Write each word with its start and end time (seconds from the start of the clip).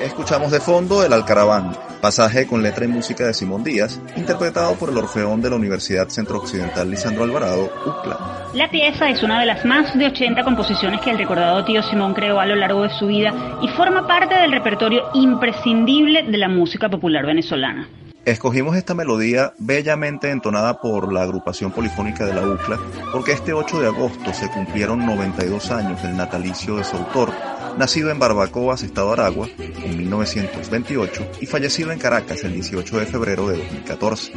Escuchamos 0.00 0.50
de 0.52 0.60
fondo 0.60 1.04
El 1.04 1.12
Alcaraván, 1.12 1.76
pasaje 2.04 2.46
con 2.46 2.62
letra 2.62 2.84
y 2.84 2.88
música 2.88 3.24
de 3.24 3.32
Simón 3.32 3.64
Díaz, 3.64 3.98
interpretado 4.14 4.74
por 4.74 4.90
el 4.90 4.98
Orfeón 4.98 5.40
de 5.40 5.48
la 5.48 5.56
Universidad 5.56 6.06
Centro 6.10 6.36
Occidental 6.36 6.90
Lisandro 6.90 7.24
Alvarado, 7.24 7.72
UCLA. 7.86 8.50
La 8.52 8.70
pieza 8.70 9.08
es 9.08 9.22
una 9.22 9.40
de 9.40 9.46
las 9.46 9.64
más 9.64 9.96
de 9.96 10.08
80 10.08 10.44
composiciones 10.44 11.00
que 11.00 11.08
el 11.08 11.16
recordado 11.16 11.64
tío 11.64 11.82
Simón 11.82 12.12
creó 12.12 12.38
a 12.40 12.44
lo 12.44 12.56
largo 12.56 12.82
de 12.82 12.90
su 12.90 13.06
vida 13.06 13.32
y 13.62 13.68
forma 13.68 14.06
parte 14.06 14.34
del 14.34 14.52
repertorio 14.52 15.04
imprescindible 15.14 16.24
de 16.24 16.36
la 16.36 16.50
música 16.50 16.90
popular 16.90 17.24
venezolana. 17.24 17.88
Escogimos 18.26 18.74
esta 18.76 18.94
melodía 18.94 19.52
bellamente 19.58 20.30
entonada 20.30 20.80
por 20.80 21.12
la 21.12 21.22
agrupación 21.22 21.72
polifónica 21.72 22.24
de 22.24 22.34
la 22.34 22.46
UCLA 22.46 22.78
porque 23.12 23.32
este 23.32 23.52
8 23.52 23.80
de 23.80 23.86
agosto 23.86 24.32
se 24.32 24.50
cumplieron 24.50 25.04
92 25.04 25.70
años 25.70 26.02
del 26.02 26.16
natalicio 26.16 26.76
de 26.76 26.84
su 26.84 26.96
autor, 26.96 27.32
nacido 27.78 28.10
en 28.10 28.18
Barbacoas, 28.18 28.82
Estado 28.82 29.12
Aragua, 29.12 29.48
en 29.58 29.96
1928 29.96 31.26
y 31.40 31.46
fallecido 31.46 31.92
en 31.92 31.98
Caracas 31.98 32.44
el 32.44 32.52
18 32.52 32.98
de 32.98 33.06
febrero 33.06 33.48
de 33.48 33.58
2014. 33.58 34.32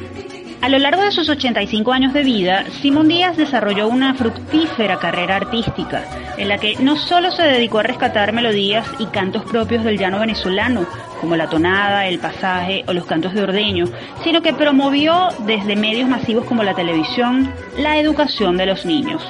A 0.59 0.69
lo 0.69 0.79
largo 0.79 1.03
de 1.03 1.11
sus 1.11 1.29
85 1.29 1.91
años 1.91 2.13
de 2.13 2.23
vida, 2.23 2.65
Simón 2.81 3.07
Díaz 3.07 3.37
desarrolló 3.37 3.87
una 3.87 4.15
fructífera 4.15 4.97
carrera 4.97 5.35
artística, 5.35 6.03
en 6.35 6.49
la 6.49 6.57
que 6.57 6.75
no 6.77 6.97
solo 6.97 7.31
se 7.31 7.43
dedicó 7.43 7.79
a 7.79 7.83
rescatar 7.83 8.33
melodías 8.33 8.87
y 8.97 9.05
cantos 9.05 9.43
propios 9.45 9.83
del 9.83 9.99
llano 9.99 10.19
venezolano, 10.19 10.87
como 11.21 11.35
la 11.35 11.47
tonada, 11.47 12.07
el 12.07 12.19
pasaje 12.19 12.83
o 12.87 12.93
los 12.93 13.05
cantos 13.05 13.33
de 13.33 13.43
ordeño, 13.43 13.85
sino 14.23 14.41
que 14.41 14.53
promovió 14.53 15.29
desde 15.45 15.75
medios 15.75 16.09
masivos 16.09 16.45
como 16.45 16.63
la 16.63 16.73
televisión 16.73 17.51
la 17.77 17.99
educación 17.99 18.57
de 18.57 18.65
los 18.65 18.83
niños. 18.83 19.21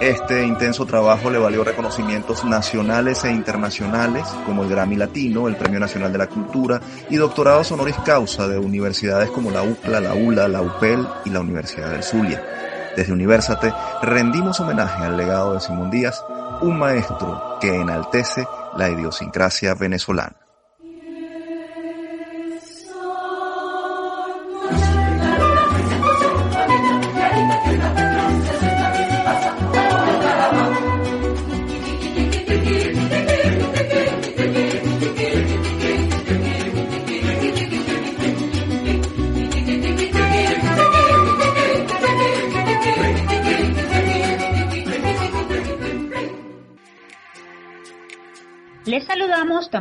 Este 0.00 0.44
intenso 0.44 0.84
trabajo 0.86 1.30
le 1.30 1.38
valió 1.38 1.64
reconocimientos 1.64 2.44
nacionales 2.44 3.24
e 3.24 3.30
internacionales 3.30 4.24
como 4.44 4.64
el 4.64 4.68
Grammy 4.68 4.96
Latino, 4.96 5.48
el 5.48 5.56
Premio 5.56 5.80
Nacional 5.80 6.12
de 6.12 6.18
la 6.18 6.26
Cultura 6.26 6.80
y 7.08 7.16
doctorados 7.16 7.70
honoris 7.72 7.96
causa 8.04 8.48
de 8.48 8.58
universidades 8.58 9.30
como 9.30 9.50
la 9.50 9.62
UCLA, 9.62 10.00
la 10.00 10.14
ULA, 10.14 10.48
la 10.48 10.62
UPEL 10.62 11.06
y 11.24 11.30
la 11.30 11.40
Universidad 11.40 11.90
del 11.90 12.02
Zulia. 12.02 12.42
Desde 12.96 13.12
Universate 13.12 13.72
rendimos 14.02 14.60
homenaje 14.60 15.04
al 15.04 15.16
legado 15.16 15.54
de 15.54 15.60
Simón 15.60 15.90
Díaz, 15.90 16.22
un 16.60 16.78
maestro 16.78 17.58
que 17.60 17.74
enaltece 17.74 18.46
la 18.76 18.90
idiosincrasia 18.90 19.74
venezolana. 19.74 20.43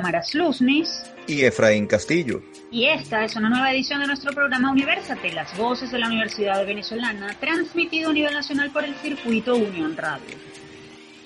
Tamara 0.04 0.22
Slusnis 0.22 1.02
y 1.28 1.46
Efraín 1.46 1.88
Castillo. 1.88 2.44
Y 2.70 2.88
esta 2.88 3.24
es 3.24 3.38
una 3.38 3.48
nueva 3.48 3.72
edición 3.72 4.02
de 4.02 4.08
nuestro 4.08 4.34
programa 4.34 4.70
Universate, 4.70 5.32
las 5.32 5.58
voces 5.58 5.94
de 5.94 6.00
la 6.00 6.08
Universidad 6.08 6.66
Venezolana, 6.66 7.34
transmitido 7.40 8.10
a 8.10 8.14
nivel 8.14 8.34
nacional 8.34 8.70
por 8.72 8.84
el 8.84 8.94
circuito 8.96 9.56
Unión 9.56 9.96
Radio. 9.96 10.36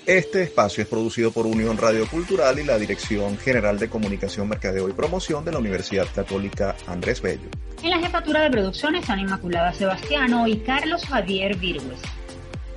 Este 0.05 0.43
espacio 0.43 0.83
es 0.83 0.87
producido 0.87 1.31
por 1.31 1.47
Unión 1.47 1.75
Radio 1.79 2.07
Cultural 2.07 2.59
y 2.59 2.65
la 2.65 2.77
Dirección 2.77 3.39
General 3.39 3.79
de 3.79 3.89
Comunicación, 3.89 4.47
Mercadeo 4.47 4.87
y 4.87 4.93
Promoción 4.93 5.43
de 5.43 5.53
la 5.53 5.57
Universidad 5.57 6.05
Católica 6.13 6.75
Andrés 6.85 7.19
Bello. 7.19 7.49
En 7.81 7.89
la 7.89 7.97
jefatura 7.97 8.41
de 8.41 8.51
producción 8.51 8.93
están 8.93 9.17
Inmaculada 9.17 9.73
Sebastiano 9.73 10.47
y 10.47 10.59
Carlos 10.59 11.03
Javier 11.03 11.57
Virgües. 11.57 11.99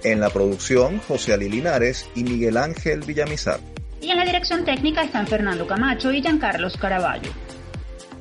En 0.03 0.21
la 0.21 0.31
producción, 0.31 0.99
José 1.01 1.35
Ali 1.35 1.51
Linares 1.51 2.09
y 2.15 2.25
Miguel 2.25 2.57
Ángel 2.57 3.01
Villamizar. 3.01 3.61
Y 4.01 4.11
en 4.11 4.17
la 4.17 4.25
dirección 4.25 4.65
técnica 4.65 5.03
están 5.03 5.27
Fernando 5.27 5.67
Camacho 5.67 6.13
y 6.13 6.23
Giancarlos 6.23 6.77
Caraballo. 6.77 7.31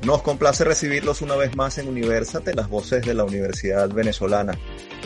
Nos 0.04 0.22
complace 0.22 0.64
recibirlos 0.64 1.22
una 1.22 1.36
vez 1.36 1.56
más 1.58 1.78
en 1.78 1.90
Universate, 1.90 2.54
las 2.54 2.70
voces 2.70 3.06
de 3.06 3.14
la 3.14 3.26
Universidad 3.26 3.90
Venezolana. 3.90 4.58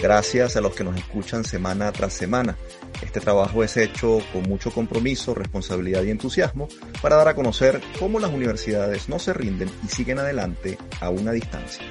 Gracias 0.02 0.56
a 0.56 0.62
los 0.62 0.76
que 0.76 0.84
nos 0.84 0.96
escuchan 0.96 1.44
semana 1.44 1.92
tras 1.92 2.14
semana. 2.14 2.56
Este 3.02 3.20
trabajo 3.20 3.64
es 3.64 3.76
hecho 3.78 4.20
con 4.32 4.44
mucho 4.44 4.72
compromiso, 4.72 5.34
responsabilidad 5.34 6.04
y 6.04 6.12
entusiasmo 6.12 6.68
para 7.02 7.16
dar 7.16 7.28
a 7.28 7.36
conocer 7.36 7.82
cómo 8.00 8.20
las 8.20 8.32
universidades 8.32 9.10
no 9.10 9.18
se 9.18 9.34
rinden 9.34 9.70
y 9.84 9.88
siguen 9.88 10.20
adelante 10.20 10.78
a 11.02 11.10
una 11.10 11.32
distancia. 11.32 11.84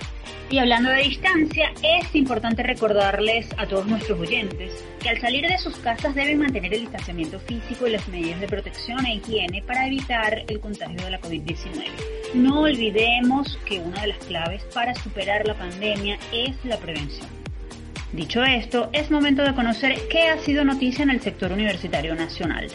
Y 0.52 0.58
hablando 0.58 0.90
de 0.90 1.04
distancia, 1.04 1.72
es 1.82 2.14
importante 2.14 2.62
recordarles 2.62 3.48
a 3.56 3.66
todos 3.66 3.86
nuestros 3.86 4.20
oyentes 4.20 4.84
que 5.00 5.08
al 5.08 5.18
salir 5.18 5.48
de 5.48 5.56
sus 5.56 5.74
casas 5.76 6.14
deben 6.14 6.40
mantener 6.40 6.74
el 6.74 6.80
distanciamiento 6.82 7.40
físico 7.40 7.86
y 7.86 7.92
las 7.92 8.06
medidas 8.08 8.38
de 8.38 8.48
protección 8.48 9.06
e 9.06 9.14
higiene 9.14 9.62
para 9.62 9.86
evitar 9.86 10.44
el 10.46 10.60
contagio 10.60 11.06
de 11.06 11.10
la 11.10 11.20
COVID-19. 11.22 11.86
No 12.34 12.60
olvidemos 12.60 13.58
que 13.64 13.78
una 13.78 14.02
de 14.02 14.08
las 14.08 14.18
claves 14.18 14.62
para 14.74 14.94
superar 14.94 15.46
la 15.46 15.54
pandemia 15.54 16.18
es 16.34 16.62
la 16.66 16.76
prevención. 16.76 17.28
Dicho 18.12 18.44
esto, 18.44 18.90
es 18.92 19.10
momento 19.10 19.42
de 19.44 19.54
conocer 19.54 19.94
qué 20.10 20.28
ha 20.28 20.36
sido 20.36 20.66
noticia 20.66 21.02
en 21.02 21.10
el 21.12 21.22
sector 21.22 21.50
universitario 21.50 22.14
nacional. 22.14 22.66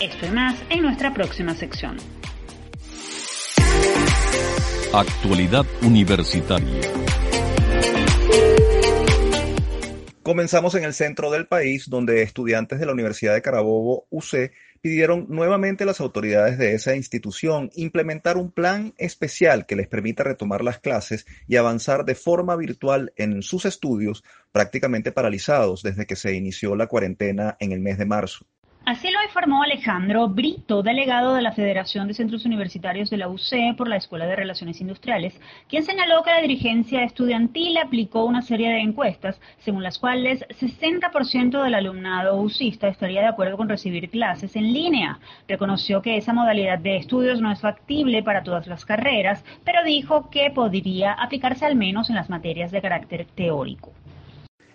Esto 0.00 0.26
y 0.26 0.30
más 0.30 0.56
en 0.68 0.82
nuestra 0.82 1.14
próxima 1.14 1.54
sección. 1.54 1.98
Actualidad 4.94 5.64
Universitaria. 5.80 6.82
Comenzamos 10.22 10.74
en 10.74 10.84
el 10.84 10.92
centro 10.92 11.30
del 11.30 11.46
país, 11.46 11.88
donde 11.88 12.20
estudiantes 12.20 12.78
de 12.78 12.84
la 12.84 12.92
Universidad 12.92 13.32
de 13.32 13.40
Carabobo, 13.40 14.06
UC, 14.10 14.52
pidieron 14.82 15.24
nuevamente 15.30 15.84
a 15.84 15.86
las 15.86 16.02
autoridades 16.02 16.58
de 16.58 16.74
esa 16.74 16.94
institución 16.94 17.70
implementar 17.74 18.36
un 18.36 18.52
plan 18.52 18.92
especial 18.98 19.64
que 19.64 19.76
les 19.76 19.88
permita 19.88 20.24
retomar 20.24 20.62
las 20.62 20.78
clases 20.78 21.24
y 21.48 21.56
avanzar 21.56 22.04
de 22.04 22.14
forma 22.14 22.54
virtual 22.56 23.14
en 23.16 23.40
sus 23.40 23.64
estudios 23.64 24.22
prácticamente 24.52 25.10
paralizados 25.10 25.82
desde 25.82 26.04
que 26.04 26.16
se 26.16 26.34
inició 26.34 26.76
la 26.76 26.86
cuarentena 26.86 27.56
en 27.60 27.72
el 27.72 27.80
mes 27.80 27.96
de 27.96 28.04
marzo. 28.04 28.44
Así 28.84 29.12
lo 29.12 29.22
informó 29.22 29.62
Alejandro 29.62 30.28
Brito, 30.28 30.82
delegado 30.82 31.34
de 31.34 31.42
la 31.42 31.52
Federación 31.52 32.08
de 32.08 32.14
Centros 32.14 32.44
Universitarios 32.44 33.10
de 33.10 33.16
la 33.16 33.28
UC 33.28 33.76
por 33.76 33.86
la 33.86 33.94
Escuela 33.94 34.26
de 34.26 34.34
Relaciones 34.34 34.80
Industriales, 34.80 35.40
quien 35.68 35.84
señaló 35.84 36.24
que 36.24 36.32
la 36.32 36.40
dirigencia 36.40 37.04
estudiantil 37.04 37.78
aplicó 37.78 38.24
una 38.24 38.42
serie 38.42 38.70
de 38.70 38.80
encuestas 38.80 39.40
según 39.58 39.84
las 39.84 40.00
cuales 40.00 40.44
60% 40.48 41.62
del 41.62 41.74
alumnado 41.74 42.40
UCista 42.40 42.88
estaría 42.88 43.20
de 43.20 43.28
acuerdo 43.28 43.56
con 43.56 43.68
recibir 43.68 44.10
clases 44.10 44.56
en 44.56 44.72
línea. 44.72 45.20
Reconoció 45.46 46.02
que 46.02 46.16
esa 46.16 46.32
modalidad 46.32 46.80
de 46.80 46.96
estudios 46.96 47.40
no 47.40 47.52
es 47.52 47.60
factible 47.60 48.24
para 48.24 48.42
todas 48.42 48.66
las 48.66 48.84
carreras, 48.84 49.44
pero 49.64 49.84
dijo 49.84 50.28
que 50.28 50.50
podría 50.50 51.12
aplicarse 51.12 51.64
al 51.64 51.76
menos 51.76 52.10
en 52.10 52.16
las 52.16 52.28
materias 52.28 52.72
de 52.72 52.82
carácter 52.82 53.26
teórico. 53.26 53.92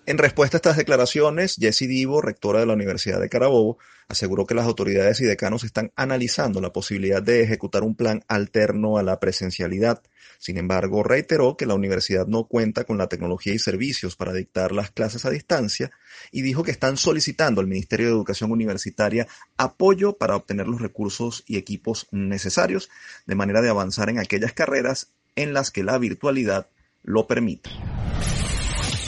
En 0.07 0.17
respuesta 0.17 0.55
a 0.55 0.59
estas 0.59 0.77
declaraciones, 0.77 1.57
Jessie 1.59 1.85
Divo, 1.85 2.21
rectora 2.21 2.61
de 2.61 2.65
la 2.65 2.71
Universidad 2.71 3.19
de 3.19 3.27
Carabobo, 3.27 3.77
aseguró 4.07 4.45
que 4.45 4.55
las 4.55 4.65
autoridades 4.65 5.19
y 5.19 5.25
decanos 5.25 5.65
están 5.65 5.91
analizando 5.97 6.61
la 6.61 6.71
posibilidad 6.71 7.21
de 7.21 7.41
ejecutar 7.41 7.83
un 7.83 7.93
plan 7.93 8.23
alterno 8.29 8.97
a 8.97 9.03
la 9.03 9.19
presencialidad. 9.19 10.01
Sin 10.39 10.57
embargo, 10.57 11.03
reiteró 11.03 11.57
que 11.57 11.65
la 11.65 11.73
universidad 11.73 12.25
no 12.25 12.45
cuenta 12.45 12.85
con 12.85 12.97
la 12.97 13.09
tecnología 13.09 13.53
y 13.53 13.59
servicios 13.59 14.15
para 14.15 14.31
dictar 14.31 14.71
las 14.71 14.91
clases 14.91 15.25
a 15.25 15.29
distancia 15.29 15.91
y 16.31 16.41
dijo 16.41 16.63
que 16.63 16.71
están 16.71 16.95
solicitando 16.95 17.59
al 17.59 17.67
Ministerio 17.67 18.05
de 18.05 18.13
Educación 18.13 18.53
Universitaria 18.53 19.27
apoyo 19.57 20.17
para 20.17 20.37
obtener 20.37 20.69
los 20.69 20.79
recursos 20.79 21.43
y 21.47 21.57
equipos 21.57 22.07
necesarios 22.11 22.89
de 23.25 23.35
manera 23.35 23.61
de 23.61 23.67
avanzar 23.67 24.09
en 24.09 24.19
aquellas 24.19 24.53
carreras 24.53 25.11
en 25.35 25.51
las 25.51 25.69
que 25.69 25.83
la 25.83 25.97
virtualidad 25.97 26.69
lo 27.03 27.27
permite. 27.27 27.71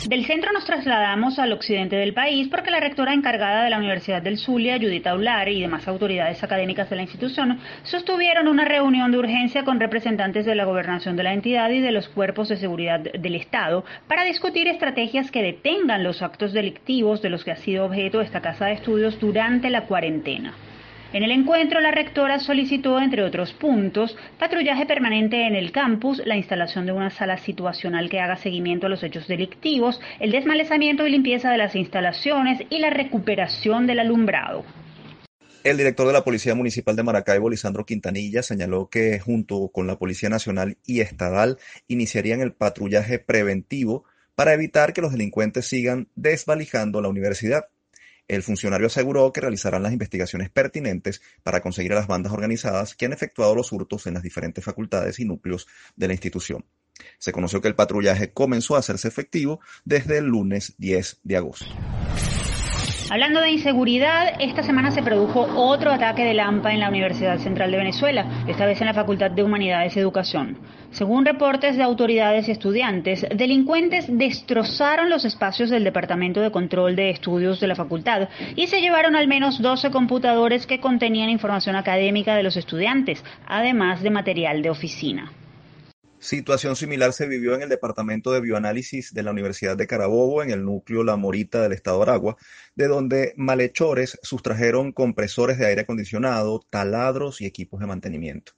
Del 0.09 0.25
centro 0.25 0.51
nos 0.51 0.65
trasladamos 0.65 1.38
al 1.38 1.53
occidente 1.53 1.95
del 1.95 2.15
país 2.15 2.47
porque 2.47 2.71
la 2.71 2.79
rectora 2.79 3.13
encargada 3.13 3.63
de 3.63 3.69
la 3.69 3.77
Universidad 3.77 4.23
del 4.23 4.39
Zulia, 4.39 4.79
Judith 4.79 5.06
Aular, 5.06 5.47
y 5.50 5.61
demás 5.61 5.88
autoridades 5.88 6.44
académicas 6.44 6.89
de 6.89 6.95
la 6.95 7.03
institución 7.03 7.59
sostuvieron 7.83 8.47
una 8.47 8.65
reunión 8.65 9.11
de 9.11 9.19
urgencia 9.19 9.63
con 9.63 9.79
representantes 9.79 10.47
de 10.47 10.56
la 10.56 10.65
gobernación 10.65 11.15
de 11.15 11.21
la 11.21 11.33
entidad 11.33 11.69
y 11.69 11.79
de 11.79 11.91
los 11.91 12.09
cuerpos 12.09 12.50
de 12.50 12.57
seguridad 12.57 13.00
del 13.01 13.35
Estado 13.35 13.85
para 14.07 14.23
discutir 14.23 14.67
estrategias 14.67 15.29
que 15.29 15.44
detengan 15.44 16.03
los 16.03 16.23
actos 16.23 16.53
delictivos 16.53 17.21
de 17.21 17.29
los 17.29 17.44
que 17.44 17.51
ha 17.51 17.57
sido 17.57 17.85
objeto 17.85 18.19
esta 18.21 18.41
casa 18.41 18.65
de 18.65 18.73
estudios 18.73 19.19
durante 19.19 19.69
la 19.69 19.85
cuarentena. 19.85 20.55
En 21.11 21.23
el 21.23 21.31
encuentro, 21.31 21.79
la 21.79 21.89
rectora 21.89 22.38
solicitó, 22.38 23.00
entre 23.00 23.23
otros 23.23 23.53
puntos, 23.53 24.15
patrullaje 24.38 24.85
permanente 24.85 25.47
en 25.47 25.56
el 25.56 25.71
campus, 25.71 26.21
la 26.23 26.38
instalación 26.38 26.85
de 26.85 26.91
una 26.91 27.09
sala 27.09 27.39
situacional 27.39 28.11
que 28.11 28.19
haga 28.19 28.38
seguimiento 28.38 28.85
a 28.85 28.89
los 28.89 29.01
hechos 29.01 29.27
delictivos, 29.27 30.00
el 30.19 30.31
desmalezamiento 30.31 31.07
y 31.07 31.11
limpieza 31.11 31.50
de 31.50 31.57
las 31.57 31.75
instalaciones 31.75 32.61
y 32.69 32.77
la 32.77 32.91
recuperación 32.91 33.88
del 33.88 34.01
alumbrado. 34.01 34.63
El 35.63 35.77
director 35.77 36.06
de 36.06 36.13
la 36.13 36.23
Policía 36.23 36.53
Municipal 36.53 36.95
de 36.95 37.01
Maracaibo, 37.01 37.50
Lisandro 37.50 37.88
Quintanilla, 37.88 38.44
señaló 38.44 38.88
que 38.88 39.19
junto 39.19 39.69
con 39.69 39.88
la 39.88 39.97
Policía 39.97 40.29
Nacional 40.29 40.77
y 40.85 41.00
Estadal 41.00 41.57
iniciarían 41.88 42.41
el 42.41 42.53
patrullaje 42.53 43.17
preventivo 43.17 44.03
para 44.35 44.53
evitar 44.53 44.94
que 44.94 45.01
los 45.01 45.12
delincuentes 45.12 45.65
sigan 45.65 46.07
desvalijando 46.15 47.01
la 47.01 47.09
universidad. 47.09 47.65
El 48.29 48.43
funcionario 48.43 48.87
aseguró 48.87 49.33
que 49.33 49.41
realizarán 49.41 49.81
las 49.81 49.91
investigaciones 49.91 50.51
pertinentes 50.51 51.19
para 51.41 51.61
conseguir 51.61 51.93
a 51.93 51.95
las 51.95 52.05
bandas 52.05 52.31
organizadas 52.31 52.93
que 52.93 53.05
han 53.05 53.13
efectuado 53.13 53.55
los 53.55 53.71
hurtos 53.71 54.05
en 54.05 54.13
las 54.13 54.21
diferentes 54.21 54.63
facultades 54.63 55.19
y 55.19 55.25
núcleos 55.25 55.67
de 55.95 56.07
la 56.07 56.13
institución. 56.13 56.63
Se 57.17 57.31
conoció 57.31 57.59
que 57.59 57.69
el 57.69 57.75
patrullaje 57.75 58.31
comenzó 58.31 58.75
a 58.75 58.79
hacerse 58.79 59.07
efectivo 59.07 59.61
desde 59.83 60.19
el 60.19 60.25
lunes 60.25 60.75
10 60.77 61.21
de 61.23 61.37
agosto. 61.37 61.65
Hablando 63.11 63.41
de 63.41 63.50
inseguridad, 63.50 64.39
esta 64.39 64.61
semana 64.61 64.91
se 64.91 65.01
produjo 65.01 65.41
otro 65.56 65.91
ataque 65.91 66.23
de 66.23 66.35
Lampa 66.35 66.73
en 66.73 66.79
la 66.79 66.89
Universidad 66.89 67.39
Central 67.39 67.71
de 67.71 67.77
Venezuela, 67.77 68.44
esta 68.47 68.67
vez 68.67 68.79
en 68.81 68.85
la 68.85 68.94
Facultad 68.94 69.31
de 69.31 69.41
Humanidades 69.41 69.95
y 69.95 70.00
Educación. 70.00 70.59
Según 70.91 71.25
reportes 71.25 71.75
de 71.75 71.81
autoridades 71.81 72.47
y 72.47 72.51
estudiantes, 72.51 73.25
delincuentes 73.35 74.06
destrozaron 74.07 75.09
los 75.09 75.25
espacios 75.25 75.71
del 75.71 75.85
Departamento 75.85 76.39
de 76.39 76.51
Control 76.51 76.95
de 76.95 77.09
Estudios 77.09 77.59
de 77.59 77.67
la 77.67 77.75
facultad 77.75 78.29
y 78.56 78.67
se 78.67 78.79
llevaron 78.79 79.15
al 79.15 79.27
menos 79.27 79.59
12 79.59 79.89
computadores 79.89 80.67
que 80.67 80.79
contenían 80.79 81.31
información 81.31 81.75
académica 81.75 82.35
de 82.35 82.44
los 82.44 82.57
estudiantes, 82.57 83.25
además 83.47 84.03
de 84.03 84.12
material 84.12 84.62
de 84.62 84.69
oficina. 84.69 85.31
Situación 86.19 86.75
similar 86.75 87.13
se 87.13 87.27
vivió 87.27 87.56
en 87.56 87.62
el 87.62 87.69
Departamento 87.69 88.33
de 88.33 88.42
Bioanálisis 88.42 89.13
de 89.13 89.24
la 89.24 89.31
Universidad 89.31 89.77
de 89.77 89.88
Carabobo, 89.88 90.44
en 90.44 90.51
el 90.51 90.66
núcleo 90.66 91.06
La 91.06 91.16
Morita 91.16 91.62
del 91.62 91.71
estado 91.71 92.04
Aragua, 92.04 92.36
de 92.75 92.89
donde 92.89 93.33
malhechores 93.38 94.19
sustrajeron 94.21 94.92
compresores 94.92 95.57
de 95.57 95.68
aire 95.68 95.81
acondicionado, 95.81 96.60
taladros 96.69 97.39
y 97.39 97.45
equipos 97.45 97.80
de 97.80 97.88
mantenimiento. 97.88 98.51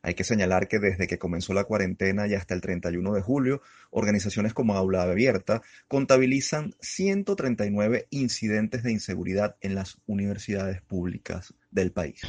Hay 0.00 0.14
que 0.14 0.22
señalar 0.22 0.68
que 0.68 0.78
desde 0.78 1.08
que 1.08 1.18
comenzó 1.18 1.54
la 1.54 1.64
cuarentena 1.64 2.28
y 2.28 2.34
hasta 2.34 2.54
el 2.54 2.60
31 2.60 3.12
de 3.12 3.20
julio, 3.20 3.62
organizaciones 3.90 4.54
como 4.54 4.74
Aula 4.74 5.02
Abierta 5.02 5.60
contabilizan 5.88 6.76
139 6.80 8.06
incidentes 8.10 8.84
de 8.84 8.92
inseguridad 8.92 9.56
en 9.60 9.74
las 9.74 9.98
universidades 10.06 10.82
públicas 10.82 11.52
del 11.72 11.90
país. 11.90 12.22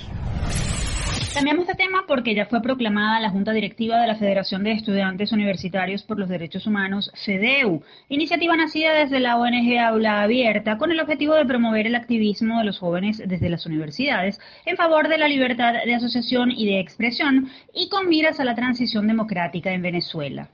Cambiamos 1.34 1.68
de 1.68 1.76
tema 1.76 2.06
porque 2.08 2.34
ya 2.34 2.48
fue 2.48 2.60
proclamada 2.62 3.20
la 3.20 3.30
Junta 3.30 3.52
Directiva 3.52 4.02
de 4.02 4.08
la 4.08 4.16
Federación 4.16 4.64
de 4.64 4.72
Estudiantes 4.72 5.32
Universitarios 5.32 6.02
por 6.02 6.18
los 6.18 6.28
Derechos 6.28 6.66
Humanos, 6.66 7.12
FEDEU, 7.24 7.84
iniciativa 8.10 8.56
nacida 8.56 8.94
desde 8.94 9.20
la 9.20 9.38
ONG 9.38 9.78
Aula 9.80 10.24
Abierta 10.24 10.80
con 10.80 10.92
el 10.92 11.00
objetivo 11.00 11.36
de 11.36 11.46
promover 11.46 11.86
el 11.86 11.96
activismo 11.96 12.58
de 12.58 12.66
los 12.66 12.80
jóvenes 12.80 13.22
desde 13.24 13.50
las 13.50 13.68
universidades 13.68 14.40
en 14.66 14.76
favor 14.76 15.08
de 15.08 15.20
la 15.20 15.28
libertad 15.28 15.74
de 15.86 15.94
asociación 15.94 16.52
y 16.52 16.66
de 16.66 16.80
expresión 16.80 17.50
y 17.76 17.90
con 17.90 18.10
miras 18.10 18.40
a 18.40 18.44
la 18.44 18.56
transición 18.56 19.08
democrática 19.08 19.72
en 19.72 19.84
Venezuela. 19.84 20.50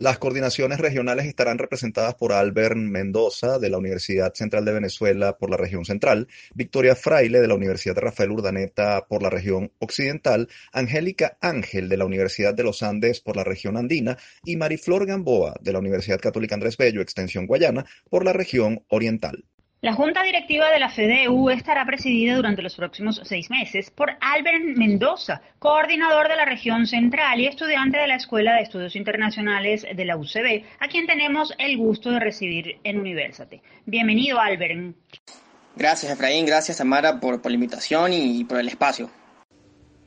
Las 0.00 0.18
coordinaciones 0.18 0.80
regionales 0.80 1.24
estarán 1.26 1.56
representadas 1.56 2.16
por 2.16 2.32
Albert 2.32 2.74
Mendoza 2.74 3.60
de 3.60 3.70
la 3.70 3.78
Universidad 3.78 4.34
Central 4.34 4.64
de 4.64 4.72
Venezuela 4.72 5.38
por 5.38 5.50
la 5.50 5.56
región 5.56 5.84
central, 5.84 6.26
Victoria 6.52 6.96
Fraile 6.96 7.40
de 7.40 7.46
la 7.46 7.54
Universidad 7.54 7.96
Rafael 7.96 8.32
Urdaneta 8.32 9.06
por 9.08 9.22
la 9.22 9.30
región 9.30 9.70
occidental, 9.78 10.48
Angélica 10.72 11.38
Ángel 11.40 11.88
de 11.88 11.96
la 11.96 12.06
Universidad 12.06 12.54
de 12.54 12.64
los 12.64 12.82
Andes 12.82 13.20
por 13.20 13.36
la 13.36 13.44
región 13.44 13.76
andina 13.76 14.18
y 14.44 14.56
Mariflor 14.56 15.06
Gamboa 15.06 15.54
de 15.60 15.72
la 15.72 15.78
Universidad 15.78 16.18
Católica 16.18 16.56
Andrés 16.56 16.76
Bello, 16.76 17.00
Extensión 17.00 17.46
Guayana, 17.46 17.86
por 18.10 18.24
la 18.24 18.32
región 18.32 18.84
oriental. 18.88 19.44
La 19.84 19.92
Junta 19.92 20.22
Directiva 20.22 20.70
de 20.70 20.78
la 20.78 20.88
FEDEU 20.88 21.50
estará 21.50 21.84
presidida 21.84 22.36
durante 22.36 22.62
los 22.62 22.74
próximos 22.74 23.20
seis 23.22 23.50
meses 23.50 23.90
por 23.90 24.12
Albert 24.18 24.64
Mendoza, 24.78 25.42
coordinador 25.58 26.26
de 26.26 26.36
la 26.36 26.46
región 26.46 26.86
central 26.86 27.38
y 27.38 27.46
estudiante 27.48 27.98
de 27.98 28.06
la 28.06 28.16
Escuela 28.16 28.54
de 28.54 28.62
Estudios 28.62 28.96
Internacionales 28.96 29.84
de 29.94 30.04
la 30.06 30.16
UCB, 30.16 30.64
a 30.80 30.88
quien 30.88 31.06
tenemos 31.06 31.52
el 31.58 31.76
gusto 31.76 32.10
de 32.12 32.18
recibir 32.18 32.78
en 32.82 32.98
Universate. 32.98 33.60
Bienvenido, 33.84 34.40
Albert. 34.40 34.96
Gracias, 35.76 36.10
Efraín. 36.10 36.46
Gracias, 36.46 36.78
Tamara, 36.78 37.20
por, 37.20 37.42
por 37.42 37.50
la 37.50 37.56
invitación 37.56 38.14
y 38.14 38.42
por 38.44 38.60
el 38.60 38.68
espacio. 38.68 39.10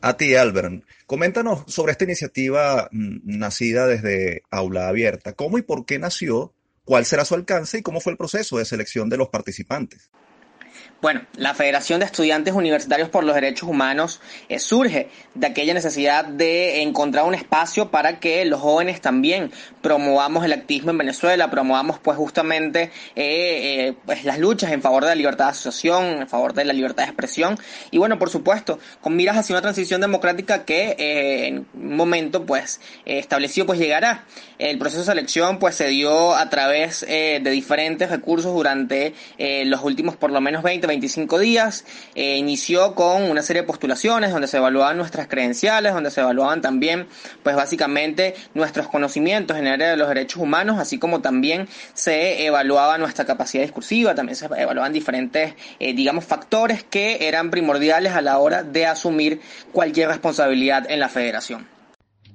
A 0.02 0.18
ti, 0.18 0.34
Albert. 0.34 0.86
Coméntanos 1.06 1.66
sobre 1.68 1.92
esta 1.92 2.04
iniciativa 2.04 2.90
mm, 2.92 3.20
nacida 3.26 3.86
desde 3.86 4.42
Aula 4.50 4.88
Abierta. 4.88 5.34
¿Cómo 5.34 5.60
y 5.60 5.62
por 5.62 5.86
qué 5.86 6.00
nació 6.00 6.56
cuál 6.88 7.06
será 7.06 7.26
su 7.26 7.36
alcance 7.36 7.80
y 7.80 7.82
cómo 7.82 8.00
fue 8.00 8.14
el 8.14 8.18
proceso 8.18 8.58
de 8.58 8.64
selección 8.64 9.10
de 9.10 9.18
los 9.18 9.28
participantes. 9.28 10.10
Bueno, 11.00 11.22
la 11.36 11.54
Federación 11.54 12.00
de 12.00 12.08
Estudiantes 12.08 12.56
Universitarios 12.56 13.10
por 13.10 13.24
los 13.24 13.36
Derechos 13.36 13.70
Humanos 13.70 14.20
eh, 14.50 14.58
surge 14.58 15.10
de 15.36 15.46
aquella 15.46 15.76
necesidad 15.76 16.26
de 16.26 16.82
encontrar 16.82 17.26
un 17.26 17.36
espacio 17.36 17.92
para 17.92 18.20
que 18.20 18.44
los 18.46 18.62
jóvenes 18.62 19.00
también 19.00 19.52
promovamos 19.84 20.44
el 20.44 20.54
activismo 20.54 20.90
en 20.90 20.98
Venezuela, 20.98 21.52
promovamos 21.52 22.00
pues 22.00 22.18
justamente 22.18 22.90
eh, 23.16 23.90
eh, 23.90 23.94
pues 24.08 24.24
las 24.24 24.40
luchas 24.40 24.72
en 24.72 24.82
favor 24.82 25.04
de 25.04 25.10
la 25.10 25.16
libertad 25.16 25.46
de 25.46 25.52
asociación, 25.52 26.22
en 26.22 26.28
favor 26.28 26.56
de 26.56 26.66
la 26.66 26.74
libertad 26.74 27.04
de 27.04 27.10
expresión 27.10 27.60
y 27.92 28.00
bueno, 28.00 28.18
por 28.18 28.32
supuesto, 28.32 28.80
con 29.00 29.16
miras 29.16 29.38
hacia 29.38 29.54
una 29.54 29.62
transición 29.62 30.02
democrática 30.02 30.66
que 30.66 30.96
en 31.46 31.68
un 31.76 31.96
momento 31.96 32.48
pues 32.48 32.82
establecido 33.06 33.68
pues 33.68 33.78
llegará. 33.78 34.26
El 34.58 34.80
proceso 34.80 35.02
de 35.02 35.06
selección 35.06 35.60
pues 35.60 35.76
se 35.76 35.90
dio 35.90 36.34
a 36.34 36.50
través 36.50 37.02
de 37.02 37.40
diferentes 37.52 38.10
recursos 38.10 38.52
durante 38.52 39.14
los 39.38 39.84
últimos 39.84 40.16
por 40.16 40.32
lo 40.32 40.42
menos 40.42 40.64
20 40.64 40.87
25 40.88 41.40
días. 41.40 41.86
Eh, 42.16 42.38
inició 42.38 42.96
con 42.96 43.24
una 43.24 43.42
serie 43.42 43.62
de 43.62 43.68
postulaciones 43.68 44.32
donde 44.32 44.48
se 44.48 44.58
evaluaban 44.58 44.98
nuestras 44.98 45.28
credenciales, 45.28 45.94
donde 45.94 46.12
se 46.12 46.22
evaluaban 46.22 46.62
también, 46.62 47.08
pues 47.44 47.56
básicamente, 47.56 48.36
nuestros 48.54 48.88
conocimientos 48.88 49.58
en 49.58 49.68
el 49.68 49.74
área 49.74 49.90
de 49.92 49.98
los 49.98 50.08
derechos 50.08 50.42
humanos, 50.42 50.80
así 50.80 50.98
como 50.98 51.22
también 51.22 51.68
se 51.94 52.46
evaluaba 52.46 52.98
nuestra 52.98 53.26
capacidad 53.26 53.64
discursiva, 53.64 54.16
también 54.16 54.36
se 54.36 54.46
evaluaban 54.46 54.94
diferentes, 54.94 55.54
eh, 55.80 55.94
digamos, 55.94 56.26
factores 56.26 56.84
que 56.84 57.28
eran 57.28 57.52
primordiales 57.52 58.14
a 58.14 58.22
la 58.22 58.40
hora 58.40 58.64
de 58.64 58.86
asumir 58.86 59.42
cualquier 59.72 60.10
responsabilidad 60.10 60.90
en 60.90 61.00
la 61.00 61.10
federación. 61.10 61.77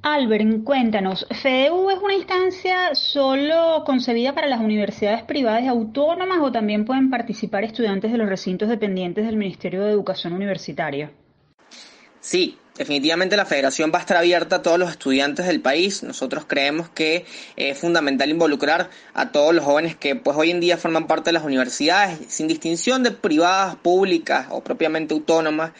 Albert, 0.04 0.64
cuéntanos, 0.64 1.24
FEDEU 1.30 1.88
es 1.90 1.98
una 2.00 2.14
instancia 2.14 2.92
solo 2.92 3.84
concebida 3.86 4.34
para 4.34 4.48
las 4.48 4.60
universidades 4.60 5.22
privadas 5.22 5.68
autónomas 5.68 6.38
o 6.40 6.50
también 6.50 6.84
pueden 6.84 7.08
participar 7.08 7.62
estudiantes 7.62 8.10
de 8.10 8.18
los 8.18 8.28
recintos 8.28 8.68
dependientes 8.68 9.24
del 9.24 9.36
Ministerio 9.36 9.84
de 9.84 9.92
Educación 9.92 10.32
Universitaria? 10.32 11.12
Sí, 12.18 12.58
definitivamente 12.76 13.36
la 13.36 13.44
federación 13.44 13.90
va 13.92 13.98
a 13.98 14.00
estar 14.00 14.16
abierta 14.16 14.56
a 14.56 14.62
todos 14.62 14.78
los 14.78 14.90
estudiantes 14.90 15.46
del 15.46 15.60
país. 15.60 16.02
Nosotros 16.02 16.44
creemos 16.46 16.88
que 16.88 17.24
es 17.56 17.78
fundamental 17.78 18.30
involucrar 18.30 18.90
a 19.14 19.32
todos 19.32 19.54
los 19.54 19.64
jóvenes 19.64 19.96
que 19.96 20.16
pues 20.16 20.36
hoy 20.36 20.50
en 20.50 20.60
día 20.60 20.76
forman 20.76 21.06
parte 21.06 21.30
de 21.30 21.34
las 21.34 21.44
universidades, 21.44 22.18
sin 22.28 22.48
distinción 22.48 23.02
de 23.02 23.10
privadas, 23.10 23.76
públicas 23.76 24.46
o 24.50 24.62
propiamente 24.62 25.14
autónomas, 25.14 25.72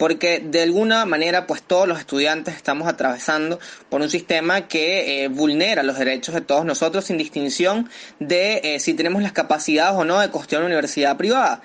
porque 0.00 0.40
de 0.40 0.62
alguna 0.62 1.04
manera 1.04 1.46
pues 1.46 1.62
todos 1.62 1.86
los 1.86 1.98
estudiantes 1.98 2.56
estamos 2.56 2.88
atravesando 2.88 3.60
por 3.90 4.00
un 4.00 4.08
sistema 4.08 4.66
que 4.66 5.24
eh, 5.24 5.28
vulnera 5.28 5.82
los 5.82 5.98
derechos 5.98 6.34
de 6.34 6.40
todos 6.40 6.64
nosotros 6.64 7.04
sin 7.04 7.18
distinción 7.18 7.90
de 8.18 8.60
eh, 8.64 8.80
si 8.80 8.94
tenemos 8.94 9.22
las 9.22 9.32
capacidades 9.32 9.94
o 9.96 10.06
no 10.06 10.18
de 10.18 10.30
costear 10.30 10.62
una 10.62 10.68
universidad 10.68 11.18
privada. 11.18 11.60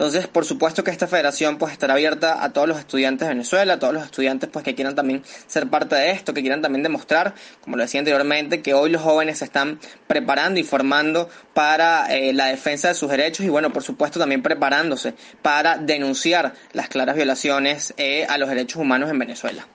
Entonces, 0.00 0.28
por 0.28 0.46
supuesto 0.46 0.82
que 0.82 0.90
esta 0.90 1.06
federación 1.06 1.58
pues 1.58 1.72
estará 1.72 1.92
abierta 1.92 2.42
a 2.42 2.54
todos 2.54 2.66
los 2.66 2.78
estudiantes 2.78 3.28
de 3.28 3.34
Venezuela, 3.34 3.74
a 3.74 3.78
todos 3.78 3.92
los 3.92 4.02
estudiantes 4.02 4.48
pues 4.50 4.64
que 4.64 4.74
quieran 4.74 4.94
también 4.94 5.22
ser 5.46 5.68
parte 5.68 5.94
de 5.94 6.12
esto, 6.12 6.32
que 6.32 6.40
quieran 6.40 6.62
también 6.62 6.82
demostrar, 6.82 7.34
como 7.60 7.76
lo 7.76 7.82
decía 7.82 7.98
anteriormente, 8.00 8.62
que 8.62 8.72
hoy 8.72 8.88
los 8.88 9.02
jóvenes 9.02 9.40
se 9.40 9.44
están 9.44 9.78
preparando 10.06 10.58
y 10.58 10.62
formando 10.62 11.28
para 11.52 12.06
eh, 12.16 12.32
la 12.32 12.46
defensa 12.46 12.88
de 12.88 12.94
sus 12.94 13.10
derechos 13.10 13.44
y 13.44 13.50
bueno, 13.50 13.74
por 13.74 13.82
supuesto 13.82 14.18
también 14.18 14.42
preparándose 14.42 15.12
para 15.42 15.76
denunciar 15.76 16.54
las 16.72 16.88
claras 16.88 17.14
violaciones 17.14 17.92
eh, 17.98 18.24
a 18.26 18.38
los 18.38 18.48
derechos 18.48 18.80
humanos 18.80 19.10
en 19.10 19.18
Venezuela. 19.18 19.66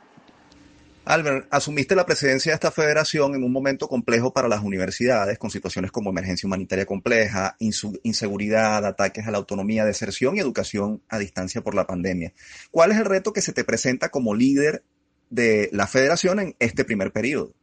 Albert, 1.06 1.48
asumiste 1.52 1.96
la 1.96 2.08
presidencia 2.08 2.52
de 2.52 2.56
esta 2.56 2.72
federación 2.72 3.36
en 3.36 3.44
un 3.44 3.52
momento 3.52 3.88
complejo 3.88 4.34
para 4.34 4.48
las 4.48 4.64
universidades, 4.64 5.38
con 5.38 5.52
situaciones 5.52 5.92
como 5.92 6.10
emergencia 6.10 6.48
humanitaria 6.48 6.88
compleja, 6.88 7.56
inseguridad, 7.60 8.84
ataques 8.84 9.28
a 9.28 9.32
la 9.32 9.38
autonomía, 9.38 9.86
deserción 9.86 10.36
y 10.36 10.40
educación 10.40 11.04
a 11.08 11.20
distancia 11.20 11.62
por 11.62 11.76
la 11.76 11.86
pandemia. 11.86 12.34
¿Cuál 12.72 12.92
es 12.92 12.98
el 12.98 13.06
reto 13.06 13.34
que 13.34 13.42
se 13.42 13.54
te 13.54 13.64
presenta 13.64 14.10
como 14.10 14.34
líder 14.34 14.84
de 15.30 15.70
la 15.72 15.86
federación 15.86 16.40
en 16.40 16.56
este 16.58 16.84
primer 16.84 17.12
periodo? 17.12 17.54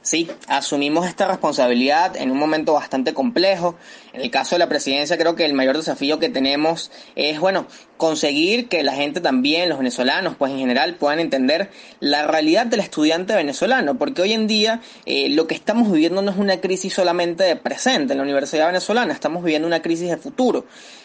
Sí, 0.00 0.30
asumimos 0.48 1.06
esta 1.06 1.26
responsabilidad 1.26 2.16
en 2.16 2.30
un 2.30 2.38
momento 2.38 2.74
bastante 2.74 3.14
complejo. 3.14 3.76
En 4.14 4.20
el 4.20 4.30
caso 4.30 4.54
de 4.54 4.60
la 4.60 4.68
presidencia 4.68 5.18
creo 5.18 5.34
que 5.34 5.44
el 5.44 5.54
mayor 5.54 5.76
desafío 5.76 6.20
que 6.20 6.28
tenemos 6.28 6.92
es, 7.16 7.40
bueno, 7.40 7.66
conseguir 7.96 8.68
que 8.68 8.84
la 8.84 8.94
gente 8.94 9.20
también, 9.20 9.68
los 9.68 9.78
venezolanos, 9.78 10.36
pues 10.36 10.52
en 10.52 10.58
general, 10.58 10.94
puedan 10.94 11.18
entender 11.18 11.70
la 11.98 12.24
realidad 12.24 12.66
del 12.66 12.78
estudiante 12.78 13.34
venezolano, 13.34 13.98
porque 13.98 14.22
hoy 14.22 14.32
en 14.32 14.46
día 14.46 14.80
eh, 15.04 15.28
lo 15.30 15.48
que 15.48 15.56
estamos 15.56 15.90
viviendo 15.90 16.22
no 16.22 16.30
es 16.30 16.36
una 16.36 16.60
crisis 16.60 16.94
solamente 16.94 17.42
de 17.42 17.56
presente 17.56 18.12
en 18.12 18.18
la 18.18 18.22
Universidad 18.22 18.68
Venezolana, 18.68 19.12
estamos 19.12 19.42
viviendo 19.42 19.66
una 19.66 19.82
crisis 19.82 20.08
de 20.08 20.16
futuro. 20.16 20.64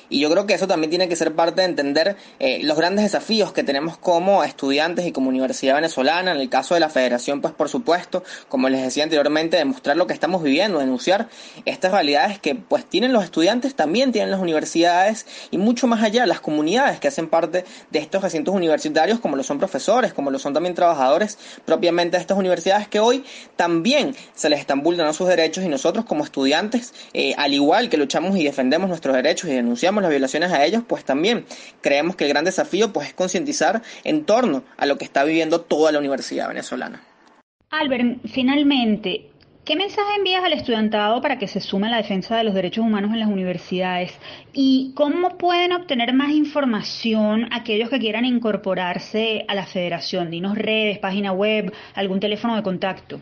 Y 0.09 0.19
yo 0.19 0.29
creo 0.31 0.45
que 0.47 0.55
eso 0.55 0.67
también 0.67 0.89
tiene 0.89 1.07
que 1.07 1.15
ser 1.15 1.35
parte 1.35 1.61
de 1.61 1.67
entender 1.67 2.17
eh, 2.39 2.61
los 2.63 2.75
grandes 2.75 3.05
desafíos 3.05 3.53
que 3.53 3.63
tenemos 3.63 3.97
como 3.97 4.43
estudiantes 4.43 5.05
y 5.05 5.11
como 5.11 5.29
Universidad 5.29 5.75
Venezolana, 5.75 6.31
en 6.31 6.39
el 6.39 6.49
caso 6.49 6.73
de 6.73 6.79
la 6.79 6.89
Federación, 6.89 7.41
pues 7.41 7.53
por 7.53 7.69
supuesto, 7.69 8.23
como 8.47 8.69
les 8.69 8.81
decía 8.81 9.03
anteriormente, 9.03 9.57
demostrar 9.57 9.97
lo 9.97 10.07
que 10.07 10.13
estamos 10.13 10.41
viviendo, 10.41 10.79
denunciar 10.79 11.29
estas 11.65 11.91
realidades 11.91 12.39
que 12.39 12.55
pues 12.55 12.85
tienen 12.85 12.98
los 13.07 13.23
estudiantes, 13.23 13.75
también 13.75 14.11
tienen 14.11 14.31
las 14.31 14.39
universidades 14.39 15.25
y 15.51 15.57
mucho 15.57 15.87
más 15.87 16.03
allá, 16.03 16.25
las 16.25 16.41
comunidades 16.41 16.99
que 16.99 17.07
hacen 17.07 17.29
parte 17.29 17.65
de 17.89 17.99
estos 17.99 18.21
recintos 18.21 18.53
universitarios, 18.53 19.19
como 19.19 19.35
lo 19.35 19.43
son 19.43 19.57
profesores, 19.57 20.13
como 20.13 20.31
lo 20.31 20.39
son 20.39 20.53
también 20.53 20.75
trabajadores 20.75 21.37
propiamente 21.65 22.17
de 22.17 22.21
estas 22.21 22.37
universidades 22.37 22.87
que 22.87 22.99
hoy 22.99 23.23
también 23.55 24.15
se 24.35 24.49
les 24.49 24.59
están 24.59 24.83
vulnerando 24.83 25.13
sus 25.13 25.27
derechos 25.27 25.63
y 25.63 25.69
nosotros 25.69 26.05
como 26.05 26.23
estudiantes, 26.23 26.93
eh, 27.13 27.33
al 27.37 27.53
igual 27.53 27.89
que 27.89 27.97
luchamos 27.97 28.37
y 28.37 28.43
defendemos 28.43 28.89
nuestros 28.89 29.15
derechos 29.15 29.49
y 29.49 29.53
denunciamos 29.53 30.01
las 30.01 30.11
violaciones 30.11 30.51
a 30.51 30.65
ellos, 30.65 30.83
pues 30.87 31.03
también 31.03 31.45
creemos 31.81 32.15
que 32.15 32.25
el 32.25 32.29
gran 32.29 32.45
desafío 32.45 32.91
pues, 32.91 33.07
es 33.07 33.13
concientizar 33.13 33.81
en 34.03 34.25
torno 34.25 34.63
a 34.77 34.85
lo 34.85 34.97
que 34.97 35.05
está 35.05 35.23
viviendo 35.23 35.61
toda 35.61 35.91
la 35.91 35.99
universidad 35.99 36.47
venezolana. 36.47 37.01
Albert, 37.71 38.19
finalmente, 38.33 39.29
¿Qué 39.69 39.75
mensaje 39.75 40.15
envías 40.17 40.43
al 40.43 40.53
estudiantado 40.53 41.21
para 41.21 41.37
que 41.37 41.47
se 41.47 41.59
sume 41.59 41.85
a 41.85 41.89
la 41.91 41.97
defensa 41.97 42.35
de 42.35 42.43
los 42.43 42.55
derechos 42.55 42.83
humanos 42.83 43.11
en 43.13 43.19
las 43.19 43.29
universidades? 43.29 44.11
¿Y 44.51 44.93
cómo 44.95 45.37
pueden 45.37 45.73
obtener 45.73 46.11
más 46.11 46.31
información 46.31 47.47
aquellos 47.53 47.91
que 47.91 47.99
quieran 47.99 48.25
incorporarse 48.25 49.45
a 49.47 49.53
la 49.53 49.67
federación? 49.67 50.31
Dinos 50.31 50.57
redes, 50.57 50.97
página 50.97 51.33
web, 51.33 51.71
algún 51.93 52.19
teléfono 52.19 52.55
de 52.55 52.63
contacto. 52.63 53.21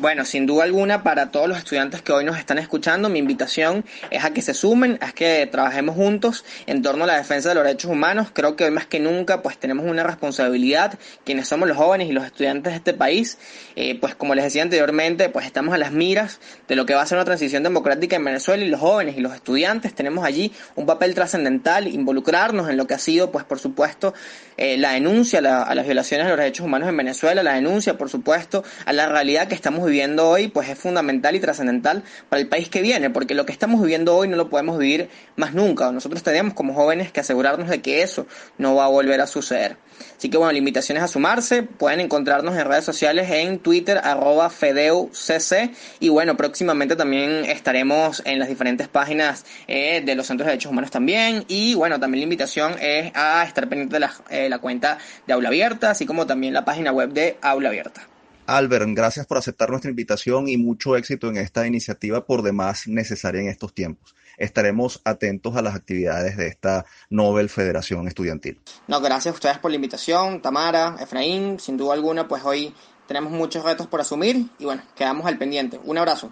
Bueno, 0.00 0.24
sin 0.24 0.46
duda 0.46 0.64
alguna, 0.64 1.02
para 1.02 1.30
todos 1.30 1.48
los 1.48 1.58
estudiantes 1.58 2.02
que 2.02 2.12
hoy 2.12 2.24
nos 2.24 2.38
están 2.38 2.58
escuchando, 2.58 3.08
mi 3.08 3.18
invitación 3.18 3.84
es 4.10 4.24
a 4.24 4.32
que 4.32 4.42
se 4.42 4.54
sumen, 4.54 4.98
a 5.00 5.12
que 5.12 5.46
trabajemos 5.46 5.94
juntos 5.94 6.44
en 6.66 6.82
torno 6.82 7.04
a 7.04 7.06
la 7.06 7.16
defensa 7.16 7.50
de 7.50 7.54
los 7.54 7.64
derechos 7.64 7.90
humanos. 7.90 8.28
Creo 8.32 8.56
que 8.56 8.64
hoy 8.64 8.70
más 8.70 8.86
que 8.86 8.98
nunca, 8.98 9.42
pues 9.42 9.58
tenemos 9.58 9.86
una 9.86 10.02
responsabilidad, 10.02 10.98
quienes 11.24 11.48
somos 11.48 11.68
los 11.68 11.76
jóvenes 11.76 12.08
y 12.08 12.12
los 12.12 12.24
estudiantes 12.24 12.72
de 12.72 12.76
este 12.78 12.94
país, 12.94 13.38
eh, 13.76 13.98
pues 14.00 14.14
como 14.14 14.34
les 14.34 14.44
decía 14.44 14.62
anteriormente, 14.62 15.28
pues 15.28 15.46
estamos 15.46 15.74
a 15.74 15.78
las 15.78 15.92
miras 15.92 16.40
de 16.66 16.76
lo 16.76 16.86
que 16.86 16.94
va 16.94 17.02
a 17.02 17.06
ser 17.06 17.18
una 17.18 17.24
transición 17.24 17.62
democrática 17.62 18.16
en 18.16 18.24
Venezuela 18.24 18.64
y 18.64 18.68
los 18.68 18.80
jóvenes 18.80 19.16
y 19.16 19.20
los 19.20 19.34
estudiantes 19.34 19.94
tenemos 19.94 20.24
allí 20.24 20.52
un 20.76 20.86
papel 20.86 21.14
trascendental, 21.14 21.86
involucrarnos 21.88 22.68
en 22.70 22.76
lo 22.76 22.86
que 22.86 22.94
ha 22.94 22.98
sido, 22.98 23.30
pues 23.30 23.44
por 23.44 23.58
supuesto, 23.58 24.14
eh, 24.56 24.76
la 24.78 24.92
denuncia 24.92 25.40
a 25.40 25.74
las 25.74 25.84
violaciones 25.84 26.26
de 26.26 26.30
los 26.30 26.38
derechos 26.38 26.66
humanos 26.66 26.88
en 26.88 26.96
Venezuela, 26.96 27.42
la 27.42 27.54
denuncia, 27.54 27.98
por 27.98 28.08
supuesto, 28.08 28.64
a 28.86 28.92
la 28.92 29.08
realidad 29.08 29.43
que 29.48 29.54
estamos 29.54 29.84
viviendo 29.86 30.28
hoy, 30.28 30.48
pues 30.48 30.68
es 30.68 30.78
fundamental 30.78 31.34
y 31.36 31.40
trascendental 31.40 32.02
para 32.28 32.40
el 32.40 32.48
país 32.48 32.68
que 32.68 32.82
viene, 32.82 33.10
porque 33.10 33.34
lo 33.34 33.46
que 33.46 33.52
estamos 33.52 33.80
viviendo 33.80 34.16
hoy 34.16 34.28
no 34.28 34.36
lo 34.36 34.48
podemos 34.48 34.78
vivir 34.78 35.08
más 35.36 35.54
nunca. 35.54 35.90
Nosotros 35.92 36.22
tenemos 36.22 36.54
como 36.54 36.74
jóvenes 36.74 37.12
que 37.12 37.20
asegurarnos 37.20 37.68
de 37.68 37.80
que 37.80 38.02
eso 38.02 38.26
no 38.58 38.74
va 38.74 38.86
a 38.86 38.88
volver 38.88 39.20
a 39.20 39.26
suceder. 39.26 39.76
Así 40.16 40.28
que 40.28 40.36
bueno, 40.36 40.52
la 40.52 40.58
invitación 40.58 40.98
es 40.98 41.04
a 41.04 41.08
sumarse, 41.08 41.62
pueden 41.62 42.00
encontrarnos 42.00 42.56
en 42.56 42.64
redes 42.66 42.84
sociales 42.84 43.30
en 43.30 43.58
Twitter, 43.58 44.00
arroba 44.02 44.50
FedeuCC, 44.50 45.70
y 46.00 46.08
bueno, 46.08 46.36
próximamente 46.36 46.96
también 46.96 47.44
estaremos 47.44 48.22
en 48.24 48.38
las 48.38 48.48
diferentes 48.48 48.88
páginas 48.88 49.44
eh, 49.68 50.02
de 50.04 50.14
los 50.14 50.26
centros 50.26 50.46
de 50.46 50.52
derechos 50.52 50.72
humanos 50.72 50.90
también, 50.90 51.44
y 51.48 51.74
bueno, 51.74 52.00
también 52.00 52.20
la 52.20 52.24
invitación 52.24 52.74
es 52.80 53.12
a 53.14 53.44
estar 53.44 53.68
pendiente 53.68 53.94
de 53.94 54.00
la, 54.00 54.14
eh, 54.30 54.48
la 54.48 54.58
cuenta 54.58 54.98
de 55.26 55.32
Aula 55.32 55.48
Abierta, 55.48 55.90
así 55.90 56.06
como 56.06 56.26
también 56.26 56.54
la 56.54 56.64
página 56.64 56.92
web 56.92 57.12
de 57.12 57.36
Aula 57.42 57.68
Abierta. 57.68 58.13
Albert, 58.46 58.86
gracias 58.90 59.26
por 59.26 59.38
aceptar 59.38 59.70
nuestra 59.70 59.90
invitación 59.90 60.48
y 60.48 60.58
mucho 60.58 60.96
éxito 60.96 61.28
en 61.28 61.38
esta 61.38 61.66
iniciativa 61.66 62.26
por 62.26 62.42
demás 62.42 62.86
necesaria 62.86 63.40
en 63.40 63.48
estos 63.48 63.72
tiempos. 63.72 64.14
Estaremos 64.36 65.00
atentos 65.04 65.56
a 65.56 65.62
las 65.62 65.74
actividades 65.74 66.36
de 66.36 66.48
esta 66.48 66.84
Nobel 67.08 67.48
Federación 67.48 68.06
Estudiantil. 68.06 68.60
No, 68.86 69.00
gracias 69.00 69.32
a 69.32 69.34
ustedes 69.34 69.58
por 69.58 69.70
la 69.70 69.76
invitación, 69.76 70.42
Tamara, 70.42 70.96
Efraín, 71.00 71.58
sin 71.58 71.78
duda 71.78 71.94
alguna, 71.94 72.28
pues 72.28 72.44
hoy 72.44 72.74
tenemos 73.06 73.32
muchos 73.32 73.64
retos 73.64 73.86
por 73.86 74.02
asumir 74.02 74.46
y 74.58 74.64
bueno, 74.66 74.82
quedamos 74.94 75.24
al 75.26 75.38
pendiente. 75.38 75.80
Un 75.82 75.96
abrazo. 75.96 76.30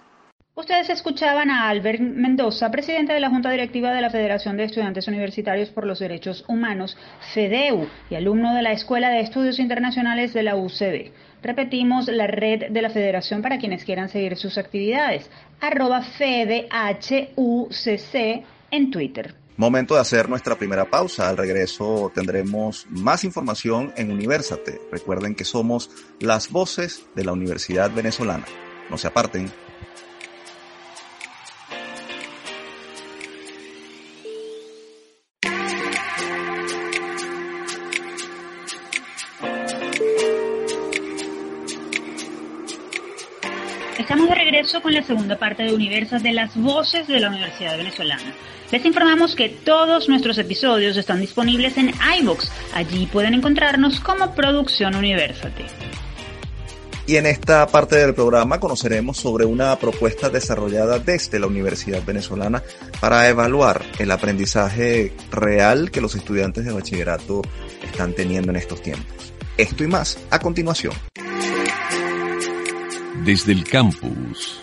Ustedes 0.55 0.91
escuchaban 0.91 1.49
a 1.49 1.71
Albert 1.71 1.99
Mendoza, 2.01 2.71
presidente 2.71 3.15
de 3.15 3.21
la 3.21 3.31
Junta 3.31 3.51
Directiva 3.51 3.91
de 3.91 4.03
la 4.03 4.11
Federación 4.11 4.59
de 4.59 4.65
Estudiantes 4.65 5.09
Universitarios 5.09 5.71
por 5.71 5.87
los 5.87 5.99
Derechos 5.99 6.45
Humanos, 6.47 6.99
FEDEU, 7.33 7.89
y 8.11 8.17
alumno 8.17 8.55
de 8.55 8.61
la 8.61 8.73
Escuela 8.73 9.09
de 9.09 9.21
Estudios 9.21 9.59
Internacionales 9.59 10.35
de 10.35 10.43
la 10.43 10.57
UCB. 10.57 11.11
Repetimos 11.43 12.07
la 12.09 12.27
red 12.27 12.71
de 12.71 12.83
la 12.83 12.91
federación 12.91 13.41
para 13.41 13.57
quienes 13.57 13.83
quieran 13.83 14.11
seguir 14.11 14.37
sus 14.37 14.59
actividades, 14.59 15.31
arroba 15.59 16.03
FedeHUCC 16.03 17.35
en 18.71 18.91
Twitter. 18.91 19.35
Momento 19.57 19.95
de 19.95 20.03
hacer 20.03 20.29
nuestra 20.29 20.57
primera 20.57 20.85
pausa. 20.85 21.31
Al 21.31 21.39
regreso 21.39 22.13
tendremos 22.15 22.87
más 22.91 23.25
información 23.25 23.95
en 23.97 24.13
Universate. 24.13 24.83
Recuerden 24.91 25.35
que 25.35 25.45
somos 25.45 25.89
las 26.21 26.51
voces 26.51 27.07
de 27.15 27.25
la 27.25 27.33
Universidad 27.33 27.91
Venezolana. 27.91 28.45
No 28.91 28.99
se 28.99 29.07
aparten. 29.07 29.51
Con 44.93 45.01
la 45.01 45.07
segunda 45.07 45.39
parte 45.39 45.63
de 45.63 45.75
Universas 45.75 46.23
de 46.23 46.33
las 46.33 46.55
voces 46.55 47.09
de 47.09 47.19
la 47.19 47.29
Universidad 47.29 47.79
Venezolana. 47.79 48.35
Les 48.71 48.85
informamos 48.85 49.35
que 49.35 49.49
todos 49.49 50.07
nuestros 50.09 50.37
episodios 50.37 50.99
están 50.99 51.21
disponibles 51.21 51.79
en 51.79 51.95
iVoox. 52.21 52.51
Allí 52.75 53.07
pueden 53.07 53.33
encontrarnos 53.33 54.01
como 54.01 54.35
Producción 54.35 54.95
Universate. 54.95 55.65
Y 57.07 57.17
en 57.17 57.25
esta 57.25 57.67
parte 57.69 57.97
del 57.97 58.15
programa 58.15 58.61
conoceremos 58.61 59.17
sobre 59.17 59.47
una 59.47 59.79
propuesta 59.79 60.29
desarrollada 60.29 60.99
desde 60.99 61.39
la 61.39 61.47
Universidad 61.47 62.05
Venezolana 62.05 62.63
para 63.01 63.27
evaluar 63.31 63.83
el 63.99 64.11
aprendizaje 64.11 65.15
real 65.31 65.91
que 65.91 66.03
los 66.03 66.15
estudiantes 66.15 66.67
de 66.67 66.73
bachillerato 66.73 67.41
están 67.83 68.13
teniendo 68.13 68.51
en 68.51 68.57
estos 68.57 68.83
tiempos. 68.83 69.33
Esto 69.57 69.85
y 69.85 69.87
más 69.87 70.19
a 70.31 70.39
continuación 70.39 70.93
desde 73.25 73.53
el 73.53 73.65
campus. 73.65 74.61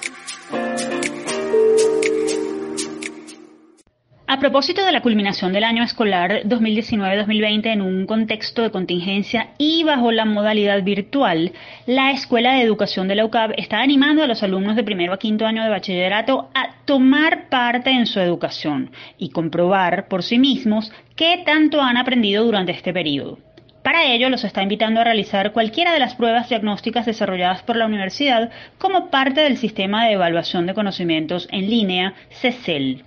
A 4.40 4.48
propósito 4.50 4.86
de 4.86 4.94
la 4.94 5.02
culminación 5.02 5.52
del 5.52 5.66
año 5.66 5.84
escolar 5.84 6.44
2019-2020 6.46 7.74
en 7.74 7.82
un 7.82 8.06
contexto 8.06 8.62
de 8.62 8.72
contingencia 8.72 9.50
y 9.58 9.84
bajo 9.84 10.14
la 10.14 10.24
modalidad 10.24 10.82
virtual, 10.82 11.52
la 11.86 12.12
Escuela 12.12 12.54
de 12.54 12.62
Educación 12.62 13.10
de 13.10 13.16
la 13.16 13.26
UCAB 13.26 13.56
está 13.58 13.82
animando 13.82 14.24
a 14.24 14.28
los 14.28 14.42
alumnos 14.42 14.78
de 14.78 14.86
primero 14.86 15.12
a 15.12 15.20
quinto 15.20 15.46
año 15.46 15.62
de 15.62 15.70
bachillerato 15.70 16.50
a 16.56 16.70
tomar 16.86 17.50
parte 17.50 17.90
en 17.90 18.06
su 18.06 18.22
educación 18.22 18.92
y 19.18 19.32
comprobar 19.32 20.08
por 20.08 20.24
sí 20.24 20.40
mismos 20.40 20.90
qué 21.18 21.44
tanto 21.46 21.82
han 21.82 21.98
aprendido 21.98 22.46
durante 22.46 22.72
este 22.72 22.94
periodo. 22.94 23.40
Para 23.84 24.06
ello, 24.06 24.30
los 24.30 24.46
está 24.46 24.64
invitando 24.64 25.02
a 25.02 25.04
realizar 25.04 25.52
cualquiera 25.52 25.92
de 25.92 26.00
las 26.00 26.16
pruebas 26.16 26.48
diagnósticas 26.48 27.06
desarrolladas 27.06 27.62
por 27.64 27.76
la 27.76 27.88
universidad 27.88 28.52
como 28.78 29.10
parte 29.10 29.42
del 29.42 29.58
sistema 29.58 30.06
de 30.06 30.14
evaluación 30.14 30.66
de 30.66 30.74
conocimientos 30.74 31.50
en 31.52 31.70
línea 31.70 32.14
CECEL. 32.30 33.04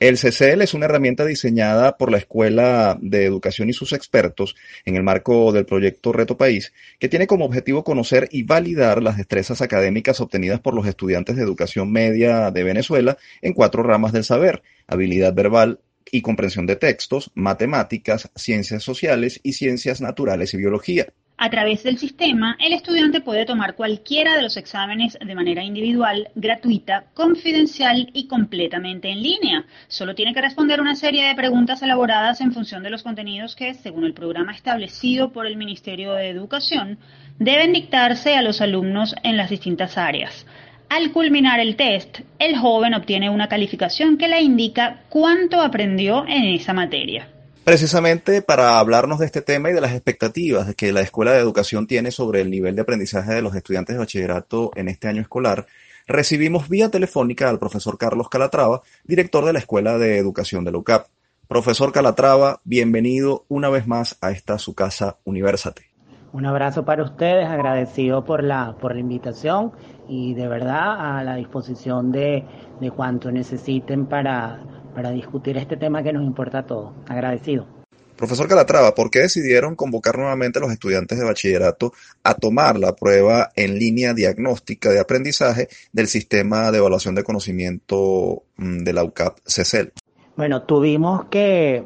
El 0.00 0.16
CECEL 0.16 0.62
es 0.62 0.74
una 0.74 0.84
herramienta 0.84 1.24
diseñada 1.24 1.96
por 1.96 2.12
la 2.12 2.18
Escuela 2.18 2.96
de 3.00 3.24
Educación 3.24 3.68
y 3.68 3.72
sus 3.72 3.92
expertos 3.92 4.54
en 4.84 4.94
el 4.94 5.02
marco 5.02 5.50
del 5.50 5.66
proyecto 5.66 6.12
Reto 6.12 6.36
País, 6.36 6.72
que 7.00 7.08
tiene 7.08 7.26
como 7.26 7.44
objetivo 7.44 7.82
conocer 7.82 8.28
y 8.30 8.44
validar 8.44 9.02
las 9.02 9.16
destrezas 9.16 9.60
académicas 9.60 10.20
obtenidas 10.20 10.60
por 10.60 10.74
los 10.74 10.86
estudiantes 10.86 11.34
de 11.34 11.42
educación 11.42 11.90
media 11.90 12.52
de 12.52 12.62
Venezuela 12.62 13.18
en 13.42 13.54
cuatro 13.54 13.82
ramas 13.82 14.12
del 14.12 14.22
saber, 14.22 14.62
habilidad 14.86 15.34
verbal, 15.34 15.80
y 16.10 16.22
comprensión 16.22 16.66
de 16.66 16.76
textos, 16.76 17.30
matemáticas, 17.34 18.30
ciencias 18.36 18.82
sociales 18.82 19.40
y 19.42 19.54
ciencias 19.54 20.00
naturales 20.00 20.54
y 20.54 20.58
biología. 20.58 21.08
A 21.40 21.50
través 21.50 21.84
del 21.84 21.98
sistema, 21.98 22.56
el 22.58 22.72
estudiante 22.72 23.20
puede 23.20 23.44
tomar 23.44 23.76
cualquiera 23.76 24.34
de 24.34 24.42
los 24.42 24.56
exámenes 24.56 25.16
de 25.24 25.34
manera 25.36 25.62
individual, 25.62 26.30
gratuita, 26.34 27.04
confidencial 27.14 28.10
y 28.12 28.26
completamente 28.26 29.08
en 29.08 29.22
línea. 29.22 29.64
Solo 29.86 30.16
tiene 30.16 30.34
que 30.34 30.42
responder 30.42 30.80
una 30.80 30.96
serie 30.96 31.28
de 31.28 31.36
preguntas 31.36 31.80
elaboradas 31.80 32.40
en 32.40 32.52
función 32.52 32.82
de 32.82 32.90
los 32.90 33.04
contenidos 33.04 33.54
que, 33.54 33.74
según 33.74 34.04
el 34.04 34.14
programa 34.14 34.52
establecido 34.52 35.30
por 35.30 35.46
el 35.46 35.56
Ministerio 35.56 36.14
de 36.14 36.28
Educación, 36.28 36.98
deben 37.38 37.72
dictarse 37.72 38.34
a 38.34 38.42
los 38.42 38.60
alumnos 38.60 39.14
en 39.22 39.36
las 39.36 39.48
distintas 39.48 39.96
áreas. 39.96 40.44
Al 40.88 41.12
culminar 41.12 41.60
el 41.60 41.76
test, 41.76 42.18
el 42.40 42.58
joven 42.58 42.94
obtiene 42.94 43.30
una 43.30 43.46
calificación 43.46 44.18
que 44.18 44.26
le 44.26 44.42
indica 44.42 45.02
cuánto 45.08 45.60
aprendió 45.60 46.26
en 46.26 46.46
esa 46.46 46.72
materia. 46.72 47.28
Precisamente 47.68 48.40
para 48.40 48.78
hablarnos 48.78 49.18
de 49.18 49.26
este 49.26 49.42
tema 49.42 49.68
y 49.68 49.74
de 49.74 49.82
las 49.82 49.92
expectativas 49.92 50.74
que 50.74 50.90
la 50.90 51.02
Escuela 51.02 51.32
de 51.32 51.40
Educación 51.40 51.86
tiene 51.86 52.10
sobre 52.10 52.40
el 52.40 52.48
nivel 52.48 52.74
de 52.74 52.80
aprendizaje 52.80 53.34
de 53.34 53.42
los 53.42 53.54
estudiantes 53.54 53.94
de 53.94 53.98
bachillerato 53.98 54.70
en 54.74 54.88
este 54.88 55.06
año 55.06 55.20
escolar, 55.20 55.66
recibimos 56.06 56.70
vía 56.70 56.90
telefónica 56.90 57.50
al 57.50 57.58
profesor 57.58 57.98
Carlos 57.98 58.30
Calatrava, 58.30 58.80
director 59.04 59.44
de 59.44 59.52
la 59.52 59.58
Escuela 59.58 59.98
de 59.98 60.16
Educación 60.16 60.64
de 60.64 60.72
la 60.72 60.78
UCAP. 60.78 61.08
Profesor 61.46 61.92
Calatrava, 61.92 62.62
bienvenido 62.64 63.44
una 63.48 63.68
vez 63.68 63.86
más 63.86 64.16
a 64.22 64.30
esta 64.30 64.58
su 64.58 64.74
casa 64.74 65.18
Universate. 65.26 65.82
Un 66.32 66.46
abrazo 66.46 66.86
para 66.86 67.02
ustedes, 67.02 67.46
agradecido 67.48 68.24
por 68.24 68.42
la, 68.44 68.76
por 68.80 68.94
la 68.94 69.00
invitación 69.00 69.72
y 70.08 70.32
de 70.32 70.48
verdad 70.48 71.18
a 71.18 71.22
la 71.22 71.36
disposición 71.36 72.12
de, 72.12 72.46
de 72.80 72.90
cuanto 72.90 73.30
necesiten 73.30 74.06
para 74.06 74.58
para 74.98 75.12
discutir 75.12 75.56
este 75.56 75.76
tema 75.76 76.02
que 76.02 76.12
nos 76.12 76.24
importa 76.24 76.58
a 76.58 76.66
todos. 76.66 76.92
Agradecido. 77.06 77.68
Profesor 78.16 78.48
Calatrava, 78.48 78.96
¿por 78.96 79.12
qué 79.12 79.20
decidieron 79.20 79.76
convocar 79.76 80.18
nuevamente 80.18 80.58
a 80.58 80.62
los 80.62 80.72
estudiantes 80.72 81.20
de 81.20 81.24
bachillerato 81.24 81.92
a 82.24 82.34
tomar 82.34 82.80
la 82.80 82.96
prueba 82.96 83.50
en 83.54 83.78
línea 83.78 84.12
diagnóstica 84.12 84.90
de 84.90 84.98
aprendizaje 84.98 85.68
del 85.92 86.08
sistema 86.08 86.72
de 86.72 86.78
evaluación 86.78 87.14
de 87.14 87.22
conocimiento 87.22 88.42
mm, 88.56 88.78
de 88.78 88.92
la 88.92 89.04
UCAP 89.04 89.38
CECEL? 89.46 89.92
Bueno, 90.36 90.62
tuvimos 90.62 91.26
que, 91.26 91.84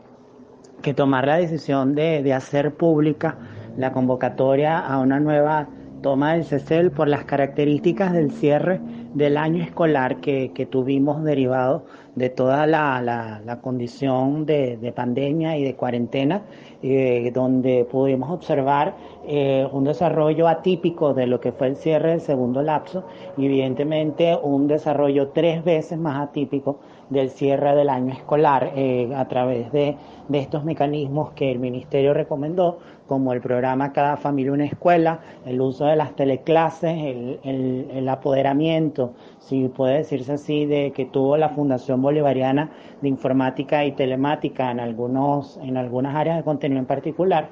que 0.80 0.94
tomar 0.94 1.26
la 1.26 1.36
decisión 1.36 1.94
de, 1.94 2.22
de 2.22 2.32
hacer 2.32 2.76
pública 2.76 3.36
la 3.76 3.92
convocatoria 3.92 4.78
a 4.78 4.98
una 5.00 5.20
nueva 5.20 5.68
toma 6.02 6.32
del 6.32 6.46
CECEL 6.46 6.92
por 6.92 7.08
las 7.08 7.26
características 7.26 8.14
del 8.14 8.32
cierre 8.32 8.80
del 9.14 9.36
año 9.36 9.62
escolar 9.62 10.20
que, 10.20 10.50
tuvimos 10.70 11.22
derivado 11.24 11.84
de 12.14 12.30
toda 12.30 12.66
la, 12.66 13.00
la, 13.00 13.60
condición 13.60 14.46
de, 14.46 14.92
pandemia 14.94 15.56
y 15.56 15.64
de 15.64 15.74
cuarentena, 15.74 16.42
eh, 16.82 17.30
donde 17.34 17.86
pudimos 17.90 18.30
observar 18.30 18.94
eh, 19.26 19.66
un 19.72 19.84
desarrollo 19.84 20.48
atípico 20.48 21.14
de 21.14 21.26
lo 21.26 21.40
que 21.40 21.52
fue 21.52 21.68
el 21.68 21.76
cierre 21.76 22.10
del 22.10 22.20
segundo 22.20 22.62
lapso 22.62 23.04
y 23.36 23.46
evidentemente 23.46 24.38
un 24.42 24.66
desarrollo 24.66 25.28
tres 25.28 25.64
veces 25.64 25.98
más 25.98 26.20
atípico 26.20 26.78
del 27.10 27.30
cierre 27.30 27.74
del 27.76 27.88
año 27.88 28.12
escolar 28.12 28.72
eh, 28.74 29.12
a 29.14 29.26
través 29.28 29.70
de, 29.72 29.96
de 30.28 30.38
estos 30.38 30.64
mecanismos 30.64 31.32
que 31.32 31.50
el 31.50 31.58
Ministerio 31.58 32.14
recomendó 32.14 32.78
como 33.12 33.34
el 33.34 33.42
programa 33.42 33.92
Cada 33.92 34.16
Familia 34.16 34.52
una 34.52 34.64
Escuela, 34.64 35.20
el 35.44 35.60
uso 35.60 35.84
de 35.84 35.96
las 35.96 36.16
teleclases, 36.16 36.96
el, 37.44 38.08
apoderamiento, 38.08 39.12
si 39.38 39.68
puede 39.68 39.98
decirse 39.98 40.32
así, 40.32 40.64
de 40.64 40.92
que 40.92 41.04
tuvo 41.04 41.36
la 41.36 41.50
Fundación 41.50 42.00
Bolivariana 42.00 42.70
de 43.02 43.08
Informática 43.10 43.84
y 43.84 43.92
Telemática 43.92 44.70
en, 44.70 44.80
algunos, 44.80 45.58
en 45.58 45.76
algunas 45.76 46.16
áreas 46.16 46.38
de 46.38 46.42
contenido 46.42 46.78
en 46.78 46.86
particular. 46.86 47.50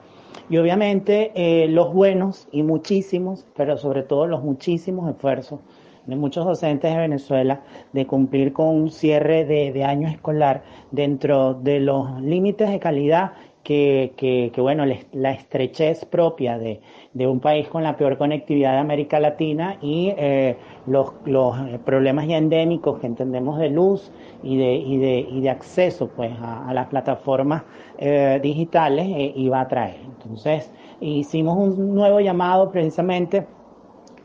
Y 0.48 0.56
obviamente 0.56 1.30
eh, 1.34 1.68
los 1.68 1.92
buenos 1.92 2.48
y 2.52 2.62
muchísimos, 2.62 3.44
pero 3.54 3.76
sobre 3.76 4.02
todo 4.02 4.26
los 4.26 4.42
muchísimos 4.42 5.10
esfuerzos 5.10 5.60
de 6.06 6.16
muchos 6.16 6.46
docentes 6.46 6.90
de 6.90 6.98
Venezuela 6.98 7.60
de 7.92 8.06
cumplir 8.06 8.54
con 8.54 8.68
un 8.68 8.90
cierre 8.90 9.44
de, 9.44 9.72
de 9.72 9.84
año 9.84 10.08
escolar 10.08 10.62
dentro 10.90 11.52
de 11.52 11.80
los 11.80 12.18
límites 12.22 12.70
de 12.70 12.80
calidad 12.80 13.32
que, 13.62 14.14
que, 14.16 14.50
que 14.54 14.60
bueno, 14.60 14.84
la 15.12 15.32
estrechez 15.32 16.04
propia 16.06 16.58
de, 16.58 16.80
de, 17.12 17.26
un 17.26 17.40
país 17.40 17.68
con 17.68 17.82
la 17.82 17.96
peor 17.96 18.16
conectividad 18.16 18.72
de 18.72 18.78
América 18.78 19.20
Latina 19.20 19.76
y 19.82 20.14
eh, 20.16 20.56
los, 20.86 21.12
los, 21.26 21.56
problemas 21.84 22.26
ya 22.26 22.38
endémicos 22.38 22.98
que 23.00 23.06
entendemos 23.06 23.58
de 23.58 23.70
luz 23.70 24.10
y 24.42 24.56
de, 24.56 24.74
y 24.74 24.98
de, 24.98 25.26
y 25.30 25.40
de 25.42 25.50
acceso 25.50 26.08
pues, 26.08 26.32
a, 26.40 26.72
las 26.72 26.86
plataformas 26.86 27.62
eh, 27.98 28.40
digitales 28.42 29.06
eh, 29.08 29.32
iba 29.36 29.60
a 29.60 29.68
traer. 29.68 30.00
Entonces, 30.04 30.70
hicimos 31.00 31.56
un 31.56 31.94
nuevo 31.94 32.20
llamado 32.20 32.70
precisamente 32.70 33.46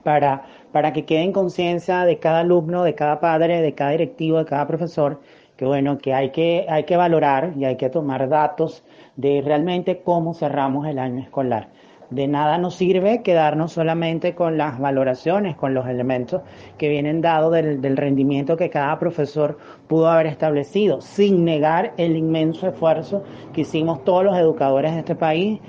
para, 0.03 0.45
para 0.71 0.93
que 0.93 1.03
quede 1.03 1.23
en 1.23 1.33
conciencia 1.33 2.05
de 2.05 2.19
cada 2.19 2.39
alumno, 2.39 2.83
de 2.83 2.95
cada 2.95 3.19
padre, 3.19 3.61
de 3.61 3.73
cada 3.73 3.91
directivo, 3.91 4.37
de 4.37 4.45
cada 4.45 4.67
profesor, 4.67 5.19
que 5.57 5.65
bueno, 5.65 5.97
que 5.97 6.13
hay 6.13 6.31
que, 6.31 6.65
hay 6.69 6.83
que 6.83 6.97
valorar 6.97 7.53
y 7.57 7.65
hay 7.65 7.77
que 7.77 7.89
tomar 7.89 8.27
datos 8.29 8.83
de 9.15 9.41
realmente 9.43 10.01
cómo 10.03 10.33
cerramos 10.33 10.87
el 10.87 10.99
año 10.99 11.21
escolar. 11.21 11.69
De 12.09 12.27
nada 12.27 12.57
nos 12.59 12.75
sirve 12.75 13.23
quedarnos 13.23 13.71
solamente 13.71 14.35
con 14.35 14.57
las 14.57 14.79
valoraciones, 14.79 15.55
con 15.55 15.73
los 15.73 15.87
elementos 15.87 16.41
que 16.77 16.87
vienen 16.89 17.21
dados 17.21 17.51
del, 17.51 17.97
rendimiento 17.97 18.57
que 18.57 18.69
cada 18.69 18.99
profesor 18.99 19.57
pudo 19.87 20.07
haber 20.07 20.27
establecido, 20.27 21.01
sin 21.01 21.45
negar 21.45 21.93
el 21.97 22.15
inmenso 22.15 22.67
esfuerzo 22.67 23.23
que 23.53 23.61
hicimos 23.61 24.03
todos 24.03 24.23
los 24.23 24.37
educadores 24.37 24.93
de 24.93 24.99
este 24.99 25.15
país, 25.15 25.59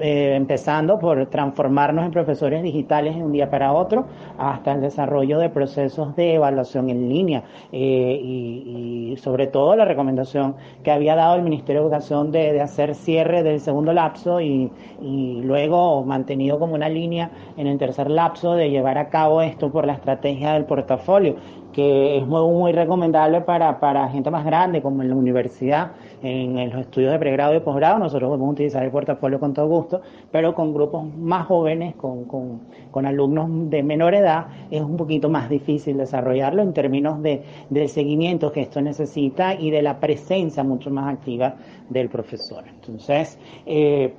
eh, 0.00 0.34
empezando 0.34 0.98
por 0.98 1.26
transformarnos 1.26 2.06
en 2.06 2.10
profesores 2.10 2.62
digitales 2.62 3.16
de 3.16 3.22
un 3.22 3.32
día 3.32 3.50
para 3.50 3.72
otro, 3.72 4.06
hasta 4.38 4.72
el 4.72 4.80
desarrollo 4.80 5.38
de 5.38 5.50
procesos 5.50 6.16
de 6.16 6.34
evaluación 6.34 6.88
en 6.90 7.08
línea 7.08 7.44
eh, 7.70 8.20
y, 8.22 9.14
sobre 9.18 9.46
todo 9.46 9.76
la 9.76 9.84
recomendación 9.84 10.56
que 10.82 10.90
había 10.90 11.14
dado 11.14 11.36
el 11.36 11.42
Ministerio 11.42 11.82
de 11.82 11.86
Educación 11.86 12.32
de, 12.32 12.60
hacer 12.60 12.94
cierre 12.94 13.42
del 13.42 13.60
segundo 13.60 13.92
lapso 13.92 14.40
y 14.40 14.70
luego 15.00 15.83
mantenido 16.04 16.58
como 16.58 16.74
una 16.74 16.88
línea 16.88 17.30
en 17.56 17.66
el 17.66 17.78
tercer 17.78 18.10
lapso 18.10 18.54
de 18.54 18.70
llevar 18.70 18.98
a 18.98 19.08
cabo 19.08 19.42
esto 19.42 19.70
por 19.70 19.86
la 19.86 19.94
estrategia 19.94 20.54
del 20.54 20.64
portafolio, 20.64 21.36
que 21.72 22.18
es 22.18 22.26
muy, 22.26 22.40
muy 22.52 22.72
recomendable 22.72 23.40
para, 23.40 23.80
para 23.80 24.08
gente 24.08 24.30
más 24.30 24.44
grande, 24.44 24.80
como 24.80 25.02
en 25.02 25.08
la 25.08 25.16
universidad, 25.16 25.92
en, 26.22 26.70
los 26.70 26.80
estudios 26.80 27.12
de 27.12 27.18
pregrado 27.18 27.54
y 27.54 27.60
posgrado. 27.60 27.98
Nosotros 27.98 28.28
podemos 28.28 28.52
utilizar 28.52 28.82
el 28.84 28.90
portafolio 28.90 29.40
con 29.40 29.52
todo 29.52 29.66
gusto, 29.66 30.00
pero 30.30 30.54
con 30.54 30.72
grupos 30.72 31.04
más 31.16 31.46
jóvenes, 31.46 31.96
con, 31.96 32.24
con, 32.24 32.60
con 32.90 33.06
alumnos 33.06 33.70
de 33.70 33.82
menor 33.82 34.14
edad, 34.14 34.46
es 34.70 34.82
un 34.82 34.96
poquito 34.96 35.28
más 35.28 35.48
difícil 35.50 35.96
desarrollarlo 35.96 36.62
en 36.62 36.72
términos 36.72 37.20
de, 37.22 37.42
del 37.70 37.88
seguimiento 37.88 38.52
que 38.52 38.62
esto 38.62 38.80
necesita 38.80 39.54
y 39.54 39.70
de 39.70 39.82
la 39.82 39.98
presencia 39.98 40.62
mucho 40.62 40.90
más 40.90 41.12
activa 41.12 41.56
del 41.90 42.08
profesor. 42.08 42.64
Entonces, 42.68 43.38
eh, 43.66 44.14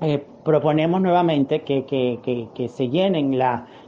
eh, 0.00 0.24
proponemos 0.44 1.00
nuevamente 1.00 1.62
que, 1.62 1.84
que, 1.84 2.48
que, 2.54 2.68
se 2.68 2.88
llenen 2.88 3.38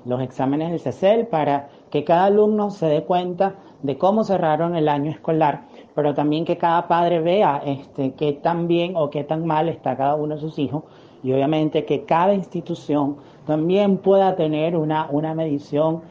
los 0.04 0.22
exámenes 0.22 0.70
del 0.70 0.80
CECEL 0.80 1.26
para 1.26 1.68
que 1.90 2.04
cada 2.04 2.26
alumno 2.26 2.70
se 2.70 2.86
dé 2.86 3.04
cuenta 3.04 3.56
de 3.82 3.98
cómo 3.98 4.24
cerraron 4.24 4.76
el 4.76 4.88
año 4.88 5.10
escolar, 5.10 5.64
pero 5.94 6.14
también 6.14 6.44
que 6.44 6.56
cada 6.56 6.88
padre 6.88 7.20
vea 7.20 7.62
este, 7.64 8.12
qué 8.12 8.32
tan 8.32 8.68
bien 8.68 8.96
o 8.96 9.10
qué 9.10 9.24
tan 9.24 9.46
mal 9.46 9.68
está 9.68 9.96
cada 9.96 10.14
uno 10.14 10.36
de 10.36 10.40
sus 10.40 10.58
hijos 10.58 10.84
y 11.22 11.32
obviamente 11.32 11.84
que 11.84 12.04
cada 12.04 12.34
institución 12.34 13.16
también 13.46 13.98
pueda 13.98 14.36
tener 14.36 14.76
una, 14.76 15.08
una 15.10 15.34
medición 15.34 16.02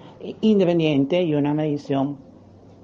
independiente 0.41 1.21
y 1.23 1.35
una 1.35 1.53
medición 1.53 2.17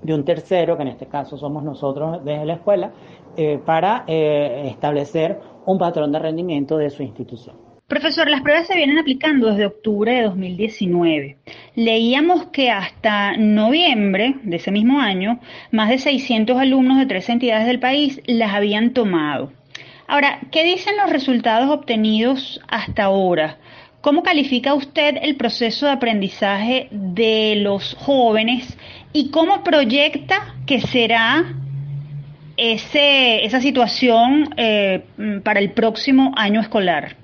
de 0.04 0.14
un 0.14 0.24
tercero, 0.24 0.78
que 0.78 0.84
en 0.84 0.90
este 0.90 1.08
caso 1.08 1.38
somos 1.38 1.64
nosotros 1.64 2.24
desde 2.24 2.46
la 2.46 2.54
escuela, 2.54 2.92
eh, 3.36 3.60
para 3.64 4.04
eh, 4.08 4.68
establecer 4.70 5.40
un 5.72 5.78
patrón 5.78 6.12
de 6.12 6.20
rendimiento 6.20 6.78
de 6.78 6.90
su 6.90 7.04
institución. 7.04 7.56
Profesor, 7.88 8.30
las 8.30 8.42
pruebas 8.42 8.68
se 8.68 8.76
vienen 8.76 9.00
aplicando 9.00 9.50
desde 9.50 9.66
octubre 9.66 10.14
de 10.14 10.24
2019. 10.24 11.38
Leíamos 11.76 12.46
que 12.48 12.70
hasta 12.72 13.36
noviembre 13.38 14.36
de 14.44 14.58
ese 14.58 14.72
mismo 14.72 15.00
año, 15.00 15.40
más 15.72 15.90
de 15.90 15.98
600 15.98 16.58
alumnos 16.58 16.98
de 16.98 17.06
tres 17.06 17.30
entidades 17.30 17.68
del 17.68 17.80
país 17.80 18.22
las 18.26 18.54
habían 18.54 18.94
tomado. 18.94 19.52
Ahora, 20.08 20.40
¿qué 20.52 20.64
dicen 20.64 20.98
los 20.98 21.12
resultados 21.12 21.70
obtenidos 21.70 22.62
hasta 22.68 23.04
ahora? 23.04 23.58
¿Cómo 24.02 24.24
califica 24.24 24.74
usted 24.74 25.18
el 25.22 25.36
proceso 25.36 25.86
de 25.86 25.92
aprendizaje 25.92 26.88
de 26.92 27.58
los 27.58 27.96
jóvenes 27.96 28.78
y 29.14 29.30
cómo 29.30 29.64
proyecta 29.64 30.56
que 30.66 30.80
será 30.80 31.46
ese, 32.60 33.46
esa 33.46 33.62
situación 33.62 34.50
eh, 34.58 35.04
para 35.44 35.60
el 35.60 35.72
próximo 35.72 36.34
año 36.36 36.62
escolar? 36.62 37.16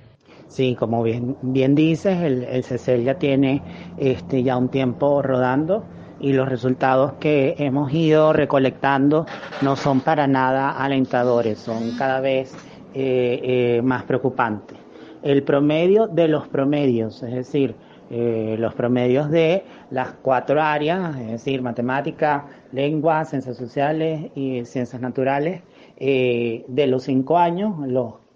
Sí, 0.47 0.75
como 0.75 1.03
bien, 1.03 1.35
bien 1.41 1.75
dices, 1.75 2.17
el, 2.21 2.43
el 2.43 2.63
CECEL 2.63 3.03
ya 3.03 3.15
tiene 3.15 3.61
este, 3.97 4.41
ya 4.43 4.55
un 4.57 4.69
tiempo 4.69 5.21
rodando 5.21 5.85
y 6.19 6.33
los 6.33 6.47
resultados 6.47 7.13
que 7.19 7.55
hemos 7.57 7.93
ido 7.93 8.33
recolectando 8.33 9.25
no 9.61 9.75
son 9.75 10.01
para 10.01 10.27
nada 10.27 10.71
alentadores, 10.71 11.59
son 11.59 11.97
cada 11.97 12.21
vez 12.21 12.55
eh, 12.93 13.39
eh, 13.43 13.81
más 13.83 14.03
preocupantes. 14.03 14.77
el 15.23 15.43
promedio 15.43 16.07
de 16.07 16.27
los 16.27 16.47
promedios, 16.47 17.23
es 17.23 17.33
decir, 17.33 17.75
eh, 18.11 18.55
los 18.59 18.75
promedios 18.75 19.31
de 19.31 19.63
las 19.89 20.13
cuatro 20.21 20.61
áreas, 20.61 21.17
es 21.17 21.31
decir, 21.31 21.63
matemática, 21.63 22.45
lengua, 22.75 23.25
ciencias 23.25 23.57
sociales 23.57 24.31
y 24.35 24.65
ciencias 24.65 25.01
naturales, 25.01 25.61
eh, 25.97 26.65
de 26.67 26.87
los 26.87 27.03
cinco 27.03 27.37
años, 27.37 27.73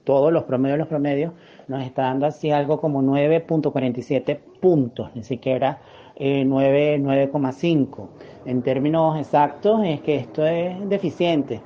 todos 0.03 0.31
los 0.31 0.43
promedios 0.43 0.79
los 0.79 0.87
promedios, 0.87 1.33
nos 1.67 1.83
está 1.83 2.03
dando 2.03 2.25
así 2.25 2.49
algo 2.49 2.79
como 2.79 3.01
9.47 3.03 4.39
puntos, 4.59 5.11
ni 5.13 5.23
siquiera 5.23 5.81
9,5. 6.17 8.03
Eh, 8.03 8.07
en 8.45 8.61
términos 8.63 9.19
exactos 9.19 9.81
es 9.83 10.01
que 10.01 10.15
esto 10.15 10.45
es 10.45 10.89
deficiente. 10.89 11.61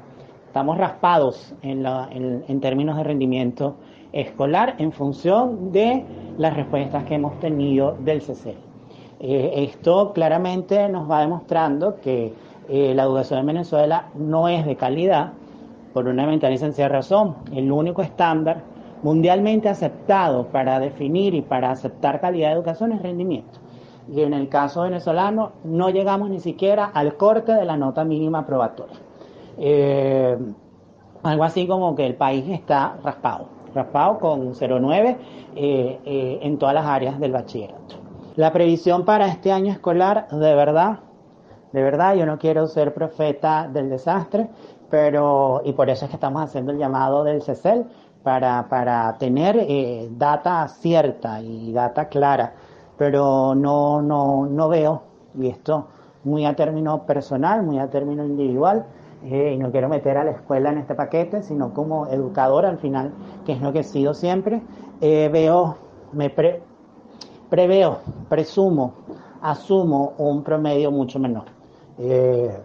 Estamos 0.48 0.78
raspados 0.78 1.56
en, 1.62 1.86
en 2.48 2.60
términos 2.60 2.98
de 2.98 3.04
rendimiento 3.04 3.78
escolar 4.12 4.76
en 4.78 4.92
función 4.92 5.72
de 5.72 6.04
las 6.38 6.56
respuestas 6.56 7.04
que 7.06 7.16
hemos 7.16 7.40
tenido 7.40 7.98
del 8.00 8.22
CCL. 8.22 8.74
Eh, 9.26 9.64
esto 9.64 10.12
claramente 10.12 10.90
nos 10.90 11.10
va 11.10 11.22
demostrando 11.22 12.02
que 12.02 12.34
eh, 12.70 12.94
la 12.96 13.04
educación 13.04 13.40
en 13.40 13.46
Venezuela 13.48 14.10
no 14.16 14.48
es 14.48 14.66
de 14.66 14.76
calidad 14.76 15.34
por 15.94 16.08
una 16.08 16.24
elemental 16.24 16.54
y 16.54 16.58
sencilla 16.58 16.90
razón. 16.90 17.36
El 17.54 17.72
único 17.72 18.02
estándar 18.02 18.64
mundialmente 19.04 19.70
aceptado 19.70 20.48
para 20.48 20.80
definir 20.80 21.34
y 21.34 21.42
para 21.42 21.72
aceptar 21.72 22.22
calidad 22.22 22.50
de 22.50 22.56
educación 22.56 22.94
es 22.94 23.02
rendimiento. 23.02 23.60
Y 24.12 24.22
en 24.22 24.34
el 24.34 24.50
caso 24.50 24.84
venezolano 24.84 25.54
no 25.64 25.90
llegamos 25.90 26.30
ni 26.30 26.40
siquiera 26.40 26.86
al 26.86 27.16
corte 27.16 27.54
de 27.54 27.66
la 27.66 27.78
nota 27.78 28.04
mínima 28.04 28.46
probatoria. 28.46 28.98
Eh, 29.58 30.38
algo 31.22 31.44
así 31.44 31.68
como 31.68 31.96
que 31.96 32.06
el 32.06 32.16
país 32.16 32.46
está 32.50 32.98
raspado 33.04 33.64
raspado 33.74 34.20
con 34.20 34.54
0,9 34.54 35.18
eh, 35.56 36.00
eh, 36.06 36.40
en 36.42 36.58
todas 36.58 36.76
las 36.76 36.86
áreas 36.86 37.20
del 37.20 37.32
bachillerato. 37.32 37.96
La 38.36 38.52
previsión 38.52 39.06
para 39.06 39.28
este 39.28 39.52
año 39.52 39.72
escolar, 39.72 40.28
de 40.30 40.56
verdad, 40.56 41.00
de 41.74 41.84
verdad, 41.84 42.16
yo 42.16 42.26
no 42.26 42.38
quiero 42.38 42.68
ser 42.68 42.94
profeta 42.94 43.68
del 43.68 43.90
desastre, 43.90 44.48
pero, 44.90 45.62
y 45.66 45.74
por 45.74 45.90
eso 45.90 46.06
es 46.06 46.10
que 46.12 46.16
estamos 46.16 46.44
haciendo 46.44 46.72
el 46.72 46.78
llamado 46.78 47.24
del 47.24 47.42
CECEL, 47.42 47.88
para, 48.24 48.70
para 48.70 49.18
tener 49.18 49.58
eh, 49.60 50.08
data 50.12 50.68
cierta 50.70 51.42
y 51.42 51.74
data 51.74 52.08
clara, 52.08 52.54
pero 52.98 53.54
no, 53.54 54.02
no, 54.02 54.46
no 54.46 54.70
veo, 54.70 55.04
y 55.36 55.48
esto 55.48 55.88
muy 56.24 56.46
a 56.46 56.56
término 56.56 57.06
personal, 57.06 57.64
muy 57.64 57.80
a 57.80 57.90
término 57.90 58.26
individual, 58.26 58.86
eh, 59.26 59.54
y 59.56 59.58
no 59.58 59.72
quiero 59.72 59.90
meter 59.90 60.18
a 60.18 60.24
la 60.24 60.32
escuela 60.32 60.70
en 60.70 60.78
este 60.78 60.96
paquete, 60.96 61.44
sino 61.44 61.74
como 61.74 62.08
educador 62.08 62.66
al 62.66 62.78
final, 62.78 63.12
que 63.46 63.54
es 63.54 63.62
lo 63.62 63.74
que 63.74 63.80
he 63.80 63.84
sido 63.84 64.14
siempre, 64.14 64.62
eh, 65.02 65.30
veo, 65.32 65.76
me 66.14 66.34
preveo, 67.50 68.00
presumo, 68.30 68.94
asumo 69.42 70.14
un 70.18 70.44
promedio 70.44 70.92
mucho 70.92 71.20
menor. 71.20 71.63
Eh, 71.98 72.58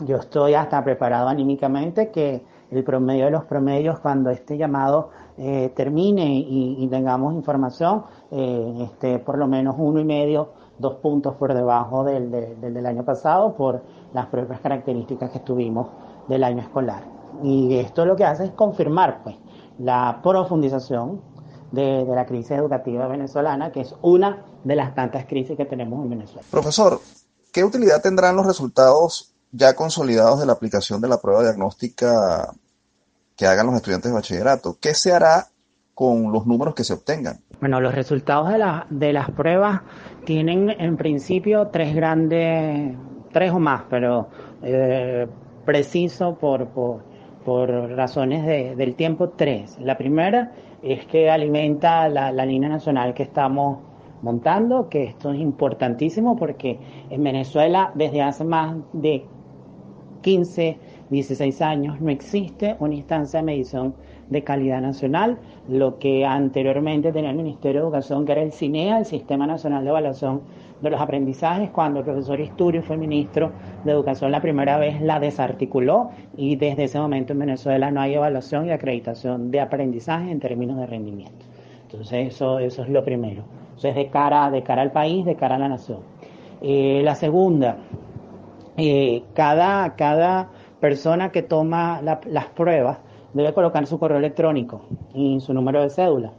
yo 0.00 0.16
estoy 0.16 0.54
hasta 0.54 0.82
preparado 0.84 1.28
anímicamente 1.28 2.10
que 2.10 2.44
el 2.70 2.84
promedio 2.84 3.26
de 3.26 3.30
los 3.30 3.44
promedios 3.44 3.98
cuando 4.00 4.30
este 4.30 4.56
llamado 4.56 5.10
termine 5.74 6.34
y, 6.34 6.86
tengamos 6.90 7.32
información, 7.32 8.02
esté 8.30 9.20
por 9.20 9.38
lo 9.38 9.46
menos 9.46 9.76
uno 9.78 10.00
y 10.00 10.04
medio, 10.04 10.48
dos 10.78 10.96
puntos 10.96 11.36
por 11.36 11.54
debajo 11.54 12.02
del, 12.02 12.30
del 12.60 12.86
año 12.86 13.04
pasado 13.04 13.54
por 13.54 13.82
las 14.12 14.26
propias 14.26 14.60
características 14.60 15.30
que 15.30 15.38
tuvimos 15.38 15.88
del 16.26 16.42
año 16.44 16.60
escolar. 16.60 17.02
Y 17.42 17.76
esto 17.76 18.04
lo 18.04 18.16
que 18.16 18.24
hace 18.24 18.44
es 18.44 18.50
confirmar 18.50 19.22
pues, 19.22 19.36
la 19.78 20.20
profundización 20.22 21.20
de, 21.70 22.04
la 22.04 22.26
crisis 22.26 22.52
educativa 22.52 23.06
venezolana, 23.06 23.70
que 23.70 23.80
es 23.80 23.94
una 24.02 24.44
de 24.64 24.76
las 24.76 24.94
tantas 24.94 25.26
crisis 25.26 25.56
que 25.56 25.64
tenemos 25.64 26.02
en 26.02 26.10
Venezuela. 26.10 26.46
Profesor, 26.50 26.98
¿qué 27.52 27.64
utilidad 27.64 28.02
tendrán 28.02 28.36
los 28.36 28.46
resultados 28.46 29.34
ya 29.52 29.74
consolidados 29.74 30.40
de 30.40 30.46
la 30.46 30.52
aplicación 30.52 31.00
de 31.00 31.08
la 31.08 31.20
prueba 31.20 31.42
diagnóstica 31.42 32.52
que 33.36 33.46
hagan 33.46 33.66
los 33.66 33.76
estudiantes 33.76 34.10
de 34.10 34.14
bachillerato? 34.14 34.78
¿Qué 34.80 34.94
se 34.94 35.12
hará 35.12 35.48
con 35.94 36.32
los 36.32 36.46
números 36.46 36.74
que 36.74 36.84
se 36.84 36.92
obtengan? 36.92 37.40
Bueno, 37.60 37.80
los 37.80 37.94
resultados 37.94 38.50
de, 38.50 38.58
la, 38.58 38.86
de 38.90 39.12
las 39.12 39.30
pruebas 39.30 39.82
tienen 40.24 40.70
en 40.70 40.96
principio 40.96 41.68
tres 41.68 41.94
grandes 41.94 42.96
tres 43.32 43.52
o 43.52 43.58
más, 43.58 43.82
pero 43.88 44.28
eh, 44.62 45.26
preciso 45.64 46.36
por, 46.38 46.68
por, 46.68 47.00
razones 47.90 48.76
del 48.76 48.94
tiempo, 48.94 49.30
tres. 49.30 49.78
La 49.80 49.96
primera 49.96 50.52
es 50.82 51.06
que 51.06 51.30
alimenta 51.30 52.08
la, 52.08 52.30
la 52.30 52.44
línea 52.44 52.68
nacional 52.68 53.14
que 53.14 53.22
estamos 53.22 53.78
montando, 54.22 54.88
que 54.88 55.04
esto 55.04 55.32
es 55.32 55.40
importantísimo 55.40 56.36
porque 56.36 56.78
en 57.10 57.22
Venezuela 57.22 57.92
desde 57.94 58.22
hace 58.22 58.44
más 58.44 58.76
de 58.92 59.24
15, 60.22 60.78
16 61.10 61.62
años 61.62 62.00
no 62.00 62.10
existe 62.10 62.76
una 62.80 62.94
instancia 62.94 63.40
de 63.40 63.46
medición 63.46 63.94
de 64.28 64.44
calidad 64.44 64.82
nacional, 64.82 65.38
lo 65.68 65.98
que 65.98 66.26
anteriormente 66.26 67.12
tenía 67.12 67.30
el 67.30 67.36
Ministerio 67.36 67.80
de 67.80 67.86
Educación, 67.86 68.26
que 68.26 68.32
era 68.32 68.42
el 68.42 68.52
CINEA, 68.52 68.98
el 68.98 69.06
Sistema 69.06 69.46
Nacional 69.46 69.84
de 69.84 69.90
Evaluación 69.90 70.42
de 70.82 70.90
los 70.90 71.00
Aprendizajes, 71.00 71.70
cuando 71.70 72.00
el 72.00 72.04
profesor 72.04 72.38
Isturio 72.40 72.82
fue 72.82 72.96
ministro 72.96 73.52
de 73.84 73.92
Educación 73.92 74.30
la 74.30 74.42
primera 74.42 74.76
vez 74.76 75.00
la 75.00 75.18
desarticuló 75.18 76.10
y 76.36 76.56
desde 76.56 76.84
ese 76.84 76.98
momento 76.98 77.32
en 77.32 77.38
Venezuela 77.40 77.90
no 77.90 78.00
hay 78.00 78.14
evaluación 78.14 78.66
y 78.66 78.70
acreditación 78.70 79.50
de 79.50 79.60
aprendizaje 79.60 80.30
en 80.30 80.40
términos 80.40 80.78
de 80.78 80.86
rendimiento. 80.86 81.46
Entonces 81.82 82.34
eso, 82.34 82.58
eso 82.58 82.82
es 82.82 82.88
lo 82.90 83.02
primero. 83.02 83.44
Eso 83.78 83.86
es 83.86 83.94
de 83.94 84.08
cara, 84.08 84.50
de 84.50 84.64
cara 84.64 84.82
al 84.82 84.90
país, 84.90 85.24
de 85.24 85.36
cara 85.36 85.54
a 85.54 85.58
la 85.58 85.68
nación. 85.68 86.00
Eh, 86.60 87.00
la 87.04 87.14
segunda, 87.14 87.76
eh, 88.76 89.22
cada, 89.34 89.94
cada 89.94 90.48
persona 90.80 91.30
que 91.30 91.42
toma 91.42 92.02
las 92.02 92.46
pruebas 92.46 92.98
debe 93.32 93.54
colocar 93.54 93.86
su 93.86 94.00
correo 94.00 94.18
electrónico 94.18 94.80
y 95.14 95.38
su 95.38 95.54
número 95.54 95.80
de 95.80 95.90
cédula. 95.90 96.32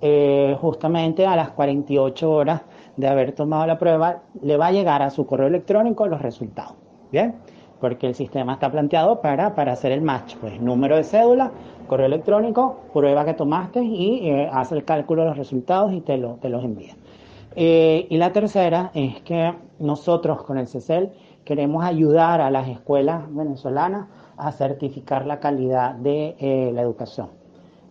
Eh, 0.00 0.56
justamente 0.58 1.26
a 1.26 1.36
las 1.36 1.50
48 1.50 2.30
horas 2.30 2.62
de 2.96 3.08
haber 3.08 3.32
tomado 3.32 3.66
la 3.66 3.78
prueba, 3.78 4.22
le 4.40 4.56
va 4.56 4.68
a 4.68 4.72
llegar 4.72 5.02
a 5.02 5.10
su 5.10 5.26
correo 5.26 5.48
electrónico 5.48 6.06
los 6.06 6.22
resultados. 6.22 6.76
¿Bien? 7.12 7.34
Porque 7.78 8.06
el 8.06 8.14
sistema 8.14 8.54
está 8.54 8.70
planteado 8.70 9.20
para, 9.20 9.54
para 9.54 9.72
hacer 9.72 9.92
el 9.92 10.00
match. 10.00 10.36
Pues 10.36 10.58
número 10.62 10.96
de 10.96 11.04
cédula, 11.04 11.52
correo 11.86 12.06
electrónico, 12.06 12.80
prueba 12.92 13.24
que 13.24 13.34
tomaste 13.34 13.82
y 13.82 14.28
eh, 14.28 14.48
hace 14.52 14.74
el 14.74 14.84
cálculo 14.84 15.22
de 15.22 15.28
los 15.28 15.36
resultados 15.36 15.92
y 15.92 16.00
te, 16.00 16.16
lo, 16.16 16.34
te 16.34 16.48
los 16.48 16.64
envía. 16.64 16.94
Eh, 17.58 18.06
y 18.10 18.18
la 18.18 18.32
tercera 18.32 18.90
es 18.92 19.22
que 19.22 19.54
nosotros 19.78 20.42
con 20.42 20.58
el 20.58 20.68
CECEL 20.68 21.10
queremos 21.44 21.84
ayudar 21.84 22.42
a 22.42 22.50
las 22.50 22.68
escuelas 22.68 23.24
venezolanas 23.34 24.08
a 24.36 24.52
certificar 24.52 25.26
la 25.26 25.40
calidad 25.40 25.94
de 25.94 26.36
eh, 26.38 26.70
la 26.74 26.82
educación. 26.82 27.30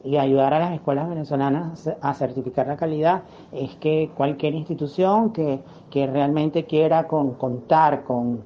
Y 0.04 0.18
ayudar 0.18 0.54
a 0.54 0.60
las 0.60 0.74
escuelas 0.74 1.10
venezolanas 1.10 1.90
a 2.00 2.14
certificar 2.14 2.68
la 2.68 2.78
calidad 2.78 3.24
es 3.52 3.76
que 3.78 4.12
cualquier 4.16 4.54
institución 4.54 5.34
que, 5.34 5.62
realmente 5.92 6.66
quiera 6.66 7.08
contar 7.08 8.04
con, 8.04 8.44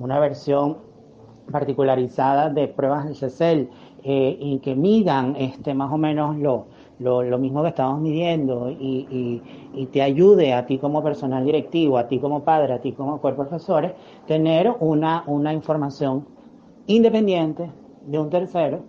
una 0.00 0.18
versión 0.18 0.78
particularizada 1.52 2.48
de 2.48 2.66
pruebas 2.66 3.04
del 3.04 3.14
CECEL 3.14 3.70
eh, 4.02 4.36
y 4.40 4.58
que 4.58 4.74
midan 4.74 5.36
este, 5.36 5.74
más 5.74 5.92
o 5.92 5.98
menos 5.98 6.36
lo, 6.36 6.66
lo, 6.98 7.38
mismo 7.38 7.62
que 7.62 7.68
estamos 7.68 8.00
midiendo 8.00 8.70
y, 8.70 9.42
y, 9.74 9.86
te 9.86 10.02
ayude 10.02 10.52
a 10.52 10.66
ti 10.66 10.78
como 10.78 11.02
personal 11.02 11.44
directivo, 11.44 11.98
a 11.98 12.06
ti 12.06 12.18
como 12.18 12.44
padre, 12.44 12.74
a 12.74 12.80
ti 12.80 12.92
como 12.92 13.20
cuerpo 13.20 13.46
profesores, 13.46 13.92
tener 14.26 14.72
una, 14.80 15.24
una 15.26 15.52
información 15.52 16.26
independiente 16.86 17.70
de 18.06 18.18
un 18.18 18.30
tercero 18.30 18.80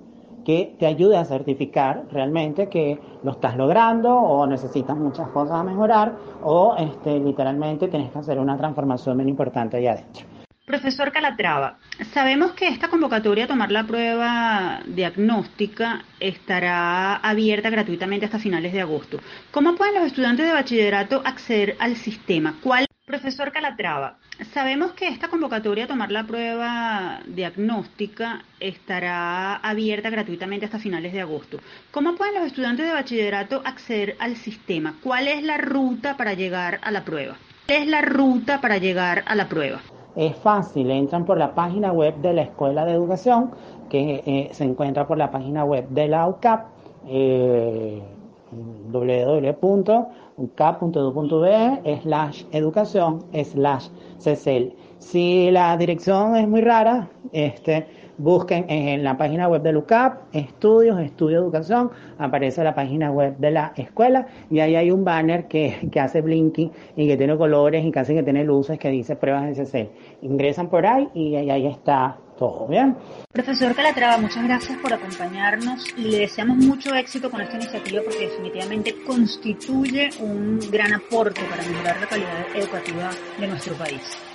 que 0.43 0.75
te 0.79 0.85
ayude 0.85 1.17
a 1.17 1.25
certificar 1.25 2.05
realmente 2.11 2.67
que 2.67 2.99
lo 3.23 3.31
estás 3.31 3.55
logrando 3.55 4.13
o 4.15 4.45
necesitas 4.47 4.97
muchas 4.97 5.29
cosas 5.29 5.55
a 5.55 5.63
mejorar 5.63 6.15
o 6.43 6.75
este, 6.77 7.19
literalmente 7.19 7.87
tienes 7.87 8.11
que 8.11 8.19
hacer 8.19 8.39
una 8.39 8.57
transformación 8.57 9.17
bien 9.17 9.29
importante 9.29 9.77
allá 9.77 9.93
adentro. 9.93 10.25
Profesor 10.65 11.11
Calatrava, 11.11 11.77
sabemos 12.13 12.53
que 12.53 12.67
esta 12.67 12.87
convocatoria 13.01 13.45
a 13.45 13.47
tomar 13.47 13.71
la 13.71 13.87
prueba 13.87 14.79
diagnóstica 14.85 16.05
estará 16.19 17.15
abierta 17.15 17.71
gratuitamente 17.71 18.27
hasta 18.27 18.37
finales 18.37 18.73
de 18.73 18.81
agosto. 18.81 19.17
¿Cómo 19.49 19.73
pueden 19.75 19.95
los 19.95 20.05
estudiantes 20.05 20.45
de 20.45 20.53
bachillerato 20.53 21.19
acceder 21.25 21.75
al 21.79 21.95
sistema? 21.95 22.57
¿Cuál 22.61 22.85
Profesor 23.03 23.51
Calatrava, 23.51 24.19
sabemos 24.53 24.91
que 24.91 25.07
esta 25.07 25.29
convocatoria 25.29 25.85
a 25.85 25.87
tomar 25.87 26.11
la 26.11 26.25
prueba 26.25 27.21
diagnóstica 27.25 28.43
estará 28.59 29.55
abierta 29.55 30.11
gratuitamente 30.11 30.65
hasta 30.65 30.77
finales 30.77 31.11
de 31.11 31.21
agosto. 31.21 31.59
¿Cómo 31.89 32.15
pueden 32.15 32.35
los 32.35 32.45
estudiantes 32.45 32.85
de 32.85 32.93
bachillerato 32.93 33.63
acceder 33.65 34.15
al 34.19 34.37
sistema? 34.37 34.93
¿Cuál 35.01 35.27
es 35.27 35.43
la 35.43 35.57
ruta 35.57 36.15
para 36.15 36.35
llegar 36.35 36.79
a 36.83 36.91
la 36.91 37.03
prueba? 37.03 37.35
¿Cuál 37.65 37.81
es 37.81 37.87
la 37.87 38.01
ruta 38.01 38.61
para 38.61 38.77
llegar 38.77 39.23
a 39.25 39.35
la 39.35 39.49
prueba? 39.49 39.81
Es 40.15 40.35
fácil, 40.35 40.91
entran 40.91 41.25
por 41.25 41.37
la 41.37 41.53
página 41.55 41.91
web 41.91 42.15
de 42.17 42.33
la 42.33 42.41
Escuela 42.43 42.85
de 42.85 42.93
Educación, 42.93 43.51
que 43.89 44.23
eh, 44.25 44.49
se 44.51 44.63
encuentra 44.65 45.07
por 45.07 45.17
la 45.17 45.31
página 45.31 45.63
web 45.63 45.87
de 45.89 46.07
la 46.07 46.27
UCAP. 46.27 46.65
Eh, 47.07 48.01
www.ucap.edu.be 48.91 50.11
slash 52.01 52.43
educación 52.51 53.23
slash 53.43 53.87
CECEL. 54.19 54.75
Si 54.99 55.49
la 55.51 55.77
dirección 55.77 56.35
es 56.35 56.47
muy 56.47 56.61
rara, 56.61 57.09
este, 57.31 57.87
busquen 58.21 58.65
en 58.69 59.03
la 59.03 59.17
página 59.17 59.47
web 59.47 59.61
del 59.61 59.77
UCAP, 59.77 60.33
estudios, 60.33 60.99
estudio 60.99 61.39
educación, 61.39 61.91
aparece 62.17 62.63
la 62.63 62.75
página 62.75 63.11
web 63.11 63.37
de 63.37 63.51
la 63.51 63.73
escuela 63.75 64.27
y 64.49 64.59
ahí 64.59 64.75
hay 64.75 64.91
un 64.91 65.03
banner 65.03 65.47
que, 65.47 65.89
que 65.91 65.99
hace 65.99 66.21
blinking 66.21 66.71
y 66.95 67.07
que 67.07 67.17
tiene 67.17 67.35
colores 67.35 67.83
y 67.83 67.91
casi 67.91 68.13
que 68.13 68.23
tiene 68.23 68.43
luces 68.43 68.77
que 68.77 68.89
dice 68.89 69.15
pruebas 69.15 69.47
de 69.47 69.55
CECEL. 69.55 69.89
Ingresan 70.21 70.69
por 70.69 70.85
ahí 70.85 71.09
y 71.13 71.35
ahí 71.35 71.65
está 71.65 72.17
todo 72.37 72.67
bien. 72.67 72.95
Profesor 73.31 73.75
Calatrava, 73.75 74.17
muchas 74.17 74.43
gracias 74.43 74.77
por 74.79 74.91
acompañarnos 74.91 75.85
y 75.95 76.05
le 76.05 76.19
deseamos 76.19 76.57
mucho 76.57 76.93
éxito 76.95 77.29
con 77.29 77.41
esta 77.41 77.55
iniciativa 77.55 78.01
porque 78.03 78.27
definitivamente 78.27 78.95
constituye 79.05 80.09
un 80.19 80.59
gran 80.71 80.93
aporte 80.93 81.41
para 81.49 81.63
mejorar 81.63 81.99
la 81.99 82.07
calidad 82.07 82.55
educativa 82.55 83.11
de 83.39 83.47
nuestro 83.47 83.75
país. 83.75 84.30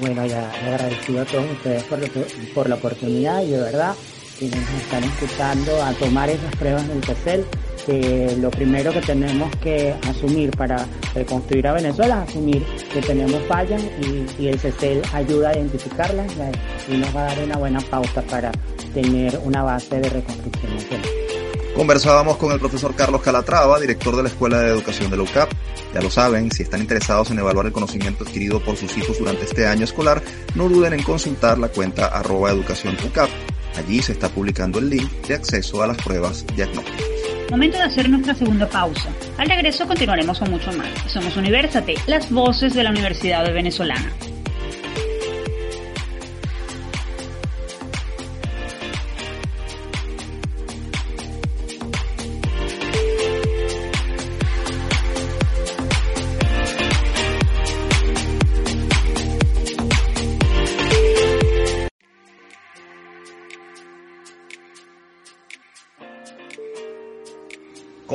Bueno, 0.00 0.26
ya 0.26 0.50
agradecido 0.50 1.22
a 1.22 1.24
todos 1.24 1.50
ustedes 1.50 1.82
por, 2.54 2.68
la 2.68 2.74
oportunidad 2.74 3.42
y 3.42 3.52
de 3.52 3.58
verdad 3.58 3.94
que 4.38 4.46
nos 4.46 4.70
están 4.82 5.02
escuchando 5.02 5.82
a 5.82 5.92
tomar 5.94 6.28
esas 6.28 6.54
pruebas 6.56 6.86
del 6.86 7.02
CECEL, 7.02 7.44
que 7.86 8.36
lo 8.38 8.50
primero 8.50 8.92
que 8.92 9.00
tenemos 9.00 9.50
que 9.56 9.94
asumir 10.06 10.50
para 10.50 10.86
reconstruir 11.14 11.66
a 11.66 11.72
Venezuela 11.72 12.22
es 12.22 12.30
asumir 12.30 12.62
que 12.92 13.00
tenemos 13.00 13.42
fallas 13.48 13.82
y, 14.02 14.42
y 14.42 14.48
el 14.48 14.60
CECEL 14.60 15.02
ayuda 15.14 15.50
a 15.50 15.56
identificarlas 15.56 16.30
y 16.86 16.96
nos 16.98 17.16
va 17.16 17.22
a 17.22 17.34
dar 17.34 17.44
una 17.44 17.56
buena 17.56 17.80
pauta 17.80 18.20
para 18.22 18.52
tener 18.92 19.40
una 19.42 19.62
base 19.62 20.00
de 20.00 20.08
reconstrucción. 20.10 21.27
Conversábamos 21.74 22.36
con 22.38 22.52
el 22.52 22.58
profesor 22.58 22.94
Carlos 22.94 23.22
Calatrava, 23.22 23.78
director 23.78 24.16
de 24.16 24.22
la 24.24 24.28
Escuela 24.28 24.60
de 24.60 24.70
Educación 24.70 25.10
de 25.10 25.16
la 25.16 25.22
UCAP. 25.22 25.50
Ya 25.94 26.00
lo 26.00 26.10
saben, 26.10 26.50
si 26.50 26.64
están 26.64 26.80
interesados 26.80 27.30
en 27.30 27.38
evaluar 27.38 27.66
el 27.66 27.72
conocimiento 27.72 28.24
adquirido 28.24 28.60
por 28.60 28.76
sus 28.76 28.96
hijos 28.96 29.18
durante 29.18 29.44
este 29.44 29.66
año 29.66 29.84
escolar, 29.84 30.22
no 30.54 30.68
duden 30.68 30.92
en 30.92 31.02
consultar 31.02 31.58
la 31.58 31.68
cuenta 31.68 32.06
arroba 32.06 32.50
educación 32.50 32.96
UCAP. 33.04 33.30
Allí 33.76 34.02
se 34.02 34.12
está 34.12 34.28
publicando 34.28 34.80
el 34.80 34.90
link 34.90 35.10
de 35.26 35.34
acceso 35.34 35.82
a 35.82 35.86
las 35.86 35.96
pruebas 35.98 36.44
diagnósticas. 36.56 37.06
Momento 37.50 37.78
de 37.78 37.84
hacer 37.84 38.10
nuestra 38.10 38.34
segunda 38.34 38.68
pausa. 38.68 39.08
Al 39.38 39.48
regreso 39.48 39.86
continuaremos 39.86 40.38
con 40.38 40.50
mucho 40.50 40.70
más. 40.72 40.88
Somos 41.06 41.36
Universate, 41.36 41.94
las 42.06 42.30
voces 42.30 42.74
de 42.74 42.82
la 42.82 42.90
Universidad 42.90 43.44
de 43.44 43.52
Venezolana. 43.52 44.12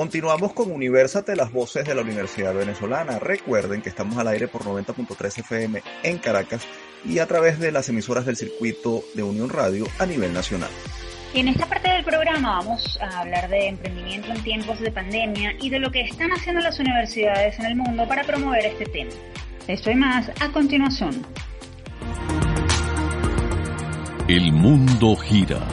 Continuamos 0.03 0.51
con 0.51 0.69
Universate, 0.69 1.33
las 1.33 1.53
voces 1.53 1.85
de 1.85 1.95
la 1.95 2.01
Universidad 2.01 2.53
Venezolana. 2.53 3.19
Recuerden 3.19 3.81
que 3.81 3.87
estamos 3.87 4.17
al 4.17 4.27
aire 4.27 4.49
por 4.49 4.65
90.3 4.65 5.39
FM 5.39 5.81
en 6.03 6.17
Caracas 6.17 6.67
y 7.05 7.19
a 7.19 7.25
través 7.25 7.57
de 7.57 7.71
las 7.71 7.87
emisoras 7.87 8.25
del 8.25 8.35
circuito 8.35 9.01
de 9.13 9.23
Unión 9.23 9.49
Radio 9.49 9.85
a 9.99 10.05
nivel 10.05 10.33
nacional. 10.33 10.69
Y 11.33 11.39
en 11.39 11.47
esta 11.47 11.67
parte 11.67 11.89
del 11.89 12.03
programa 12.03 12.57
vamos 12.57 12.99
a 13.01 13.21
hablar 13.21 13.49
de 13.49 13.69
emprendimiento 13.69 14.33
en 14.33 14.43
tiempos 14.43 14.77
de 14.81 14.91
pandemia 14.91 15.53
y 15.61 15.69
de 15.69 15.79
lo 15.79 15.89
que 15.89 16.01
están 16.01 16.31
haciendo 16.33 16.59
las 16.59 16.77
universidades 16.81 17.57
en 17.59 17.65
el 17.67 17.77
mundo 17.77 18.05
para 18.05 18.25
promover 18.25 18.65
este 18.65 18.83
tema. 18.83 19.11
Esto 19.69 19.89
y 19.89 19.95
más 19.95 20.29
a 20.41 20.51
continuación. 20.51 21.25
El 24.27 24.51
mundo 24.51 25.15
gira 25.15 25.65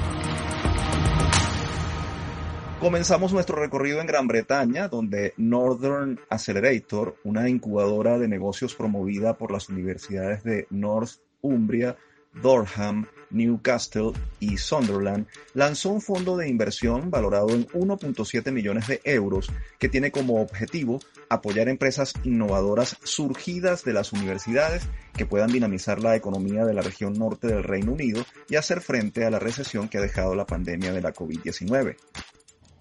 Comenzamos 2.81 3.35
nuestro 3.35 3.57
recorrido 3.57 4.01
en 4.01 4.07
Gran 4.07 4.27
Bretaña, 4.27 4.89
donde 4.89 5.35
Northern 5.37 6.19
Accelerator, 6.31 7.15
una 7.25 7.47
incubadora 7.47 8.19
de 8.19 8.27
negocios 8.27 8.75
promovida 8.75 9.37
por 9.37 9.53
las 9.53 9.69
universidades 9.69 10.43
de 10.45 10.67
Northumbria, 10.71 11.99
Durham, 12.43 13.07
Newcastle 13.29 14.13
y 14.39 14.57
Sunderland, 14.57 15.27
lanzó 15.53 15.91
un 15.91 16.01
fondo 16.01 16.39
de 16.39 16.49
inversión 16.49 17.11
valorado 17.11 17.51
en 17.51 17.67
1.7 17.67 18.51
millones 18.51 18.87
de 18.87 19.03
euros 19.05 19.53
que 19.79 19.91
tiene 19.91 20.11
como 20.11 20.41
objetivo 20.41 21.01
apoyar 21.29 21.69
empresas 21.69 22.15
innovadoras 22.25 22.97
surgidas 23.05 23.85
de 23.85 23.93
las 23.93 24.15
universidades 24.15 24.89
que 25.15 25.27
puedan 25.27 25.53
dinamizar 25.53 26.01
la 26.01 26.17
economía 26.17 26.65
de 26.65 26.73
la 26.73 26.81
región 26.81 27.13
norte 27.13 27.47
del 27.47 27.63
Reino 27.63 27.93
Unido 27.93 28.25
y 28.49 28.57
hacer 28.57 28.81
frente 28.81 29.27
a 29.27 29.31
la 29.31 29.39
recesión 29.39 29.91
que 29.91 29.99
ha 29.99 30.03
dejado 30.03 30.35
la 30.35 30.47
pandemia 30.47 30.95
de 30.95 31.03
la 31.03 31.13
COVID-19. 31.13 31.97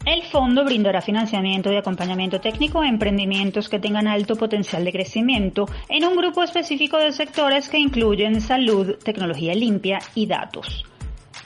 El 0.06 0.24
fondo 0.24 0.64
brindará 0.64 1.02
financiamiento 1.02 1.72
y 1.72 1.76
acompañamiento 1.76 2.40
técnico 2.40 2.82
a 2.82 2.88
emprendimientos 2.88 3.70
que 3.70 3.80
tengan 3.80 4.08
alto 4.08 4.36
potencial 4.36 4.86
de 4.86 4.92
crecimiento 4.92 5.68
en 5.90 6.06
un 6.06 6.16
grupo 6.16 6.42
específico 6.42 6.98
de 6.98 7.12
sectores 7.12 7.70
que 7.70 7.80
incluyen 7.80 8.42
salud, 8.42 8.96
tecnología 9.04 9.54
limpia 9.54 10.00
y 10.16 10.26
datos. 10.26 10.86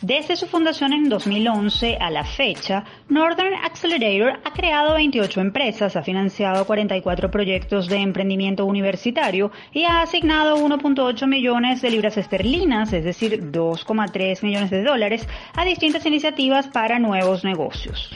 Desde 0.03 0.35
su 0.35 0.47
fundación 0.47 0.91
en 0.91 1.07
2011 1.07 1.95
a 1.97 2.09
la 2.09 2.25
fecha, 2.25 2.83
Northern 3.07 3.53
Accelerator 3.63 4.37
ha 4.43 4.51
creado 4.51 4.95
28 4.95 5.39
empresas, 5.39 5.95
ha 5.95 6.03
financiado 6.03 6.65
44 6.65 7.31
proyectos 7.31 7.87
de 7.87 8.01
emprendimiento 8.01 8.65
universitario 8.65 9.49
y 9.71 9.85
ha 9.85 10.01
asignado 10.01 10.57
1.8 10.57 11.25
millones 11.25 11.81
de 11.81 11.91
libras 11.91 12.17
esterlinas, 12.17 12.91
es 12.91 13.05
decir, 13.05 13.49
2,3 13.49 14.43
millones 14.43 14.71
de 14.71 14.83
dólares, 14.83 15.25
a 15.55 15.63
distintas 15.63 16.05
iniciativas 16.05 16.67
para 16.67 16.99
nuevos 16.99 17.45
negocios. 17.45 18.13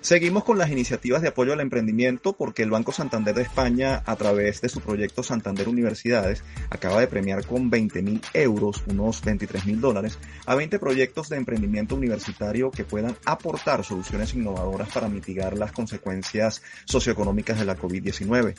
Seguimos 0.00 0.44
con 0.44 0.58
las 0.58 0.70
iniciativas 0.70 1.22
de 1.22 1.28
apoyo 1.28 1.52
al 1.52 1.60
emprendimiento 1.60 2.32
porque 2.32 2.62
el 2.62 2.70
Banco 2.70 2.92
Santander 2.92 3.34
de 3.34 3.42
España, 3.42 4.04
a 4.06 4.14
través 4.14 4.60
de 4.60 4.68
su 4.68 4.80
proyecto 4.80 5.24
Santander 5.24 5.68
Universidades, 5.68 6.44
acaba 6.70 7.00
de 7.00 7.08
premiar 7.08 7.44
con 7.44 7.68
20 7.68 8.02
mil 8.02 8.20
euros, 8.32 8.84
unos 8.86 9.22
23 9.22 9.66
mil 9.66 9.80
dólares, 9.80 10.18
a 10.46 10.54
20 10.54 10.78
proyectos 10.78 11.28
de 11.28 11.36
emprendimiento 11.36 11.96
universitario 11.96 12.70
que 12.70 12.84
puedan 12.84 13.16
aportar 13.24 13.84
soluciones 13.84 14.34
innovadoras 14.34 14.88
para 14.88 15.08
mitigar 15.08 15.58
las 15.58 15.72
consecuencias 15.72 16.62
socioeconómicas 16.84 17.58
de 17.58 17.64
la 17.64 17.76
COVID-19. 17.76 18.54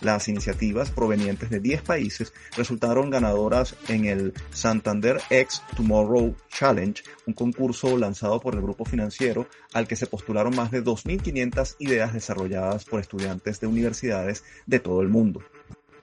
Las 0.00 0.28
iniciativas 0.28 0.90
provenientes 0.90 1.50
de 1.50 1.58
10 1.58 1.82
países 1.82 2.32
resultaron 2.56 3.10
ganadoras 3.10 3.74
en 3.88 4.04
el 4.04 4.32
Santander 4.52 5.20
X 5.28 5.60
Tomorrow 5.76 6.36
Challenge, 6.48 7.02
un 7.26 7.34
concurso 7.34 7.96
lanzado 7.98 8.38
por 8.38 8.54
el 8.54 8.62
grupo 8.62 8.84
financiero 8.84 9.48
al 9.72 9.88
que 9.88 9.96
se 9.96 10.06
postularon 10.06 10.54
más 10.54 10.70
de 10.70 10.83
2.500 10.84 11.76
ideas 11.78 12.12
desarrolladas 12.12 12.84
por 12.84 13.00
estudiantes 13.00 13.60
de 13.60 13.66
universidades 13.66 14.44
de 14.66 14.78
todo 14.78 15.00
el 15.00 15.08
mundo. 15.08 15.40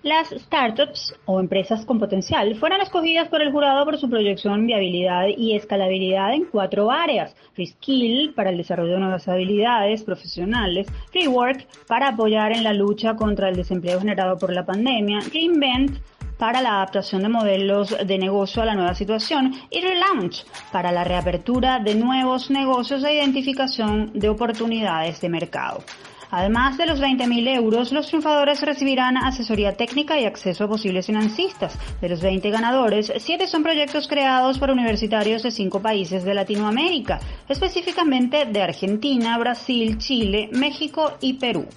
Las 0.04 0.30
startups 0.32 1.14
o 1.26 1.40
empresas 1.40 1.86
con 1.86 2.00
potencial 2.00 2.56
fueron 2.56 2.82
escogidas 2.82 3.28
por 3.28 3.40
el 3.40 3.52
jurado 3.52 3.86
por 3.86 4.00
su 4.00 4.10
proyección, 4.10 4.66
viabilidad 4.66 5.28
y 5.28 5.56
escalabilidad 5.56 6.34
en 6.34 6.46
cuatro 6.46 6.90
áreas. 6.90 7.36
Reskill 7.56 8.34
para 8.34 8.50
el 8.50 8.58
desarrollo 8.58 8.94
de 8.94 9.00
nuevas 9.00 9.28
habilidades 9.28 10.02
profesionales, 10.02 10.88
Rework 11.14 11.68
para 11.86 12.08
apoyar 12.08 12.52
en 12.52 12.64
la 12.64 12.74
lucha 12.74 13.16
contra 13.16 13.50
el 13.50 13.56
desempleo 13.56 14.00
generado 14.00 14.40
por 14.40 14.52
la 14.52 14.66
pandemia, 14.66 15.20
Reinvent 15.32 16.00
para 16.42 16.60
la 16.60 16.78
adaptación 16.78 17.22
de 17.22 17.30
modelos 17.30 17.96
de 18.04 18.18
negocio 18.18 18.64
a 18.64 18.66
la 18.66 18.74
nueva 18.74 18.96
situación 18.96 19.54
y 19.70 19.80
Relaunch 19.80 20.44
para 20.72 20.92
la 20.92 21.04
reapertura 21.04 21.78
de 21.78 21.94
nuevos 21.94 22.50
negocios 22.50 23.04
e 23.04 23.14
identificación 23.14 24.10
de 24.16 24.28
oportunidades 24.28 25.22
de 25.22 25.30
mercado. 25.30 25.84
Además 26.32 26.80
de 26.80 26.88
los 26.88 27.00
20.000 27.00 27.58
euros, 27.58 27.92
los 27.92 28.08
triunfadores 28.08 28.60
recibirán 28.62 29.18
asesoría 29.18 29.78
técnica 29.78 30.20
y 30.20 30.26
acceso 30.26 30.64
a 30.64 30.68
posibles 30.68 31.06
financistas. 31.06 31.78
De 32.02 32.10
los 32.10 32.22
20 32.22 32.50
ganadores, 32.50 33.14
7 33.16 33.46
son 33.46 33.62
proyectos 33.62 34.08
creados 34.08 34.58
por 34.58 34.72
universitarios 34.72 35.44
de 35.44 35.52
5 35.52 35.80
países 35.80 36.24
de 36.24 36.34
Latinoamérica, 36.34 37.20
específicamente 37.50 38.46
de 38.46 38.64
Argentina, 38.64 39.38
Brasil, 39.38 40.00
Chile, 40.00 40.50
México 40.52 41.18
y 41.22 41.34
Perú. 41.34 41.68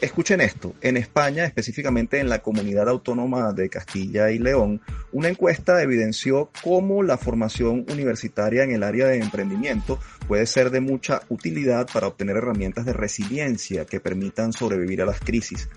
Escuchen 0.00 0.40
esto, 0.40 0.76
en 0.80 0.96
España, 0.96 1.44
específicamente 1.44 2.20
en 2.20 2.28
la 2.28 2.38
comunidad 2.38 2.88
autónoma 2.88 3.52
de 3.52 3.68
Castilla 3.68 4.30
y 4.30 4.38
León, 4.38 4.80
una 5.10 5.28
encuesta 5.28 5.82
evidenció 5.82 6.50
cómo 6.62 7.02
la 7.02 7.18
formación 7.18 7.84
universitaria 7.90 8.62
en 8.62 8.70
el 8.70 8.84
área 8.84 9.08
de 9.08 9.18
emprendimiento 9.18 9.98
puede 10.28 10.46
ser 10.46 10.70
de 10.70 10.80
mucha 10.80 11.22
utilidad 11.30 11.88
para 11.92 12.06
obtener 12.06 12.36
herramientas 12.36 12.86
de 12.86 12.92
resiliencia 12.92 13.86
que 13.86 13.98
permitan 13.98 14.52
sobrevivir 14.52 15.02
a 15.02 15.06
las 15.06 15.18
crisis. 15.18 15.68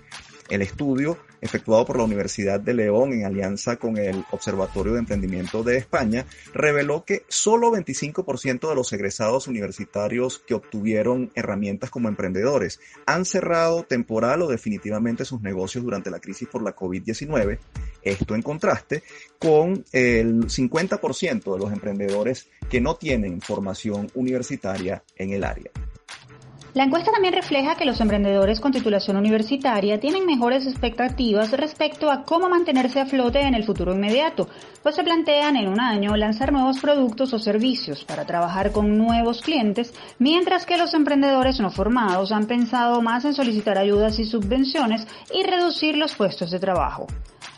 El 0.52 0.60
estudio, 0.60 1.16
efectuado 1.40 1.86
por 1.86 1.96
la 1.96 2.04
Universidad 2.04 2.60
de 2.60 2.74
León 2.74 3.14
en 3.14 3.24
alianza 3.24 3.76
con 3.76 3.96
el 3.96 4.22
Observatorio 4.32 4.92
de 4.92 4.98
Emprendimiento 4.98 5.62
de 5.62 5.78
España, 5.78 6.26
reveló 6.52 7.06
que 7.06 7.24
solo 7.26 7.72
25% 7.72 8.68
de 8.68 8.74
los 8.74 8.92
egresados 8.92 9.48
universitarios 9.48 10.40
que 10.46 10.52
obtuvieron 10.52 11.32
herramientas 11.34 11.88
como 11.88 12.10
emprendedores 12.10 12.80
han 13.06 13.24
cerrado 13.24 13.84
temporal 13.84 14.42
o 14.42 14.46
definitivamente 14.46 15.24
sus 15.24 15.40
negocios 15.40 15.84
durante 15.84 16.10
la 16.10 16.20
crisis 16.20 16.46
por 16.48 16.62
la 16.62 16.76
COVID-19. 16.76 17.58
Esto 18.02 18.34
en 18.34 18.42
contraste 18.42 19.04
con 19.38 19.86
el 19.92 20.48
50% 20.48 21.50
de 21.50 21.58
los 21.58 21.72
emprendedores 21.72 22.50
que 22.68 22.82
no 22.82 22.96
tienen 22.96 23.40
formación 23.40 24.10
universitaria 24.14 25.02
en 25.16 25.30
el 25.30 25.44
área. 25.44 25.70
La 26.74 26.84
encuesta 26.84 27.12
también 27.12 27.34
refleja 27.34 27.74
que 27.74 27.84
los 27.84 28.00
emprendedores 28.00 28.58
con 28.58 28.72
titulación 28.72 29.18
universitaria 29.18 30.00
tienen 30.00 30.24
mejores 30.24 30.66
expectativas 30.66 31.50
respecto 31.50 32.10
a 32.10 32.24
cómo 32.24 32.48
mantenerse 32.48 32.98
a 32.98 33.04
flote 33.04 33.42
en 33.42 33.54
el 33.54 33.64
futuro 33.64 33.94
inmediato, 33.94 34.48
pues 34.82 34.94
se 34.94 35.04
plantean 35.04 35.56
en 35.56 35.68
un 35.68 35.80
año 35.80 36.16
lanzar 36.16 36.50
nuevos 36.50 36.78
productos 36.78 37.34
o 37.34 37.38
servicios 37.38 38.04
para 38.04 38.24
trabajar 38.24 38.72
con 38.72 38.96
nuevos 38.96 39.42
clientes, 39.42 39.92
mientras 40.18 40.64
que 40.64 40.78
los 40.78 40.94
emprendedores 40.94 41.60
no 41.60 41.70
formados 41.70 42.32
han 42.32 42.46
pensado 42.46 43.02
más 43.02 43.26
en 43.26 43.34
solicitar 43.34 43.76
ayudas 43.76 44.18
y 44.18 44.24
subvenciones 44.24 45.06
y 45.34 45.42
reducir 45.42 45.98
los 45.98 46.14
puestos 46.14 46.50
de 46.50 46.58
trabajo. 46.58 47.06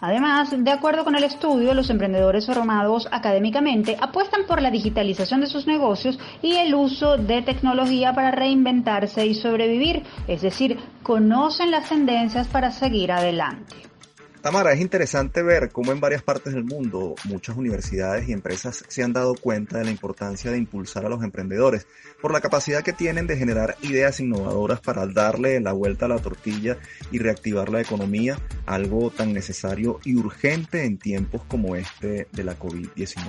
Además, 0.01 0.55
de 0.57 0.71
acuerdo 0.71 1.05
con 1.05 1.17
el 1.17 1.25
estudio, 1.25 1.75
los 1.75 1.91
emprendedores 1.91 2.47
formados 2.47 3.09
académicamente 3.11 3.97
apuestan 4.01 4.43
por 4.47 4.61
la 4.61 4.71
digitalización 4.71 5.41
de 5.41 5.47
sus 5.47 5.67
negocios 5.67 6.19
y 6.43 6.55
el 6.55 6.75
uso 6.75 7.17
de 7.17 7.43
tecnología 7.43 8.13
para 8.13 8.31
reinventarse 8.31 9.27
y 9.27 9.35
sobrevivir, 9.35 10.03
es 10.29 10.43
decir, 10.43 10.79
conocen 11.03 11.71
las 11.71 11.89
tendencias 11.89 12.49
para 12.49 12.71
seguir 12.71 13.13
adelante. 13.13 13.94
Tamara, 14.45 14.75
es 14.75 14.81
interesante 14.83 15.43
ver 15.43 15.73
cómo 15.73 15.91
en 15.91 16.01
varias 16.01 16.21
partes 16.21 16.53
del 16.53 16.65
mundo 16.65 17.15
muchas 17.25 17.57
universidades 17.57 18.29
y 18.29 18.33
empresas 18.33 18.85
se 18.87 19.03
han 19.03 19.15
dado 19.15 19.35
cuenta 19.35 19.79
de 19.79 19.87
la 19.87 19.91
importancia 19.91 20.51
de 20.51 20.59
impulsar 20.59 21.07
a 21.07 21.09
los 21.09 21.25
emprendedores 21.25 21.87
por 22.21 22.31
la 22.31 22.43
capacidad 22.43 22.83
que 22.83 22.93
tienen 22.93 23.27
de 23.27 23.39
generar 23.39 23.77
ideas 23.81 24.21
innovadoras 24.21 24.83
para 24.83 25.07
darle 25.07 25.59
la 25.61 25.73
vuelta 25.73 26.05
a 26.05 26.11
la 26.11 26.19
tortilla 26.19 26.77
y 27.11 27.21
reactivar 27.21 27.71
la 27.71 27.81
economía, 27.81 28.39
algo 28.67 29.09
tan 29.09 29.33
necesario 29.33 29.99
y 30.05 30.15
urgente 30.15 30.85
en 30.85 30.99
tiempos 30.99 31.41
como 31.49 31.75
este 31.75 32.29
de 32.31 32.45
la 32.45 32.59
COVID-19. 32.59 33.23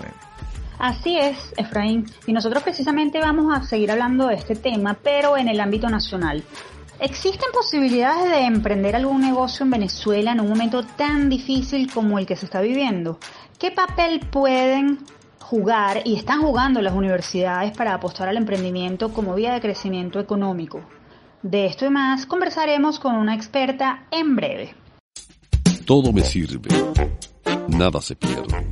Así 0.79 1.17
es, 1.17 1.37
Efraín, 1.55 2.11
y 2.27 2.33
nosotros 2.33 2.61
precisamente 2.61 3.21
vamos 3.21 3.57
a 3.57 3.63
seguir 3.63 3.89
hablando 3.89 4.27
de 4.27 4.35
este 4.35 4.57
tema, 4.57 4.97
pero 5.01 5.37
en 5.37 5.47
el 5.47 5.61
ámbito 5.61 5.87
nacional. 5.87 6.43
¿Existen 6.99 7.49
posibilidades 7.51 8.29
de 8.29 8.45
emprender 8.45 8.95
algún 8.95 9.19
negocio 9.19 9.65
en 9.65 9.71
Venezuela 9.71 10.31
en 10.31 10.39
un 10.39 10.47
momento 10.47 10.83
tan 10.83 11.29
difícil 11.29 11.91
como 11.91 12.17
el 12.17 12.25
que 12.25 12.37
se 12.37 12.45
está 12.45 12.61
viviendo? 12.61 13.19
¿Qué 13.59 13.71
papel 13.71 14.21
pueden 14.31 14.99
jugar 15.41 16.01
y 16.05 16.15
están 16.15 16.41
jugando 16.41 16.81
las 16.81 16.93
universidades 16.93 17.75
para 17.75 17.93
apostar 17.93 18.29
al 18.29 18.37
emprendimiento 18.37 19.11
como 19.11 19.35
vía 19.35 19.53
de 19.53 19.59
crecimiento 19.59 20.21
económico? 20.21 20.81
De 21.43 21.65
esto 21.65 21.85
y 21.85 21.89
más 21.89 22.25
conversaremos 22.25 22.97
con 22.99 23.15
una 23.15 23.35
experta 23.35 24.07
en 24.09 24.37
breve. 24.37 24.73
Todo 25.85 26.13
me 26.13 26.21
sirve. 26.21 26.69
Nada 27.67 27.99
se 27.99 28.15
pierde. 28.15 28.71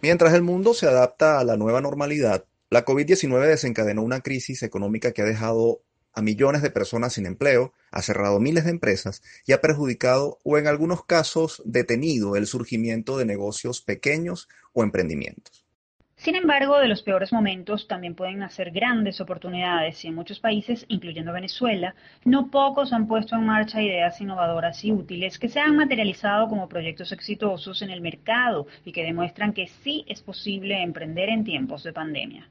Mientras 0.00 0.32
el 0.32 0.42
mundo 0.42 0.74
se 0.74 0.86
adapta 0.86 1.40
a 1.40 1.44
la 1.44 1.56
nueva 1.56 1.80
normalidad, 1.80 2.44
la 2.70 2.84
COVID-19 2.84 3.48
desencadenó 3.48 4.02
una 4.02 4.20
crisis 4.20 4.62
económica 4.62 5.12
que 5.12 5.22
ha 5.22 5.26
dejado 5.26 5.80
a 6.14 6.22
millones 6.22 6.62
de 6.62 6.70
personas 6.70 7.14
sin 7.14 7.26
empleo, 7.26 7.72
ha 7.90 8.02
cerrado 8.02 8.40
miles 8.40 8.64
de 8.64 8.70
empresas 8.70 9.22
y 9.46 9.52
ha 9.52 9.60
perjudicado 9.60 10.38
o 10.44 10.58
en 10.58 10.66
algunos 10.66 11.04
casos 11.04 11.62
detenido 11.64 12.36
el 12.36 12.46
surgimiento 12.46 13.18
de 13.18 13.24
negocios 13.24 13.82
pequeños 13.82 14.48
o 14.72 14.82
emprendimientos. 14.82 15.62
Sin 16.22 16.36
embargo, 16.36 16.78
de 16.78 16.86
los 16.86 17.02
peores 17.02 17.32
momentos 17.32 17.88
también 17.88 18.14
pueden 18.14 18.38
nacer 18.38 18.70
grandes 18.70 19.20
oportunidades 19.20 20.04
y 20.04 20.06
en 20.06 20.14
muchos 20.14 20.38
países, 20.38 20.84
incluyendo 20.86 21.32
Venezuela, 21.32 21.96
no 22.24 22.48
pocos 22.48 22.92
han 22.92 23.08
puesto 23.08 23.34
en 23.34 23.44
marcha 23.44 23.82
ideas 23.82 24.20
innovadoras 24.20 24.84
y 24.84 24.92
útiles 24.92 25.40
que 25.40 25.48
se 25.48 25.58
han 25.58 25.74
materializado 25.74 26.48
como 26.48 26.68
proyectos 26.68 27.10
exitosos 27.10 27.82
en 27.82 27.90
el 27.90 28.00
mercado 28.00 28.68
y 28.84 28.92
que 28.92 29.02
demuestran 29.02 29.52
que 29.52 29.66
sí 29.66 30.04
es 30.06 30.22
posible 30.22 30.80
emprender 30.80 31.28
en 31.28 31.42
tiempos 31.42 31.82
de 31.82 31.92
pandemia. 31.92 32.48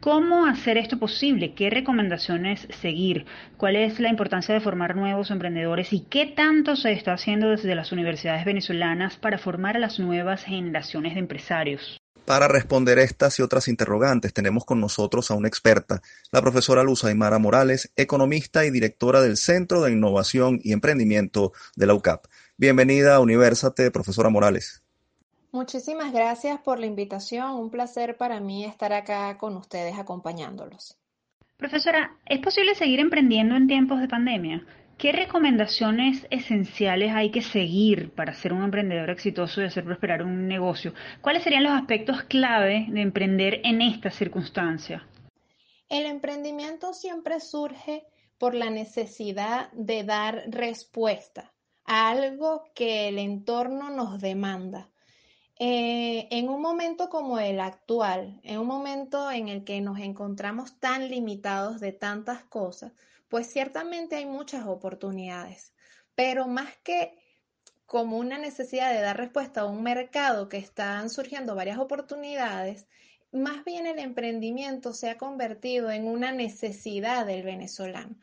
¿Cómo 0.00 0.46
hacer 0.46 0.78
esto 0.78 0.96
posible? 0.96 1.54
¿Qué 1.54 1.70
recomendaciones 1.70 2.68
seguir? 2.80 3.26
¿Cuál 3.56 3.74
es 3.74 3.98
la 3.98 4.08
importancia 4.08 4.54
de 4.54 4.60
formar 4.60 4.94
nuevos 4.94 5.32
emprendedores? 5.32 5.92
¿Y 5.92 6.02
qué 6.02 6.26
tanto 6.26 6.76
se 6.76 6.92
está 6.92 7.14
haciendo 7.14 7.50
desde 7.50 7.74
las 7.74 7.90
universidades 7.90 8.44
venezolanas 8.44 9.16
para 9.16 9.38
formar 9.38 9.76
a 9.76 9.80
las 9.80 9.98
nuevas 9.98 10.44
generaciones 10.44 11.14
de 11.14 11.20
empresarios? 11.20 12.00
Para 12.24 12.46
responder 12.46 13.00
estas 13.00 13.40
y 13.40 13.42
otras 13.42 13.66
interrogantes 13.66 14.32
tenemos 14.32 14.64
con 14.64 14.80
nosotros 14.80 15.32
a 15.32 15.34
una 15.34 15.48
experta, 15.48 16.00
la 16.30 16.42
profesora 16.42 16.84
Luz 16.84 17.02
Aymara 17.04 17.40
Morales, 17.40 17.90
economista 17.96 18.64
y 18.64 18.70
directora 18.70 19.20
del 19.20 19.36
Centro 19.36 19.80
de 19.82 19.90
Innovación 19.90 20.60
y 20.62 20.72
Emprendimiento 20.72 21.52
de 21.74 21.86
la 21.86 21.94
UCAP. 21.94 22.26
Bienvenida 22.56 23.16
a 23.16 23.20
Universate, 23.20 23.90
profesora 23.90 24.28
Morales. 24.28 24.84
Muchísimas 25.50 26.12
gracias 26.12 26.60
por 26.60 26.78
la 26.78 26.86
invitación. 26.86 27.52
Un 27.52 27.70
placer 27.70 28.16
para 28.16 28.40
mí 28.40 28.64
estar 28.64 28.92
acá 28.92 29.38
con 29.38 29.56
ustedes 29.56 29.98
acompañándolos. 29.98 30.98
Profesora, 31.56 32.16
¿es 32.26 32.38
posible 32.40 32.74
seguir 32.74 33.00
emprendiendo 33.00 33.56
en 33.56 33.66
tiempos 33.66 34.00
de 34.00 34.08
pandemia? 34.08 34.64
¿Qué 34.98 35.12
recomendaciones 35.12 36.26
esenciales 36.30 37.12
hay 37.14 37.30
que 37.30 37.40
seguir 37.40 38.10
para 38.14 38.34
ser 38.34 38.52
un 38.52 38.64
emprendedor 38.64 39.10
exitoso 39.10 39.62
y 39.62 39.64
hacer 39.64 39.84
prosperar 39.84 40.22
un 40.22 40.48
negocio? 40.48 40.92
¿Cuáles 41.20 41.44
serían 41.44 41.62
los 41.62 41.72
aspectos 41.72 42.24
clave 42.24 42.86
de 42.90 43.00
emprender 43.00 43.60
en 43.64 43.80
esta 43.80 44.10
circunstancia? 44.10 45.06
El 45.88 46.04
emprendimiento 46.04 46.92
siempre 46.92 47.40
surge 47.40 48.04
por 48.38 48.54
la 48.54 48.70
necesidad 48.70 49.70
de 49.72 50.04
dar 50.04 50.44
respuesta 50.48 51.52
a 51.84 52.10
algo 52.10 52.64
que 52.74 53.08
el 53.08 53.18
entorno 53.18 53.90
nos 53.90 54.20
demanda. 54.20 54.90
Eh, 55.60 56.28
en 56.30 56.48
un 56.48 56.62
momento 56.62 57.08
como 57.08 57.40
el 57.40 57.58
actual, 57.58 58.40
en 58.44 58.58
un 58.60 58.66
momento 58.68 59.30
en 59.30 59.48
el 59.48 59.64
que 59.64 59.80
nos 59.80 59.98
encontramos 59.98 60.78
tan 60.78 61.08
limitados 61.08 61.80
de 61.80 61.92
tantas 61.92 62.44
cosas, 62.44 62.92
pues 63.28 63.48
ciertamente 63.48 64.16
hay 64.16 64.26
muchas 64.26 64.66
oportunidades, 64.66 65.74
pero 66.14 66.46
más 66.46 66.76
que 66.84 67.18
como 67.86 68.18
una 68.18 68.38
necesidad 68.38 68.92
de 68.92 69.00
dar 69.00 69.16
respuesta 69.16 69.62
a 69.62 69.66
un 69.66 69.82
mercado 69.82 70.48
que 70.48 70.58
están 70.58 71.10
surgiendo 71.10 71.54
varias 71.56 71.78
oportunidades, 71.78 72.86
más 73.32 73.64
bien 73.64 73.86
el 73.86 73.98
emprendimiento 73.98 74.92
se 74.92 75.10
ha 75.10 75.18
convertido 75.18 75.90
en 75.90 76.06
una 76.06 76.30
necesidad 76.30 77.26
del 77.26 77.42
venezolano. 77.42 78.16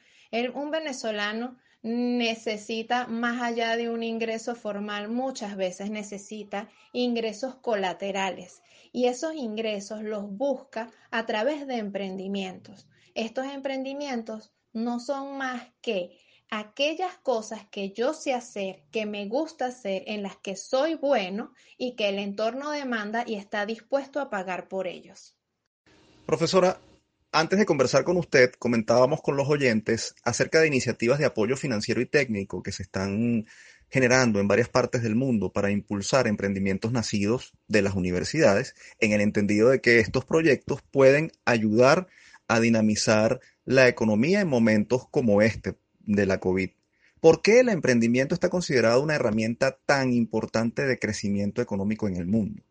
un 0.54 0.72
venezolano 0.72 1.58
necesita, 1.86 3.06
más 3.06 3.44
allá 3.44 3.78
de 3.78 3.92
un 3.92 4.02
ingreso 4.02 4.56
formal, 4.56 5.08
muchas 5.08 5.56
veces 5.56 5.92
necesita 5.92 6.68
ingresos 6.94 7.54
colaterales 7.58 8.64
y 8.92 9.06
esos 9.06 9.36
ingresos 9.36 10.02
los 10.02 10.28
busca 10.28 10.90
a 11.12 11.28
través 11.28 11.68
de 11.68 11.76
emprendimientos. 11.76 12.88
Estos 13.14 13.46
emprendimientos 13.46 14.52
no 14.74 15.00
son 15.00 15.38
más 15.38 15.62
que 15.82 16.18
aquellas 16.50 17.18
cosas 17.18 17.68
que 17.70 17.92
yo 17.92 18.16
sé 18.16 18.34
hacer, 18.34 18.86
que 18.90 19.06
me 19.06 19.28
gusta 19.28 19.68
hacer, 19.68 20.06
en 20.08 20.24
las 20.24 20.38
que 20.38 20.56
soy 20.56 20.96
bueno 20.96 21.54
y 21.78 21.96
que 21.96 22.10
el 22.10 22.18
entorno 22.18 22.72
demanda 22.72 23.26
y 23.28 23.36
está 23.36 23.68
dispuesto 23.68 24.20
a 24.20 24.32
pagar 24.32 24.70
por 24.70 24.88
ellos. 24.88 25.38
Profesora, 26.26 26.80
antes 27.36 27.60
de 27.60 27.66
conversar 27.66 28.06
con 28.06 28.16
usted, 28.16 28.54
comentábamos 28.58 29.22
con 29.22 29.36
los 29.36 29.50
oyentes 29.50 30.16
acerca 30.24 30.62
de 30.62 30.68
iniciativas 30.68 31.20
de 31.20 31.26
apoyo 31.26 31.58
financiero 31.58 32.00
y 32.00 32.06
técnico 32.06 32.64
que 32.64 32.72
se 32.72 32.82
están 32.82 33.46
generando 33.90 34.40
en 34.40 34.48
varias 34.48 34.70
partes 34.70 35.04
del 35.04 35.16
mundo 35.16 35.52
para 35.52 35.70
impulsar 35.70 36.28
emprendimientos 36.28 36.94
nacidos 36.94 37.54
de 37.68 37.82
las 37.82 37.94
universidades, 37.94 38.74
en 39.02 39.12
el 39.12 39.20
entendido 39.20 39.68
de 39.68 39.82
que 39.82 40.00
estos 40.00 40.24
proyectos 40.24 40.82
pueden 40.92 41.34
ayudar 41.44 42.08
a 42.48 42.62
dinamizar 42.62 43.42
la 43.66 43.90
economía 43.90 44.40
en 44.40 44.48
momentos 44.48 45.06
como 45.10 45.42
este 45.42 45.76
de 46.00 46.26
la 46.26 46.40
COVID. 46.40 46.70
¿Por 47.20 47.42
qué 47.42 47.60
el 47.60 47.68
emprendimiento 47.68 48.34
está 48.34 48.48
considerado 48.48 49.04
una 49.04 49.16
herramienta 49.16 49.78
tan 49.86 50.14
importante 50.14 50.84
de 50.84 51.00
crecimiento 51.00 51.62
económico 51.62 52.08
en 52.08 52.16
el 52.16 52.28
mundo? 52.28 52.64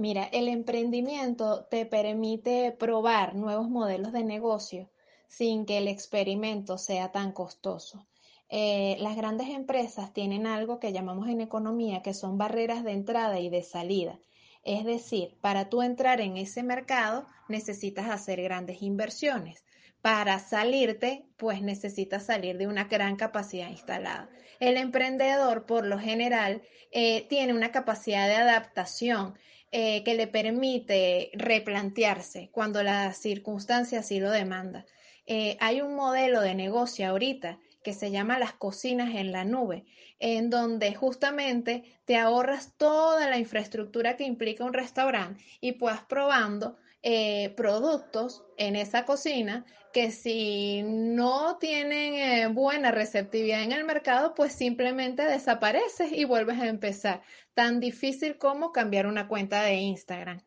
Mira, 0.00 0.30
el 0.32 0.48
emprendimiento 0.48 1.66
te 1.66 1.84
permite 1.84 2.72
probar 2.72 3.34
nuevos 3.34 3.68
modelos 3.68 4.12
de 4.12 4.24
negocio 4.24 4.88
sin 5.28 5.66
que 5.66 5.76
el 5.76 5.88
experimento 5.88 6.78
sea 6.78 7.12
tan 7.12 7.32
costoso. 7.32 8.06
Eh, 8.48 8.96
las 9.00 9.14
grandes 9.14 9.50
empresas 9.50 10.14
tienen 10.14 10.46
algo 10.46 10.80
que 10.80 10.94
llamamos 10.94 11.28
en 11.28 11.42
economía 11.42 12.00
que 12.00 12.14
son 12.14 12.38
barreras 12.38 12.82
de 12.82 12.92
entrada 12.92 13.40
y 13.40 13.50
de 13.50 13.62
salida. 13.62 14.18
Es 14.64 14.86
decir, 14.86 15.36
para 15.42 15.68
tú 15.68 15.82
entrar 15.82 16.22
en 16.22 16.38
ese 16.38 16.62
mercado 16.62 17.26
necesitas 17.50 18.08
hacer 18.08 18.40
grandes 18.40 18.80
inversiones, 18.80 19.66
para 20.00 20.38
salirte, 20.38 21.26
pues 21.36 21.60
necesitas 21.60 22.24
salir 22.24 22.56
de 22.56 22.68
una 22.68 22.84
gran 22.84 23.16
capacidad 23.16 23.68
instalada. 23.68 24.30
El 24.60 24.78
emprendedor, 24.78 25.66
por 25.66 25.84
lo 25.84 25.98
general, 25.98 26.62
eh, 26.90 27.26
tiene 27.28 27.52
una 27.52 27.70
capacidad 27.70 28.26
de 28.28 28.36
adaptación 28.36 29.34
eh, 29.72 30.02
que 30.04 30.14
le 30.14 30.26
permite 30.26 31.30
replantearse 31.34 32.50
cuando 32.50 32.82
la 32.82 33.12
circunstancia 33.12 34.00
así 34.00 34.18
lo 34.18 34.30
demanda. 34.30 34.84
Eh, 35.26 35.56
hay 35.60 35.80
un 35.80 35.94
modelo 35.94 36.40
de 36.40 36.56
negocio 36.56 37.08
ahorita 37.08 37.60
que 37.84 37.94
se 37.94 38.10
llama 38.10 38.38
las 38.38 38.52
cocinas 38.52 39.14
en 39.14 39.32
la 39.32 39.44
nube, 39.44 39.84
en 40.18 40.50
donde 40.50 40.94
justamente 40.94 41.84
te 42.04 42.16
ahorras 42.16 42.74
toda 42.76 43.28
la 43.30 43.38
infraestructura 43.38 44.16
que 44.16 44.24
implica 44.24 44.64
un 44.64 44.72
restaurante 44.72 45.42
y 45.60 45.72
puedas 45.72 46.02
probando 46.02 46.76
eh, 47.02 47.50
productos 47.56 48.44
en 48.58 48.76
esa 48.76 49.06
cocina 49.06 49.64
que 49.92 50.10
si 50.10 50.82
no 50.84 51.56
tienen 51.58 52.14
eh, 52.14 52.46
buena 52.48 52.90
receptividad 52.90 53.62
en 53.62 53.72
el 53.72 53.84
mercado, 53.84 54.34
pues 54.34 54.52
simplemente 54.52 55.24
desapareces 55.24 56.12
y 56.12 56.24
vuelves 56.24 56.58
a 56.58 56.68
empezar. 56.68 57.22
Tan 57.54 57.80
difícil 57.80 58.38
como 58.38 58.72
cambiar 58.72 59.06
una 59.06 59.26
cuenta 59.28 59.62
de 59.62 59.74
Instagram. 59.74 60.40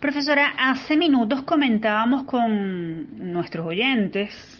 Profesora, 0.00 0.54
hace 0.56 0.96
minutos 0.96 1.42
comentábamos 1.42 2.24
con 2.24 3.32
nuestros 3.32 3.66
oyentes 3.66 4.57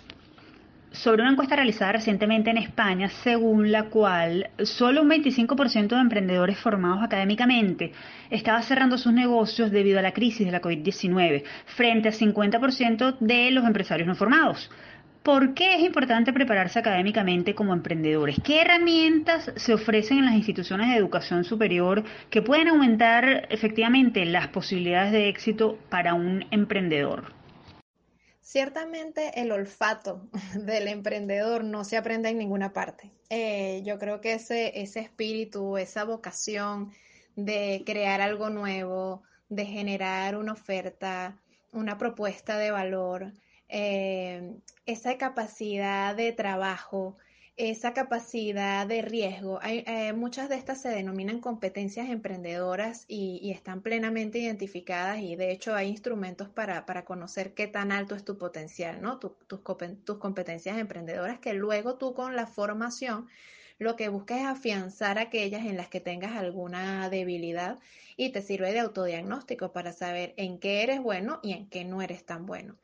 sobre 0.93 1.23
una 1.23 1.33
encuesta 1.33 1.57
realizada 1.57 1.93
recientemente 1.93 2.51
en 2.51 2.59
España, 2.59 3.09
según 3.23 3.71
la 3.71 3.85
cual 3.85 4.51
solo 4.63 5.03
un 5.03 5.11
25% 5.11 5.89
de 5.89 6.01
emprendedores 6.01 6.59
formados 6.59 7.03
académicamente 7.03 7.93
estaba 8.31 8.63
cerrando 8.63 8.99
sus 8.99 9.13
negocios 9.13 9.71
debido 9.71 9.99
a 9.99 10.03
la 10.03 10.13
crisis 10.13 10.47
de 10.47 10.53
la 10.53 10.63
COVID-19, 10.63 11.45
frente 11.67 12.09
al 12.09 12.15
50% 12.15 13.19
de 13.21 13.51
los 13.51 13.65
empresarios 13.65 14.09
no 14.09 14.15
formados. 14.15 14.71
¿Por 15.23 15.53
qué 15.53 15.75
es 15.75 15.81
importante 15.81 16.33
prepararse 16.33 16.79
académicamente 16.79 17.55
como 17.55 17.75
emprendedores? 17.75 18.37
¿Qué 18.43 18.63
herramientas 18.63 19.53
se 19.57 19.75
ofrecen 19.75 20.19
en 20.19 20.25
las 20.25 20.35
instituciones 20.35 20.89
de 20.89 20.97
educación 20.97 21.45
superior 21.45 22.03
que 22.31 22.41
pueden 22.41 22.69
aumentar 22.69 23.47
efectivamente 23.51 24.25
las 24.25 24.49
posibilidades 24.49 25.13
de 25.13 25.29
éxito 25.29 25.79
para 25.91 26.15
un 26.15 26.47
emprendedor? 26.51 27.38
Ciertamente 28.51 29.43
el 29.43 29.53
olfato 29.53 30.27
del 30.55 30.89
emprendedor 30.89 31.65
no 31.65 31.85
se 31.85 31.99
aprende 31.99 32.31
en 32.31 32.39
ninguna 32.39 32.73
parte. 32.73 33.13
Eh, 33.29 33.83
yo 33.85 33.99
creo 33.99 34.23
que 34.23 34.33
ese, 34.33 34.81
ese 34.81 35.01
espíritu, 35.01 35.77
esa 35.77 36.05
vocación 36.05 36.91
de 37.37 37.83
crear 37.85 38.23
algo 38.23 38.49
nuevo, 38.49 39.23
de 39.51 39.67
generar 39.67 40.35
una 40.35 40.55
oferta, 40.55 41.37
una 41.73 41.99
propuesta 41.99 42.57
de 42.57 42.71
valor, 42.71 43.35
eh, 43.69 44.55
esa 44.87 45.19
capacidad 45.19 46.17
de 46.17 46.33
trabajo, 46.33 47.19
esa 47.59 47.93
capacidad 47.93 48.87
de 48.87 49.03
riesgo. 49.03 49.59
Hay, 49.63 49.83
eh, 49.87 50.13
muchas 50.13 50.49
de 50.49 50.55
estas 50.55 50.81
se 50.81 50.89
denominan 50.89 51.41
competencias 51.41 52.09
emprendedoras 52.09 53.05
y, 53.09 53.51
están 53.51 53.83
plenamente 53.83 54.39
identificadas 54.39 55.19
y 55.21 55.35
de 55.37 55.51
hecho 55.51 55.75
hay 55.75 55.89
instrumentos 55.89 56.49
para, 56.49 56.85
conocer 57.05 57.55
qué 57.55 57.67
tan 57.67 57.91
alto 57.93 58.15
es 58.15 58.25
tu 58.25 58.39
potencial, 58.39 59.03
¿no? 59.03 59.19
tus, 59.19 59.33
tus 60.05 60.19
competencias 60.19 60.79
emprendedoras 60.79 61.41
que 61.41 61.53
luego 61.55 61.97
tú 61.97 62.15
con 62.15 62.37
la 62.37 62.47
formación 62.47 63.27
lo 63.79 63.97
que 63.97 64.09
buscas 64.09 64.41
es 64.41 64.47
afianzar 64.47 65.19
aquellas 65.19 65.65
en 65.65 65.77
las 65.77 65.89
que 65.89 66.01
tengas 66.01 66.37
alguna 66.37 67.09
debilidad 67.11 67.79
y 68.17 68.31
te 68.31 68.43
sirve 68.43 68.73
de 68.73 68.81
autodiagnóstico 68.81 69.73
para 69.73 69.93
saber 69.93 70.35
en 70.37 70.59
qué 70.59 70.83
eres 70.83 71.01
bueno 71.01 71.41
y 71.43 71.53
en 71.53 71.69
qué 71.69 71.85
no 71.85 72.03
eres 72.03 72.25
tan 72.25 72.47
bueno. 72.47 72.77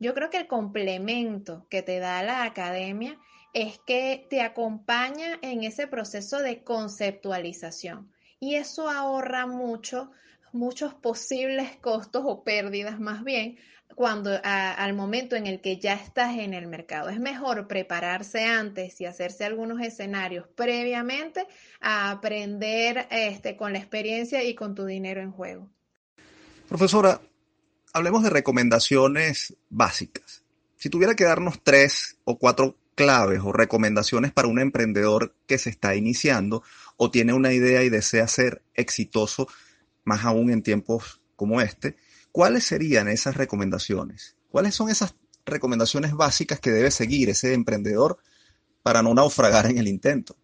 Yo 0.00 0.14
creo 0.14 0.30
que 0.30 0.36
el 0.38 0.46
complemento 0.46 1.66
que 1.68 1.82
te 1.82 1.98
da 1.98 2.22
la 2.22 2.44
academia 2.44 3.18
es 3.52 3.78
que 3.86 4.26
te 4.28 4.40
acompaña 4.40 5.38
en 5.42 5.64
ese 5.64 5.86
proceso 5.86 6.38
de 6.38 6.62
conceptualización 6.62 8.12
y 8.40 8.54
eso 8.54 8.88
ahorra 8.88 9.46
mucho, 9.46 10.10
muchos 10.52 10.94
posibles 10.94 11.76
costos 11.76 12.22
o 12.26 12.44
pérdidas 12.44 13.00
más 13.00 13.24
bien 13.24 13.58
cuando 13.94 14.30
al 14.44 14.94
momento 14.94 15.34
en 15.34 15.46
el 15.46 15.60
que 15.60 15.78
ya 15.78 15.94
estás 15.94 16.36
en 16.36 16.54
el 16.54 16.66
mercado. 16.66 17.08
Es 17.08 17.18
mejor 17.18 17.66
prepararse 17.66 18.44
antes 18.44 19.00
y 19.00 19.06
hacerse 19.06 19.44
algunos 19.44 19.80
escenarios 19.80 20.46
previamente 20.54 21.46
a 21.80 22.10
aprender 22.10 23.08
este, 23.10 23.56
con 23.56 23.72
la 23.72 23.78
experiencia 23.78 24.44
y 24.44 24.54
con 24.54 24.74
tu 24.74 24.84
dinero 24.84 25.20
en 25.20 25.32
juego. 25.32 25.68
Profesora, 26.68 27.20
hablemos 27.92 28.22
de 28.22 28.30
recomendaciones 28.30 29.56
básicas. 29.68 30.44
Si 30.76 30.90
tuviera 30.90 31.16
que 31.16 31.24
darnos 31.24 31.62
tres 31.64 32.18
o 32.24 32.38
cuatro 32.38 32.76
claves 32.98 33.40
o 33.44 33.52
recomendaciones 33.52 34.32
para 34.32 34.48
un 34.48 34.58
emprendedor 34.58 35.32
que 35.46 35.56
se 35.56 35.70
está 35.70 35.94
iniciando 35.94 36.64
o 36.96 37.12
tiene 37.12 37.32
una 37.32 37.52
idea 37.52 37.84
y 37.84 37.90
desea 37.90 38.26
ser 38.26 38.60
exitoso, 38.74 39.46
más 40.02 40.24
aún 40.24 40.50
en 40.50 40.64
tiempos 40.64 41.20
como 41.36 41.60
este, 41.60 41.94
¿cuáles 42.32 42.64
serían 42.64 43.06
esas 43.06 43.36
recomendaciones? 43.36 44.34
¿Cuáles 44.50 44.74
son 44.74 44.90
esas 44.90 45.14
recomendaciones 45.46 46.12
básicas 46.12 46.58
que 46.58 46.72
debe 46.72 46.90
seguir 46.90 47.30
ese 47.30 47.54
emprendedor 47.54 48.18
para 48.82 49.00
no 49.00 49.14
naufragar 49.14 49.66
en 49.66 49.78
el 49.78 49.86
intento? 49.86 50.34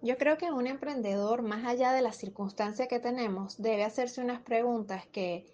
Yo 0.00 0.16
creo 0.16 0.38
que 0.38 0.52
un 0.52 0.68
emprendedor, 0.68 1.42
más 1.42 1.64
allá 1.64 1.92
de 1.92 2.02
las 2.02 2.16
circunstancias 2.16 2.86
que 2.86 3.00
tenemos, 3.00 3.60
debe 3.60 3.82
hacerse 3.82 4.20
unas 4.20 4.40
preguntas 4.42 5.08
que, 5.10 5.44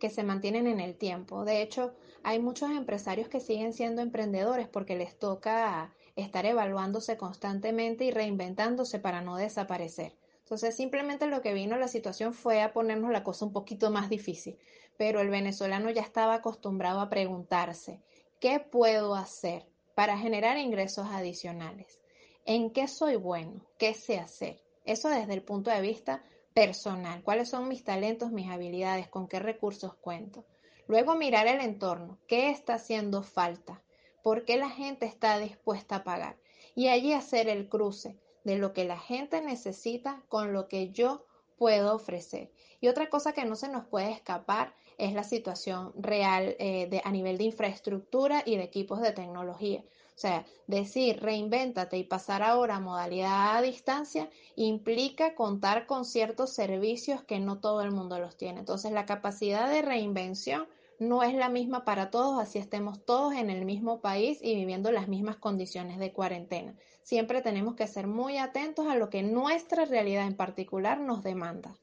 que 0.00 0.10
se 0.10 0.24
mantienen 0.24 0.66
en 0.66 0.80
el 0.80 0.96
tiempo. 0.96 1.44
De 1.44 1.62
hecho, 1.62 1.94
hay 2.24 2.40
muchos 2.40 2.70
empresarios 2.70 3.28
que 3.28 3.38
siguen 3.38 3.72
siendo 3.72 4.02
emprendedores 4.02 4.66
porque 4.66 4.96
les 4.96 5.16
toca 5.16 5.94
estar 6.16 6.46
evaluándose 6.46 7.16
constantemente 7.16 8.04
y 8.06 8.10
reinventándose 8.10 8.98
para 8.98 9.20
no 9.20 9.36
desaparecer. 9.36 10.16
Entonces, 10.40 10.74
simplemente 10.74 11.26
lo 11.26 11.42
que 11.42 11.54
vino 11.54 11.76
la 11.76 11.86
situación 11.86 12.34
fue 12.34 12.62
a 12.62 12.72
ponernos 12.72 13.12
la 13.12 13.22
cosa 13.22 13.44
un 13.44 13.52
poquito 13.52 13.90
más 13.90 14.08
difícil, 14.10 14.58
pero 14.96 15.20
el 15.20 15.28
venezolano 15.28 15.90
ya 15.90 16.02
estaba 16.02 16.34
acostumbrado 16.34 17.00
a 17.00 17.10
preguntarse, 17.10 18.00
¿qué 18.40 18.58
puedo 18.58 19.14
hacer 19.14 19.66
para 19.94 20.18
generar 20.18 20.56
ingresos 20.56 21.06
adicionales? 21.10 22.00
¿En 22.46 22.70
qué 22.70 22.88
soy 22.88 23.16
bueno? 23.16 23.64
¿Qué 23.78 23.94
sé 23.94 24.18
hacer? 24.18 24.60
Eso 24.84 25.08
desde 25.08 25.34
el 25.34 25.42
punto 25.42 25.70
de 25.70 25.82
vista 25.82 26.24
personal. 26.54 27.22
¿Cuáles 27.22 27.48
son 27.48 27.68
mis 27.68 27.84
talentos, 27.84 28.32
mis 28.32 28.50
habilidades? 28.50 29.08
¿Con 29.08 29.28
qué 29.28 29.38
recursos 29.38 29.94
cuento? 29.94 30.44
Luego 30.86 31.14
mirar 31.14 31.46
el 31.46 31.60
entorno, 31.60 32.18
qué 32.26 32.50
está 32.50 32.74
haciendo 32.74 33.22
falta, 33.22 33.82
por 34.22 34.44
qué 34.44 34.56
la 34.56 34.70
gente 34.70 35.06
está 35.06 35.38
dispuesta 35.38 35.96
a 35.96 36.04
pagar. 36.04 36.36
Y 36.74 36.88
allí 36.88 37.12
hacer 37.12 37.48
el 37.48 37.68
cruce 37.68 38.18
de 38.44 38.56
lo 38.56 38.72
que 38.72 38.84
la 38.84 38.98
gente 38.98 39.40
necesita 39.40 40.22
con 40.28 40.52
lo 40.52 40.68
que 40.68 40.90
yo 40.90 41.24
puedo 41.56 41.94
ofrecer. 41.94 42.50
Y 42.80 42.88
otra 42.88 43.08
cosa 43.08 43.32
que 43.32 43.44
no 43.44 43.54
se 43.54 43.68
nos 43.68 43.86
puede 43.86 44.10
escapar 44.10 44.74
es 44.98 45.12
la 45.12 45.24
situación 45.24 45.92
real 45.96 46.56
eh, 46.58 47.00
a 47.04 47.10
nivel 47.10 47.38
de 47.38 47.44
infraestructura 47.44 48.42
y 48.44 48.56
de 48.56 48.64
equipos 48.64 49.00
de 49.00 49.12
tecnología. 49.12 49.84
O 50.16 50.18
sea, 50.20 50.44
decir 50.66 51.20
reinvéntate 51.20 51.96
y 51.96 52.04
pasar 52.04 52.42
ahora 52.42 52.76
a 52.76 52.80
modalidad 52.80 53.56
a 53.56 53.62
distancia 53.62 54.28
implica 54.54 55.34
contar 55.34 55.86
con 55.86 56.04
ciertos 56.04 56.52
servicios 56.52 57.22
que 57.22 57.40
no 57.40 57.58
todo 57.58 57.80
el 57.82 57.90
mundo 57.90 58.18
los 58.18 58.36
tiene. 58.36 58.60
Entonces, 58.60 58.92
la 58.92 59.06
capacidad 59.06 59.68
de 59.70 59.82
reinvención 59.82 60.66
no 61.00 61.22
es 61.22 61.34
la 61.34 61.48
misma 61.48 61.86
para 61.86 62.10
todos, 62.10 62.38
así 62.38 62.58
estemos 62.58 63.02
todos 63.06 63.32
en 63.32 63.48
el 63.48 63.64
mismo 63.64 64.02
país 64.02 64.38
y 64.42 64.54
viviendo 64.54 64.92
las 64.92 65.08
mismas 65.08 65.36
condiciones 65.36 65.98
de 65.98 66.12
cuarentena. 66.12 66.76
Siempre 67.02 67.40
tenemos 67.40 67.74
que 67.74 67.86
ser 67.86 68.06
muy 68.06 68.36
atentos 68.36 68.86
a 68.86 68.96
lo 68.96 69.08
que 69.08 69.22
nuestra 69.22 69.86
realidad 69.86 70.26
en 70.26 70.36
particular 70.36 71.00
nos 71.00 71.22
demanda. 71.22 71.79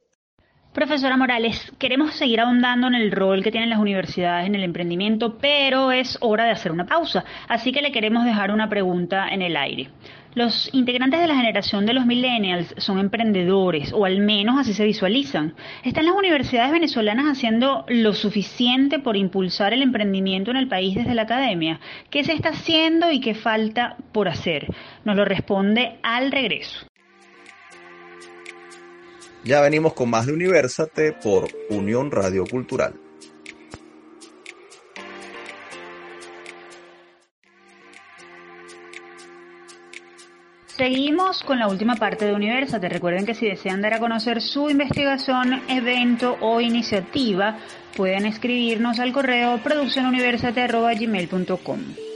Profesora 0.78 1.18
Morales, 1.18 1.74
queremos 1.80 2.14
seguir 2.14 2.40
ahondando 2.40 2.86
en 2.86 2.94
el 2.94 3.12
rol 3.12 3.42
que 3.42 3.50
tienen 3.50 3.72
las 3.72 3.80
universidades 3.80 4.46
en 4.46 4.54
el 4.54 4.64
emprendimiento, 4.64 5.40
pero 5.40 5.92
es 5.92 6.20
hora 6.22 6.46
de 6.46 6.52
hacer 6.52 6.72
una 6.72 6.86
pausa, 6.86 7.26
así 7.48 7.72
que 7.72 7.82
le 7.82 7.92
queremos 7.92 8.26
dejar 8.26 8.52
una 8.52 8.70
pregunta 8.70 9.28
en 9.28 9.42
el 9.42 9.58
aire. 9.58 9.90
Los 10.36 10.70
integrantes 10.76 11.20
de 11.20 11.26
la 11.26 11.36
generación 11.36 11.88
de 11.88 11.96
los 11.96 12.06
millennials 12.06 12.76
son 12.78 13.00
emprendedores, 13.00 13.92
o 13.92 14.06
al 14.06 14.20
menos 14.20 14.60
así 14.60 14.76
se 14.76 14.86
visualizan. 14.86 15.56
¿Están 15.84 16.06
las 16.06 16.14
universidades 16.14 16.72
venezolanas 16.72 17.26
haciendo 17.26 17.84
lo 17.88 18.14
suficiente 18.14 19.00
por 19.00 19.18
impulsar 19.18 19.74
el 19.74 19.82
emprendimiento 19.82 20.52
en 20.52 20.58
el 20.58 20.68
país 20.68 20.94
desde 20.94 21.16
la 21.16 21.24
academia? 21.24 21.80
¿Qué 22.12 22.24
se 22.24 22.34
está 22.34 22.50
haciendo 22.50 23.10
y 23.10 23.20
qué 23.20 23.34
falta 23.34 23.98
por 24.12 24.28
hacer? 24.28 24.68
Nos 25.06 25.16
lo 25.16 25.26
responde 25.26 25.98
al 26.04 26.32
regreso. 26.32 26.86
Ya 29.48 29.62
venimos 29.62 29.94
con 29.94 30.10
más 30.10 30.26
de 30.26 30.34
Universate 30.34 31.14
por 31.14 31.48
Unión 31.70 32.12
Radio 32.12 32.46
Cultural. 32.46 32.96
Seguimos 40.66 41.44
con 41.44 41.60
la 41.60 41.70
última 41.70 41.96
parte 41.96 42.26
de 42.26 42.34
Universate. 42.34 42.90
Recuerden 42.90 43.26
que 43.26 43.36
si 43.36 43.48
desean 43.48 43.82
dar 43.82 43.94
a 43.94 44.00
conocer 44.00 44.42
su 44.42 44.70
investigación, 44.70 45.62
evento 45.70 46.36
o 46.42 46.60
iniciativa, 46.60 47.58
pueden 47.96 48.26
escribirnos 48.26 49.00
al 49.00 49.14
correo 49.14 49.62
produccionuniversate.gmail.com. 49.64 52.07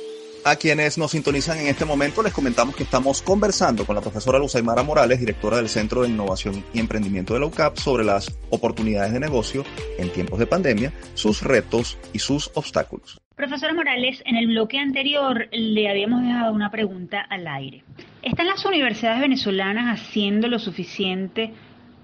A 0.43 0.55
quienes 0.55 0.97
nos 0.97 1.11
sintonizan 1.11 1.59
en 1.59 1.67
este 1.67 1.85
momento 1.85 2.23
les 2.23 2.33
comentamos 2.33 2.75
que 2.75 2.81
estamos 2.81 3.21
conversando 3.21 3.85
con 3.85 3.95
la 3.95 4.01
profesora 4.01 4.39
Luzaymara 4.39 4.81
Morales, 4.81 5.19
directora 5.19 5.57
del 5.57 5.69
Centro 5.69 6.01
de 6.01 6.09
Innovación 6.09 6.63
y 6.73 6.79
Emprendimiento 6.79 7.35
de 7.35 7.41
la 7.41 7.45
UCAP, 7.45 7.77
sobre 7.77 8.03
las 8.03 8.35
oportunidades 8.49 9.13
de 9.13 9.19
negocio 9.19 9.63
en 9.99 10.11
tiempos 10.11 10.39
de 10.39 10.47
pandemia, 10.47 10.93
sus 11.13 11.43
retos 11.43 11.99
y 12.11 12.17
sus 12.17 12.49
obstáculos. 12.55 13.21
Profesora 13.35 13.75
Morales, 13.75 14.23
en 14.25 14.35
el 14.35 14.47
bloque 14.47 14.79
anterior 14.79 15.47
le 15.51 15.87
habíamos 15.87 16.23
dejado 16.23 16.53
una 16.53 16.71
pregunta 16.71 17.21
al 17.21 17.47
aire. 17.47 17.83
¿Están 18.23 18.47
las 18.47 18.65
universidades 18.65 19.21
venezolanas 19.21 19.99
haciendo 19.99 20.47
lo 20.47 20.57
suficiente 20.57 21.53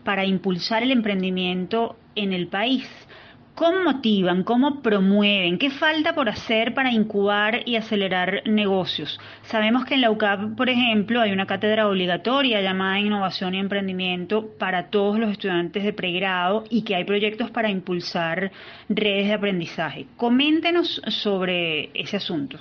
para 0.04 0.26
impulsar 0.26 0.84
el 0.84 0.92
emprendimiento 0.92 1.98
en 2.14 2.34
el 2.34 2.50
país? 2.50 2.88
¿Cómo 3.58 3.82
motivan? 3.82 4.44
¿Cómo 4.44 4.84
promueven? 4.84 5.58
¿Qué 5.58 5.72
falta 5.72 6.14
por 6.14 6.30
hacer 6.30 6.76
para 6.76 6.92
incubar 6.92 7.68
y 7.68 7.76
acelerar 7.76 8.44
negocios? 8.46 9.20
Sabemos 9.42 9.84
que 9.84 9.96
en 9.96 10.02
la 10.02 10.12
UCAP, 10.12 10.56
por 10.56 10.70
ejemplo, 10.70 11.22
hay 11.22 11.32
una 11.32 11.48
cátedra 11.48 11.90
obligatoria 11.90 12.62
llamada 12.62 13.00
Innovación 13.00 13.56
y 13.56 13.60
Emprendimiento 13.60 14.48
para 14.60 14.92
todos 14.92 15.18
los 15.18 15.32
estudiantes 15.32 15.84
de 15.84 15.92
pregrado 15.92 16.66
y 16.70 16.84
que 16.84 16.94
hay 16.94 17.04
proyectos 17.04 17.50
para 17.50 17.72
impulsar 17.72 18.52
redes 18.90 19.26
de 19.26 19.34
aprendizaje. 19.34 20.06
Coméntenos 20.18 21.02
sobre 21.08 21.90
ese 22.00 22.18
asunto. 22.18 22.60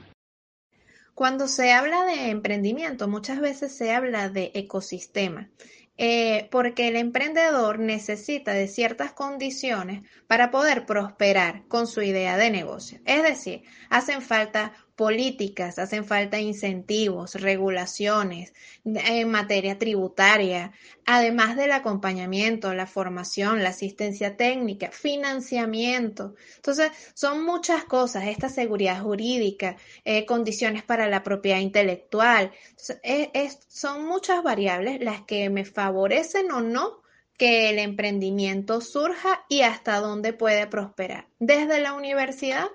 Cuando 1.14 1.46
se 1.46 1.74
habla 1.74 2.06
de 2.06 2.30
emprendimiento, 2.30 3.06
muchas 3.06 3.38
veces 3.40 3.76
se 3.76 3.94
habla 3.94 4.30
de 4.30 4.50
ecosistema. 4.54 5.50
Eh, 5.98 6.48
porque 6.50 6.88
el 6.88 6.96
emprendedor 6.96 7.78
necesita 7.78 8.52
de 8.52 8.68
ciertas 8.68 9.12
condiciones 9.12 10.02
para 10.26 10.50
poder 10.50 10.84
prosperar 10.84 11.66
con 11.68 11.86
su 11.86 12.02
idea 12.02 12.36
de 12.36 12.50
negocio. 12.50 13.00
Es 13.06 13.22
decir, 13.22 13.62
hacen 13.88 14.20
falta 14.20 14.72
políticas, 14.96 15.78
hacen 15.78 16.04
falta 16.04 16.40
incentivos, 16.40 17.34
regulaciones 17.34 18.54
en 18.84 19.30
materia 19.30 19.78
tributaria, 19.78 20.72
además 21.04 21.56
del 21.56 21.72
acompañamiento, 21.72 22.72
la 22.74 22.86
formación, 22.86 23.62
la 23.62 23.68
asistencia 23.68 24.36
técnica, 24.36 24.90
financiamiento. 24.90 26.34
Entonces, 26.56 26.90
son 27.14 27.44
muchas 27.44 27.84
cosas, 27.84 28.26
esta 28.26 28.48
seguridad 28.48 29.02
jurídica, 29.02 29.76
eh, 30.04 30.24
condiciones 30.24 30.82
para 30.82 31.08
la 31.08 31.22
propiedad 31.22 31.60
intelectual. 31.60 32.52
son 33.68 34.06
muchas 34.06 34.42
variables 34.42 35.00
las 35.00 35.22
que 35.22 35.50
me 35.50 35.64
favorecen 35.64 36.50
o 36.50 36.60
no 36.60 37.02
que 37.36 37.68
el 37.68 37.78
emprendimiento 37.78 38.80
surja 38.80 39.44
y 39.48 39.62
hasta 39.62 40.00
dónde 40.00 40.32
puede 40.32 40.66
prosperar. 40.66 41.28
Desde 41.38 41.80
la 41.80 41.92
universidad 41.92 42.66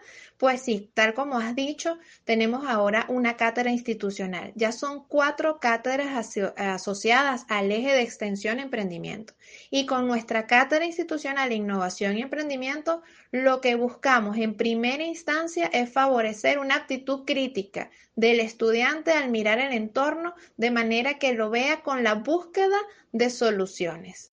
pues 0.42 0.64
sí, 0.64 0.90
tal 0.96 1.14
como 1.14 1.38
has 1.38 1.56
dicho, 1.56 2.00
tenemos 2.24 2.66
ahora 2.68 3.06
una 3.10 3.38
cátedra 3.38 3.70
institucional. 3.70 4.52
Ya 4.56 4.72
son 4.72 5.06
cuatro 5.08 5.60
cátedras 5.60 6.36
asociadas 6.58 7.46
al 7.48 7.72
eje 7.72 7.94
de 7.94 8.02
extensión 8.02 8.60
emprendimiento. 8.60 9.36
Y 9.70 9.86
con 9.86 10.08
nuestra 10.08 10.48
cátedra 10.48 10.86
institucional 10.86 11.52
innovación 11.52 12.18
y 12.18 12.24
emprendimiento, 12.24 13.04
lo 13.30 13.62
que 13.62 13.76
buscamos 13.76 14.36
en 14.38 14.56
primera 14.56 15.04
instancia 15.04 15.70
es 15.72 15.94
favorecer 15.94 16.58
una 16.58 16.74
actitud 16.74 17.24
crítica 17.24 17.92
del 18.16 18.40
estudiante 18.40 19.12
al 19.12 19.30
mirar 19.30 19.60
el 19.60 19.74
entorno 19.74 20.34
de 20.58 20.72
manera 20.72 21.20
que 21.20 21.34
lo 21.34 21.52
vea 21.52 21.84
con 21.84 22.04
la 22.04 22.16
búsqueda 22.16 22.80
de 23.12 23.30
soluciones. 23.30 24.32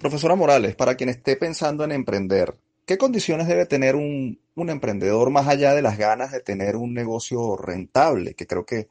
Profesora 0.00 0.34
Morales, 0.34 0.74
para 0.74 0.96
quien 0.96 1.10
esté 1.10 1.36
pensando 1.36 1.84
en 1.84 1.92
emprender, 1.92 2.56
¿Qué 2.86 2.98
condiciones 2.98 3.48
debe 3.48 3.66
tener 3.66 3.96
un, 3.96 4.38
emprendedor 4.56 5.30
más 5.30 5.48
allá 5.48 5.74
de 5.74 5.82
las 5.82 5.96
ganas 5.96 6.32
de 6.32 6.40
tener 6.40 6.76
un 6.76 6.92
negocio 6.92 7.56
rentable, 7.56 8.34
que 8.34 8.46
creo 8.46 8.66
que 8.66 8.88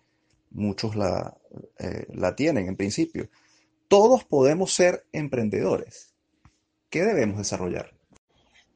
muchos 0.50 0.96
la, 0.96 1.38
eh, 1.80 2.06
la 2.14 2.36
tienen 2.36 2.68
en 2.68 2.76
principio? 2.76 3.30
Todos 3.88 4.24
podemos 4.24 4.74
ser 4.74 5.06
emprendedores. 5.12 6.14
¿Qué 6.90 7.04
debemos 7.04 7.38
desarrollar? 7.38 7.94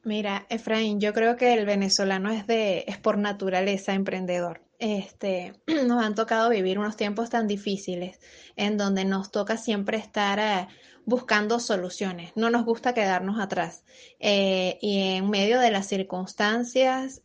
Mira, 0.04 0.46
Efraín, 0.50 1.02
yo 1.02 1.14
creo 1.14 1.36
que 1.36 1.54
el 1.54 1.66
venezolano 1.66 2.32
es 2.32 2.48
de, 2.48 2.86
es 2.88 2.98
por 2.98 3.18
naturaleza 3.18 3.94
emprendedor. 3.94 4.62
Este, 4.80 5.54
nos 5.88 6.04
han 6.04 6.16
tocado 6.16 6.50
vivir 6.50 6.80
unos 6.80 6.96
tiempos 6.96 7.30
tan 7.30 7.48
difíciles 7.48 8.20
en 8.56 8.78
donde 8.78 9.04
nos 9.04 9.32
toca 9.32 9.58
siempre 9.58 9.98
estar 9.98 10.40
eh, 10.40 10.68
buscando 11.08 11.60
soluciones. 11.62 12.34
No 12.36 12.50
nos 12.50 12.66
gusta 12.66 12.94
quedarnos 12.94 13.40
atrás. 13.40 13.86
Eh, 14.20 14.78
y 14.82 15.16
en 15.16 15.30
medio 15.30 15.60
de 15.62 15.72
las 15.72 15.88
circunstancias 15.88 17.24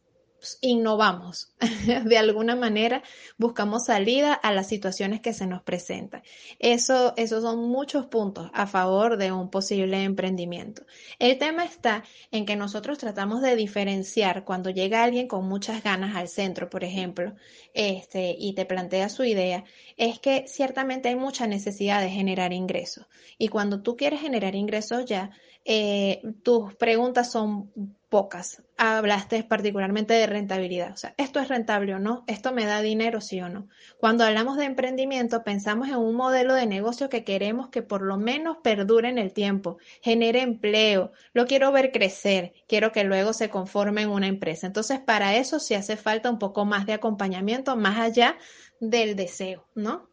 innovamos, 0.61 1.53
de 2.05 2.19
alguna 2.19 2.57
manera 2.57 3.03
buscamos 3.39 3.87
salida 3.87 4.35
a 4.35 4.53
las 4.53 4.69
situaciones 4.69 5.21
que 5.21 5.33
se 5.33 5.47
nos 5.47 5.63
presentan. 5.63 6.23
Eso, 6.59 7.15
esos 7.17 7.43
son 7.43 7.69
muchos 7.69 8.07
puntos 8.07 8.51
a 8.53 8.67
favor 8.67 9.17
de 9.17 9.33
un 9.33 9.51
posible 9.51 10.03
emprendimiento. 10.03 10.83
El 11.19 11.39
tema 11.39 11.65
está 11.65 12.05
en 12.31 12.47
que 12.47 12.57
nosotros 12.57 12.99
tratamos 12.99 13.43
de 13.43 13.57
diferenciar 13.57 14.45
cuando 14.45 14.71
llega 14.71 15.03
alguien 15.03 15.29
con 15.29 15.49
muchas 15.49 15.83
ganas 15.83 16.17
al 16.17 16.29
centro, 16.29 16.69
por 16.69 16.85
ejemplo, 16.85 17.35
este, 17.75 18.35
y 18.39 18.55
te 18.55 18.67
plantea 18.67 19.09
su 19.09 19.25
idea, 19.25 19.65
es 19.97 20.19
que 20.19 20.45
ciertamente 20.47 21.09
hay 21.09 21.17
mucha 21.17 21.47
necesidad 21.47 22.01
de 22.01 22.11
generar 22.11 22.53
ingresos. 22.53 23.07
Y 23.39 23.49
cuando 23.49 23.83
tú 23.83 23.97
quieres 23.97 24.21
generar 24.21 24.55
ingresos 24.55 25.05
ya, 25.05 25.31
eh, 25.65 26.23
tus 26.43 26.75
preguntas 26.75 27.31
son 27.31 27.71
pocas. 28.09 28.63
Hablaste 28.77 29.43
particularmente 29.43 30.13
de 30.13 30.27
rentabilidad. 30.27 30.93
O 30.93 30.97
sea, 30.99 31.15
¿esto 31.17 31.41
es 31.41 31.49
rentable 31.49 31.95
o 31.95 31.99
no? 31.99 32.25
¿Esto 32.27 32.53
me 32.53 32.67
da 32.67 32.83
dinero 32.83 33.23
sí 33.23 33.41
o 33.41 33.49
no? 33.49 33.69
Cuando 33.99 34.25
hablamos 34.25 34.59
de 34.59 34.67
emprendimiento, 34.67 35.45
pensamos 35.45 35.89
en 35.89 35.97
un 35.97 36.15
modelo 36.15 36.53
de 36.53 36.67
negocio 36.67 37.09
que 37.09 37.25
queremos 37.25 37.71
que 37.71 37.81
por 37.81 38.03
lo 38.03 38.19
menos 38.19 38.59
perdure 38.63 39.09
en 39.09 39.17
el 39.17 39.33
tiempo, 39.33 39.79
genere 40.03 40.43
empleo, 40.43 41.13
lo 41.33 41.47
quiero 41.47 41.73
ver 41.73 41.91
crecer, 41.91 42.53
quiero 42.69 42.93
que 42.93 43.05
luego 43.05 43.33
se 43.33 43.49
conforme 43.49 44.03
en 44.03 44.11
una 44.11 44.27
empresa. 44.27 44.67
Entonces, 44.67 45.01
para 45.01 45.37
eso 45.37 45.59
sí 45.59 45.75
hace 45.75 45.97
falta 45.97 46.31
un 46.31 46.39
poco 46.39 46.67
más 46.67 46.85
de 46.85 46.93
acompañamiento, 46.93 47.77
más 47.77 47.99
allá 47.99 48.37
del 48.79 49.17
deseo, 49.17 49.67
¿no? 49.75 50.12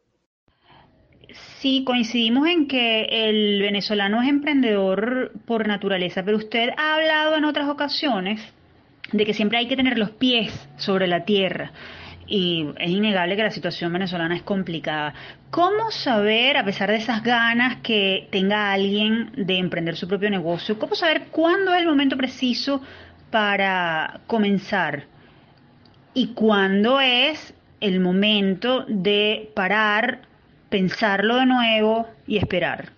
Sí, 1.59 1.83
coincidimos 1.85 2.47
en 2.47 2.67
que 2.67 3.03
el 3.11 3.61
venezolano 3.61 4.21
es 4.21 4.29
emprendedor 4.29 5.31
por 5.45 5.67
naturaleza, 5.67 6.23
pero 6.23 6.37
usted 6.37 6.69
ha 6.77 6.95
hablado 6.95 7.35
en 7.35 7.45
otras 7.45 7.69
ocasiones 7.69 8.41
de 9.11 9.25
que 9.25 9.33
siempre 9.33 9.57
hay 9.57 9.67
que 9.67 9.75
tener 9.75 9.97
los 9.97 10.11
pies 10.11 10.51
sobre 10.77 11.07
la 11.07 11.25
tierra 11.25 11.71
y 12.29 12.67
es 12.77 12.89
innegable 12.89 13.35
que 13.35 13.43
la 13.43 13.51
situación 13.51 13.91
venezolana 13.91 14.35
es 14.35 14.43
complicada. 14.43 15.13
¿Cómo 15.49 15.89
saber, 15.89 16.57
a 16.57 16.63
pesar 16.63 16.89
de 16.89 16.97
esas 16.97 17.23
ganas 17.23 17.77
que 17.77 18.27
tenga 18.31 18.71
alguien 18.71 19.31
de 19.35 19.57
emprender 19.57 19.95
su 19.95 20.07
propio 20.07 20.29
negocio, 20.29 20.77
cómo 20.77 20.95
saber 20.95 21.27
cuándo 21.31 21.73
es 21.73 21.81
el 21.81 21.87
momento 21.87 22.15
preciso 22.15 22.81
para 23.31 24.21
comenzar 24.27 25.05
y 26.13 26.27
cuándo 26.27 26.99
es 26.99 27.53
el 27.81 27.99
momento 27.99 28.85
de 28.87 29.51
parar, 29.55 30.28
pensarlo 30.69 31.37
de 31.37 31.45
nuevo 31.45 32.07
y 32.27 32.37
esperar? 32.37 32.93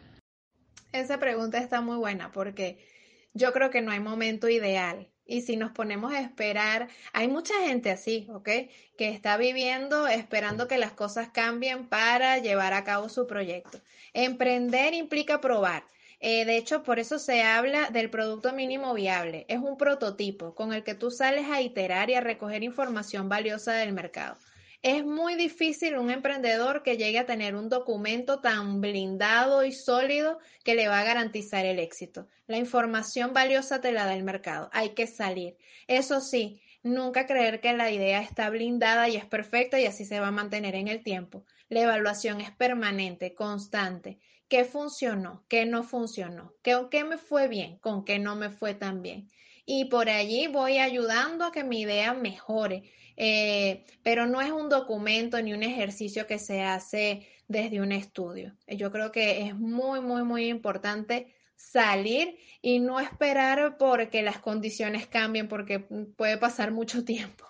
Esa 0.92 1.20
pregunta 1.20 1.58
está 1.58 1.82
muy 1.82 1.98
buena 1.98 2.32
porque 2.32 2.86
yo 3.34 3.54
creo 3.54 3.70
que 3.70 3.82
no 3.82 3.92
hay 3.92 4.00
momento 4.00 4.50
ideal. 4.50 5.08
Y 5.26 5.42
si 5.44 5.56
nos 5.56 5.72
ponemos 5.72 6.12
a 6.12 6.20
esperar, 6.20 6.90
hay 7.14 7.30
mucha 7.30 7.54
gente 7.66 7.90
así, 7.90 8.28
¿ok? 8.32 8.50
Que 8.98 9.10
está 9.10 9.38
viviendo 9.38 10.08
esperando 10.08 10.68
que 10.68 10.78
las 10.78 10.92
cosas 10.92 11.30
cambien 11.30 11.88
para 11.88 12.40
llevar 12.40 12.74
a 12.74 12.84
cabo 12.84 13.08
su 13.08 13.28
proyecto. 13.28 13.80
Emprender 14.14 14.94
implica 14.94 15.40
probar. 15.40 15.84
Eh, 16.20 16.44
de 16.46 16.58
hecho, 16.58 16.84
por 16.84 17.00
eso 17.00 17.18
se 17.18 17.44
habla 17.44 17.90
del 17.92 18.10
producto 18.10 18.52
mínimo 18.52 18.94
viable. 18.94 19.46
Es 19.48 19.60
un 19.60 19.78
prototipo 19.78 20.54
con 20.54 20.74
el 20.74 20.84
que 20.84 20.96
tú 20.96 21.10
sales 21.12 21.48
a 21.50 21.62
iterar 21.62 22.10
y 22.10 22.16
a 22.16 22.22
recoger 22.22 22.62
información 22.64 23.30
valiosa 23.30 23.74
del 23.74 23.94
mercado. 23.94 24.38
Es 24.84 25.06
muy 25.06 25.36
difícil 25.36 25.96
un 25.96 26.10
emprendedor 26.10 26.82
que 26.82 26.98
llegue 26.98 27.20
a 27.20 27.28
tener 27.28 27.54
un 27.54 27.70
documento 27.70 28.40
tan 28.40 28.82
blindado 28.82 29.64
y 29.64 29.74
sólido 29.74 30.40
que 30.64 30.74
le 30.74 30.88
va 30.88 31.02
a 31.02 31.04
garantizar 31.04 31.68
el 31.68 31.78
éxito. 31.78 32.28
La 32.48 32.58
información 32.58 33.32
valiosa 33.32 33.80
te 33.80 33.92
la 33.92 34.06
da 34.06 34.16
el 34.16 34.24
mercado. 34.24 34.72
Hay 34.74 34.96
que 34.96 35.06
salir. 35.06 35.56
Eso 35.86 36.20
sí, 36.20 36.64
nunca 36.82 37.28
creer 37.28 37.62
que 37.62 37.74
la 37.74 37.92
idea 37.92 38.22
está 38.22 38.50
blindada 38.50 39.08
y 39.08 39.18
es 39.18 39.26
perfecta 39.26 39.80
y 39.80 39.86
así 39.86 40.04
se 40.04 40.20
va 40.20 40.30
a 40.30 40.32
mantener 40.32 40.74
en 40.74 40.88
el 40.88 41.04
tiempo. 41.04 41.46
La 41.70 41.82
evaluación 41.82 42.42
es 42.42 42.50
permanente, 42.50 43.36
constante. 43.36 44.18
¿Qué 44.48 44.66
funcionó? 44.66 45.46
¿Qué 45.48 45.68
no 45.68 45.84
funcionó? 45.84 46.56
¿Qué, 46.64 46.76
qué 46.90 47.04
me 47.04 47.20
fue 47.20 47.48
bien? 47.48 47.78
¿Con 47.78 48.04
qué 48.04 48.18
no 48.18 48.36
me 48.36 48.50
fue 48.50 48.74
tan 48.74 49.04
bien? 49.04 49.30
Y 49.64 49.86
por 49.86 50.10
allí 50.10 50.48
voy 50.48 50.80
ayudando 50.80 51.46
a 51.46 51.52
que 51.52 51.64
mi 51.64 51.82
idea 51.82 52.14
mejore 52.14 52.92
eh, 53.24 53.84
pero 54.02 54.26
no 54.26 54.42
es 54.42 54.52
un 54.52 54.68
documento 54.68 55.40
ni 55.44 55.54
un 55.54 55.62
ejercicio 55.62 56.26
que 56.26 56.40
se 56.40 56.64
hace 56.64 57.28
desde 57.48 57.80
un 57.80 57.92
estudio. 57.92 58.58
Yo 58.68 58.92
creo 58.92 59.12
que 59.12 59.44
es 59.44 59.54
muy, 59.54 60.02
muy, 60.02 60.24
muy 60.24 60.48
importante 60.48 61.28
salir 61.56 62.36
y 62.64 62.80
no 62.80 63.00
esperar 63.00 63.78
porque 63.78 64.24
las 64.24 64.40
condiciones 64.40 65.06
cambien, 65.06 65.48
porque 65.48 65.82
puede 66.18 66.40
pasar 66.40 66.72
mucho 66.72 67.06
tiempo. 67.06 67.46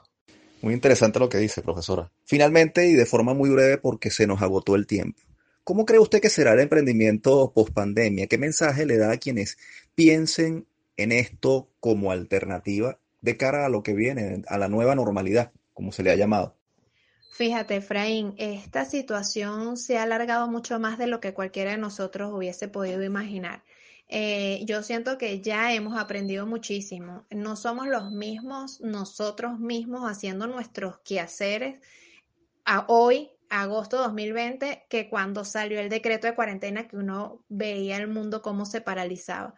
Muy 0.61 0.73
interesante 0.73 1.19
lo 1.19 1.29
que 1.29 1.37
dice, 1.37 1.61
profesora. 1.61 2.11
Finalmente, 2.25 2.89
y 2.89 2.93
de 2.95 3.05
forma 3.05 3.33
muy 3.33 3.49
breve 3.49 3.77
porque 3.77 4.11
se 4.11 4.27
nos 4.27 4.41
agotó 4.41 4.75
el 4.75 4.85
tiempo, 4.85 5.21
¿cómo 5.63 5.85
cree 5.85 6.01
usted 6.01 6.19
que 6.19 6.29
será 6.29 6.51
el 6.51 6.59
emprendimiento 6.59 7.53
post 7.55 7.71
pandemia? 7.71 8.27
¿Qué 8.27 8.37
mensaje 8.37 8.85
le 8.85 8.97
da 8.97 9.13
a 9.13 9.17
quienes 9.17 9.57
piensen 9.95 10.67
en 10.97 11.13
esto 11.13 11.69
como 11.79 12.11
alternativa 12.11 12.99
de 13.21 13.37
cara 13.37 13.65
a 13.65 13.69
lo 13.69 13.83
que 13.83 13.93
viene, 13.93 14.43
a 14.47 14.57
la 14.57 14.67
nueva 14.67 14.95
normalidad, 14.95 15.53
como 15.73 15.91
se 15.91 16.03
le 16.03 16.11
ha 16.11 16.15
llamado? 16.15 16.55
Fíjate, 17.31 17.77
Efraín, 17.77 18.35
esta 18.37 18.85
situación 18.85 19.77
se 19.77 19.97
ha 19.97 20.03
alargado 20.03 20.47
mucho 20.47 20.79
más 20.79 20.97
de 20.97 21.07
lo 21.07 21.19
que 21.19 21.33
cualquiera 21.33 21.71
de 21.71 21.77
nosotros 21.77 22.31
hubiese 22.33 22.67
podido 22.67 23.03
imaginar. 23.03 23.63
Eh, 24.09 24.63
yo 24.65 24.83
siento 24.83 25.17
que 25.17 25.39
ya 25.39 25.73
hemos 25.73 25.97
aprendido 25.97 26.45
muchísimo. 26.45 27.25
No 27.29 27.55
somos 27.55 27.87
los 27.87 28.11
mismos 28.11 28.81
nosotros 28.81 29.57
mismos 29.57 30.01
haciendo 30.11 30.47
nuestros 30.47 30.99
quehaceres 30.99 31.79
a 32.65 32.85
hoy, 32.89 33.31
agosto 33.49 33.97
2020, 33.97 34.85
que 34.89 35.09
cuando 35.09 35.45
salió 35.45 35.79
el 35.79 35.87
decreto 35.87 36.27
de 36.27 36.35
cuarentena 36.35 36.89
que 36.89 36.97
uno 36.97 37.45
veía 37.47 37.95
el 37.97 38.09
mundo 38.09 38.41
cómo 38.41 38.65
se 38.65 38.81
paralizaba. 38.81 39.55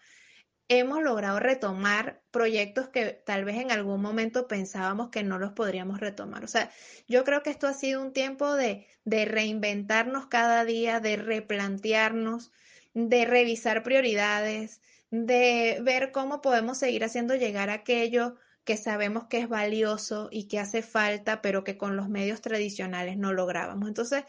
Hemos 0.79 1.01
logrado 1.03 1.39
retomar 1.39 2.21
proyectos 2.31 2.89
que 2.89 3.11
tal 3.25 3.45
vez 3.45 3.57
en 3.57 3.71
algún 3.71 4.01
momento 4.01 4.47
pensábamos 4.47 5.09
que 5.09 5.23
no 5.23 5.39
los 5.39 5.53
podríamos 5.53 5.99
retomar. 5.99 6.43
O 6.43 6.47
sea, 6.47 6.71
yo 7.07 7.23
creo 7.23 7.43
que 7.43 7.49
esto 7.49 7.67
ha 7.67 7.73
sido 7.73 8.01
un 8.01 8.13
tiempo 8.13 8.53
de, 8.53 8.87
de 9.05 9.25
reinventarnos 9.25 10.27
cada 10.27 10.65
día, 10.65 10.99
de 10.99 11.15
replantearnos 11.17 12.51
de 12.93 13.25
revisar 13.25 13.83
prioridades, 13.83 14.81
de 15.09 15.79
ver 15.81 16.11
cómo 16.11 16.41
podemos 16.41 16.77
seguir 16.77 17.03
haciendo 17.03 17.35
llegar 17.35 17.69
aquello 17.69 18.35
que 18.63 18.77
sabemos 18.77 19.25
que 19.27 19.39
es 19.39 19.49
valioso 19.49 20.29
y 20.31 20.47
que 20.47 20.59
hace 20.59 20.81
falta, 20.81 21.41
pero 21.41 21.63
que 21.63 21.77
con 21.77 21.95
los 21.97 22.09
medios 22.09 22.41
tradicionales 22.41 23.17
no 23.17 23.33
lográbamos. 23.33 23.89
Entonces, 23.89 24.23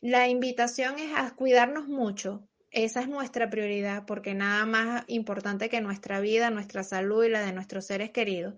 la 0.00 0.28
invitación 0.28 0.98
es 0.98 1.10
a 1.16 1.34
cuidarnos 1.34 1.88
mucho. 1.88 2.47
Esa 2.70 3.00
es 3.00 3.08
nuestra 3.08 3.48
prioridad, 3.48 4.04
porque 4.06 4.34
nada 4.34 4.66
más 4.66 5.04
importante 5.06 5.68
que 5.68 5.80
nuestra 5.80 6.20
vida, 6.20 6.50
nuestra 6.50 6.84
salud 6.84 7.24
y 7.24 7.30
la 7.30 7.42
de 7.42 7.52
nuestros 7.52 7.86
seres 7.86 8.10
queridos. 8.10 8.54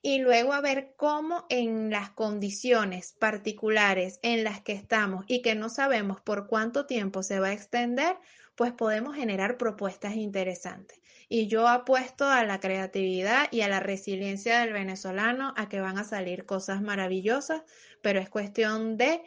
Y 0.00 0.18
luego 0.20 0.52
a 0.52 0.60
ver 0.60 0.94
cómo 0.96 1.44
en 1.48 1.90
las 1.90 2.10
condiciones 2.10 3.16
particulares 3.18 4.20
en 4.22 4.44
las 4.44 4.60
que 4.60 4.72
estamos 4.72 5.24
y 5.26 5.42
que 5.42 5.56
no 5.56 5.68
sabemos 5.68 6.20
por 6.20 6.46
cuánto 6.46 6.86
tiempo 6.86 7.24
se 7.24 7.40
va 7.40 7.48
a 7.48 7.52
extender, 7.52 8.16
pues 8.54 8.72
podemos 8.72 9.16
generar 9.16 9.56
propuestas 9.56 10.14
interesantes. 10.14 11.00
Y 11.28 11.48
yo 11.48 11.68
apuesto 11.68 12.26
a 12.26 12.44
la 12.44 12.60
creatividad 12.60 13.48
y 13.50 13.62
a 13.62 13.68
la 13.68 13.80
resiliencia 13.80 14.60
del 14.60 14.72
venezolano 14.72 15.52
a 15.56 15.68
que 15.68 15.80
van 15.80 15.98
a 15.98 16.04
salir 16.04 16.46
cosas 16.46 16.80
maravillosas, 16.80 17.62
pero 18.00 18.20
es 18.20 18.28
cuestión 18.28 18.96
de 18.96 19.20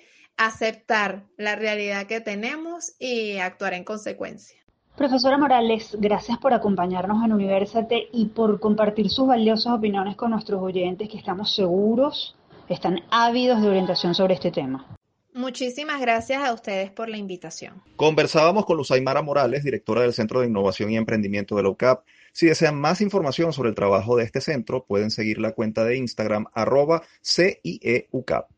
aceptar 0.46 1.24
la 1.38 1.56
realidad 1.56 2.08
que 2.08 2.22
tenemos 2.22 2.94
y 3.00 3.38
actuar 3.38 3.74
en 3.74 3.84
consecuencia. 3.84 4.58
Profesora 4.96 5.38
Morales, 5.38 5.96
gracias 6.00 6.38
por 6.38 6.54
acompañarnos 6.54 7.24
en 7.24 7.34
Universate 7.34 8.10
y 8.12 8.26
por 8.28 8.60
compartir 8.60 9.10
sus 9.10 9.28
valiosas 9.28 9.74
opiniones 9.74 10.16
con 10.16 10.32
nuestros 10.32 10.62
oyentes 10.62 11.10
que 11.10 11.18
estamos 11.18 11.56
seguros 11.56 12.36
están 12.74 13.02
ávidos 13.10 13.62
de 13.62 13.70
orientación 13.70 14.16
sobre 14.16 14.36
este 14.36 14.52
tema. 14.52 14.98
Muchísimas 15.34 16.02
gracias 16.02 16.44
a 16.44 16.54
ustedes 16.54 16.92
por 16.92 17.08
la 17.08 17.18
invitación. 17.18 17.82
Conversábamos 17.96 18.66
con 18.66 18.76
Luzaymara 18.78 19.22
Morales, 19.22 19.64
directora 19.64 20.02
del 20.02 20.14
Centro 20.14 20.42
de 20.42 20.48
Innovación 20.48 20.92
y 20.92 20.98
Emprendimiento 20.98 21.56
de 21.56 21.64
LOCAP. 21.64 22.04
Si 22.34 22.48
desean 22.48 22.76
más 22.76 23.00
información 23.00 23.54
sobre 23.54 23.70
el 23.70 23.76
trabajo 23.76 24.18
de 24.18 24.26
este 24.26 24.42
centro, 24.42 24.84
pueden 24.86 25.10
seguir 25.10 25.40
la 25.40 25.54
cuenta 25.54 25.86
de 25.86 25.98
Instagram 25.98 26.48
arroba 26.54 27.04
CIEUCAP. 27.24 28.50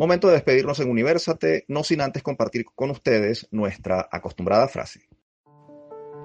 Momento 0.00 0.28
de 0.28 0.32
despedirnos 0.32 0.80
en 0.80 0.88
Universate, 0.88 1.66
no 1.68 1.84
sin 1.84 2.00
antes 2.00 2.22
compartir 2.22 2.64
con 2.74 2.90
ustedes 2.90 3.46
nuestra 3.50 4.08
acostumbrada 4.10 4.66
frase. 4.66 5.00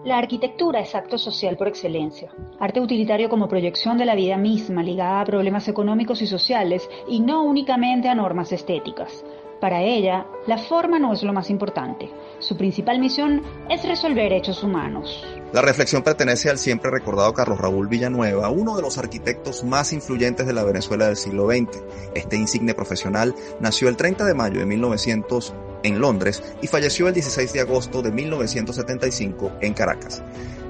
La 0.06 0.18
arquitectura 0.18 0.80
es 0.80 0.96
acto 0.96 1.18
social 1.18 1.58
por 1.58 1.68
excelencia, 1.68 2.32
arte 2.58 2.80
utilitario 2.80 3.28
como 3.28 3.50
proyección 3.50 3.98
de 3.98 4.06
la 4.06 4.16
vida 4.16 4.38
misma 4.38 4.82
ligada 4.82 5.20
a 5.20 5.26
problemas 5.26 5.68
económicos 5.68 6.22
y 6.22 6.28
sociales 6.28 6.90
y 7.10 7.20
no 7.20 7.44
únicamente 7.44 8.08
a 8.08 8.16
normas 8.16 8.54
estéticas. 8.54 9.26
Para 9.60 9.82
ella, 9.82 10.26
la 10.48 10.58
forma 10.58 11.00
no 11.00 11.14
es 11.14 11.24
lo 11.24 11.34
más 11.34 11.50
importante. 11.50 12.10
Su 12.40 12.58
principal 12.58 13.00
misión 13.00 13.42
es 13.70 13.84
resolver 13.88 14.34
hechos 14.34 14.64
humanos. 14.64 15.26
La 15.54 15.62
reflexión 15.62 16.04
pertenece 16.04 16.50
al 16.50 16.58
siempre 16.58 16.92
recordado 16.92 17.34
Carlos 17.34 17.60
Raúl 17.60 17.88
Villanueva, 17.88 18.50
uno 18.50 18.76
de 18.76 18.82
los 18.82 18.98
arquitectos 18.98 19.64
más 19.64 19.94
influyentes 19.94 20.46
de 20.46 20.54
la 20.54 20.64
Venezuela 20.64 21.08
del 21.08 21.16
siglo 21.16 21.48
XX. 21.48 21.82
Este 22.14 22.36
insigne 22.36 22.74
profesional 22.74 23.34
nació 23.62 23.88
el 23.88 23.96
30 23.96 24.26
de 24.26 24.34
mayo 24.34 24.60
de 24.60 24.66
1900 24.66 25.54
en 25.84 26.00
Londres 26.00 26.44
y 26.62 26.68
falleció 26.68 27.08
el 27.08 27.14
16 27.14 27.54
de 27.54 27.62
agosto 27.62 28.02
de 28.02 28.12
1975 28.12 29.54
en 29.62 29.74
Caracas. 29.74 30.22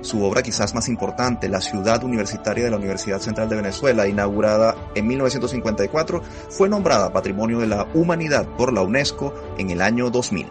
Su 0.06 0.24
obra 0.24 0.43
quizás 0.43 0.76
más 0.76 0.88
importante, 0.88 1.49
La 1.49 1.62
ciudad 1.62 2.03
universitaria 2.03 2.66
de 2.66 2.70
la 2.70 2.78
Universidad 2.78 3.18
Central 3.18 3.49
de 3.49 3.56
Venezuela, 3.56 4.08
inaugurada 4.08 4.76
en 4.93 5.08
1954, 5.08 6.22
fue 6.49 6.70
nombrada 6.70 7.12
Patrimonio 7.12 7.58
de 7.58 7.66
la 7.66 7.88
Humanidad 7.95 8.45
por 8.56 8.72
la 8.72 8.84
UNESCO 8.84 9.34
en 9.58 9.72
el 9.72 9.82
año 9.82 10.12
2000. 10.12 10.45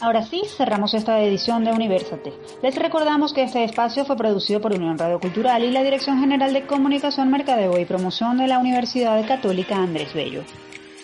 Ahora 0.00 0.22
sí, 0.22 0.44
cerramos 0.56 0.94
esta 0.94 1.20
edición 1.20 1.62
de 1.64 1.72
Universate. 1.72 2.32
Les 2.62 2.74
recordamos 2.74 3.34
que 3.34 3.42
este 3.42 3.62
espacio 3.62 4.06
fue 4.06 4.16
producido 4.16 4.62
por 4.62 4.72
Unión 4.72 4.96
Radio 4.96 5.20
Cultural 5.20 5.62
y 5.62 5.70
la 5.70 5.82
Dirección 5.82 6.20
General 6.20 6.54
de 6.54 6.66
Comunicación, 6.66 7.30
Mercadeo 7.30 7.78
y 7.78 7.84
Promoción 7.84 8.38
de 8.38 8.46
la 8.46 8.58
Universidad 8.58 9.22
Católica 9.28 9.76
Andrés 9.76 10.14
Bello. 10.14 10.42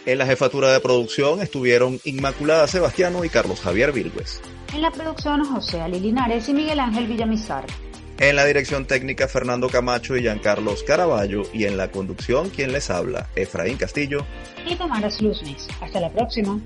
En 0.04 0.18
la 0.18 0.26
jefatura 0.26 0.72
de 0.72 0.80
producción 0.80 1.40
estuvieron 1.40 2.00
Inmaculada 2.04 2.66
Sebastiano 2.66 3.24
y 3.24 3.28
Carlos 3.28 3.60
Javier 3.60 3.92
Vilgües. 3.92 4.40
En 4.74 4.82
la 4.82 4.90
producción 4.90 5.44
José 5.44 5.80
Ali 5.80 6.00
Linares 6.00 6.48
y 6.48 6.54
Miguel 6.54 6.80
Ángel 6.80 7.06
Villamizar. 7.06 7.64
En 8.18 8.34
la 8.34 8.44
dirección 8.44 8.84
técnica 8.84 9.28
Fernando 9.28 9.68
Camacho 9.68 10.16
y 10.16 10.22
Giancarlos 10.22 10.82
Caraballo 10.82 11.42
y 11.52 11.66
en 11.66 11.76
la 11.76 11.92
conducción 11.92 12.50
quien 12.50 12.72
les 12.72 12.90
habla 12.90 13.28
Efraín 13.36 13.76
Castillo 13.76 14.26
y 14.66 14.74
Tamara 14.74 15.08
Luznis. 15.20 15.68
Hasta 15.80 16.00
la 16.00 16.10
próxima. 16.10 16.60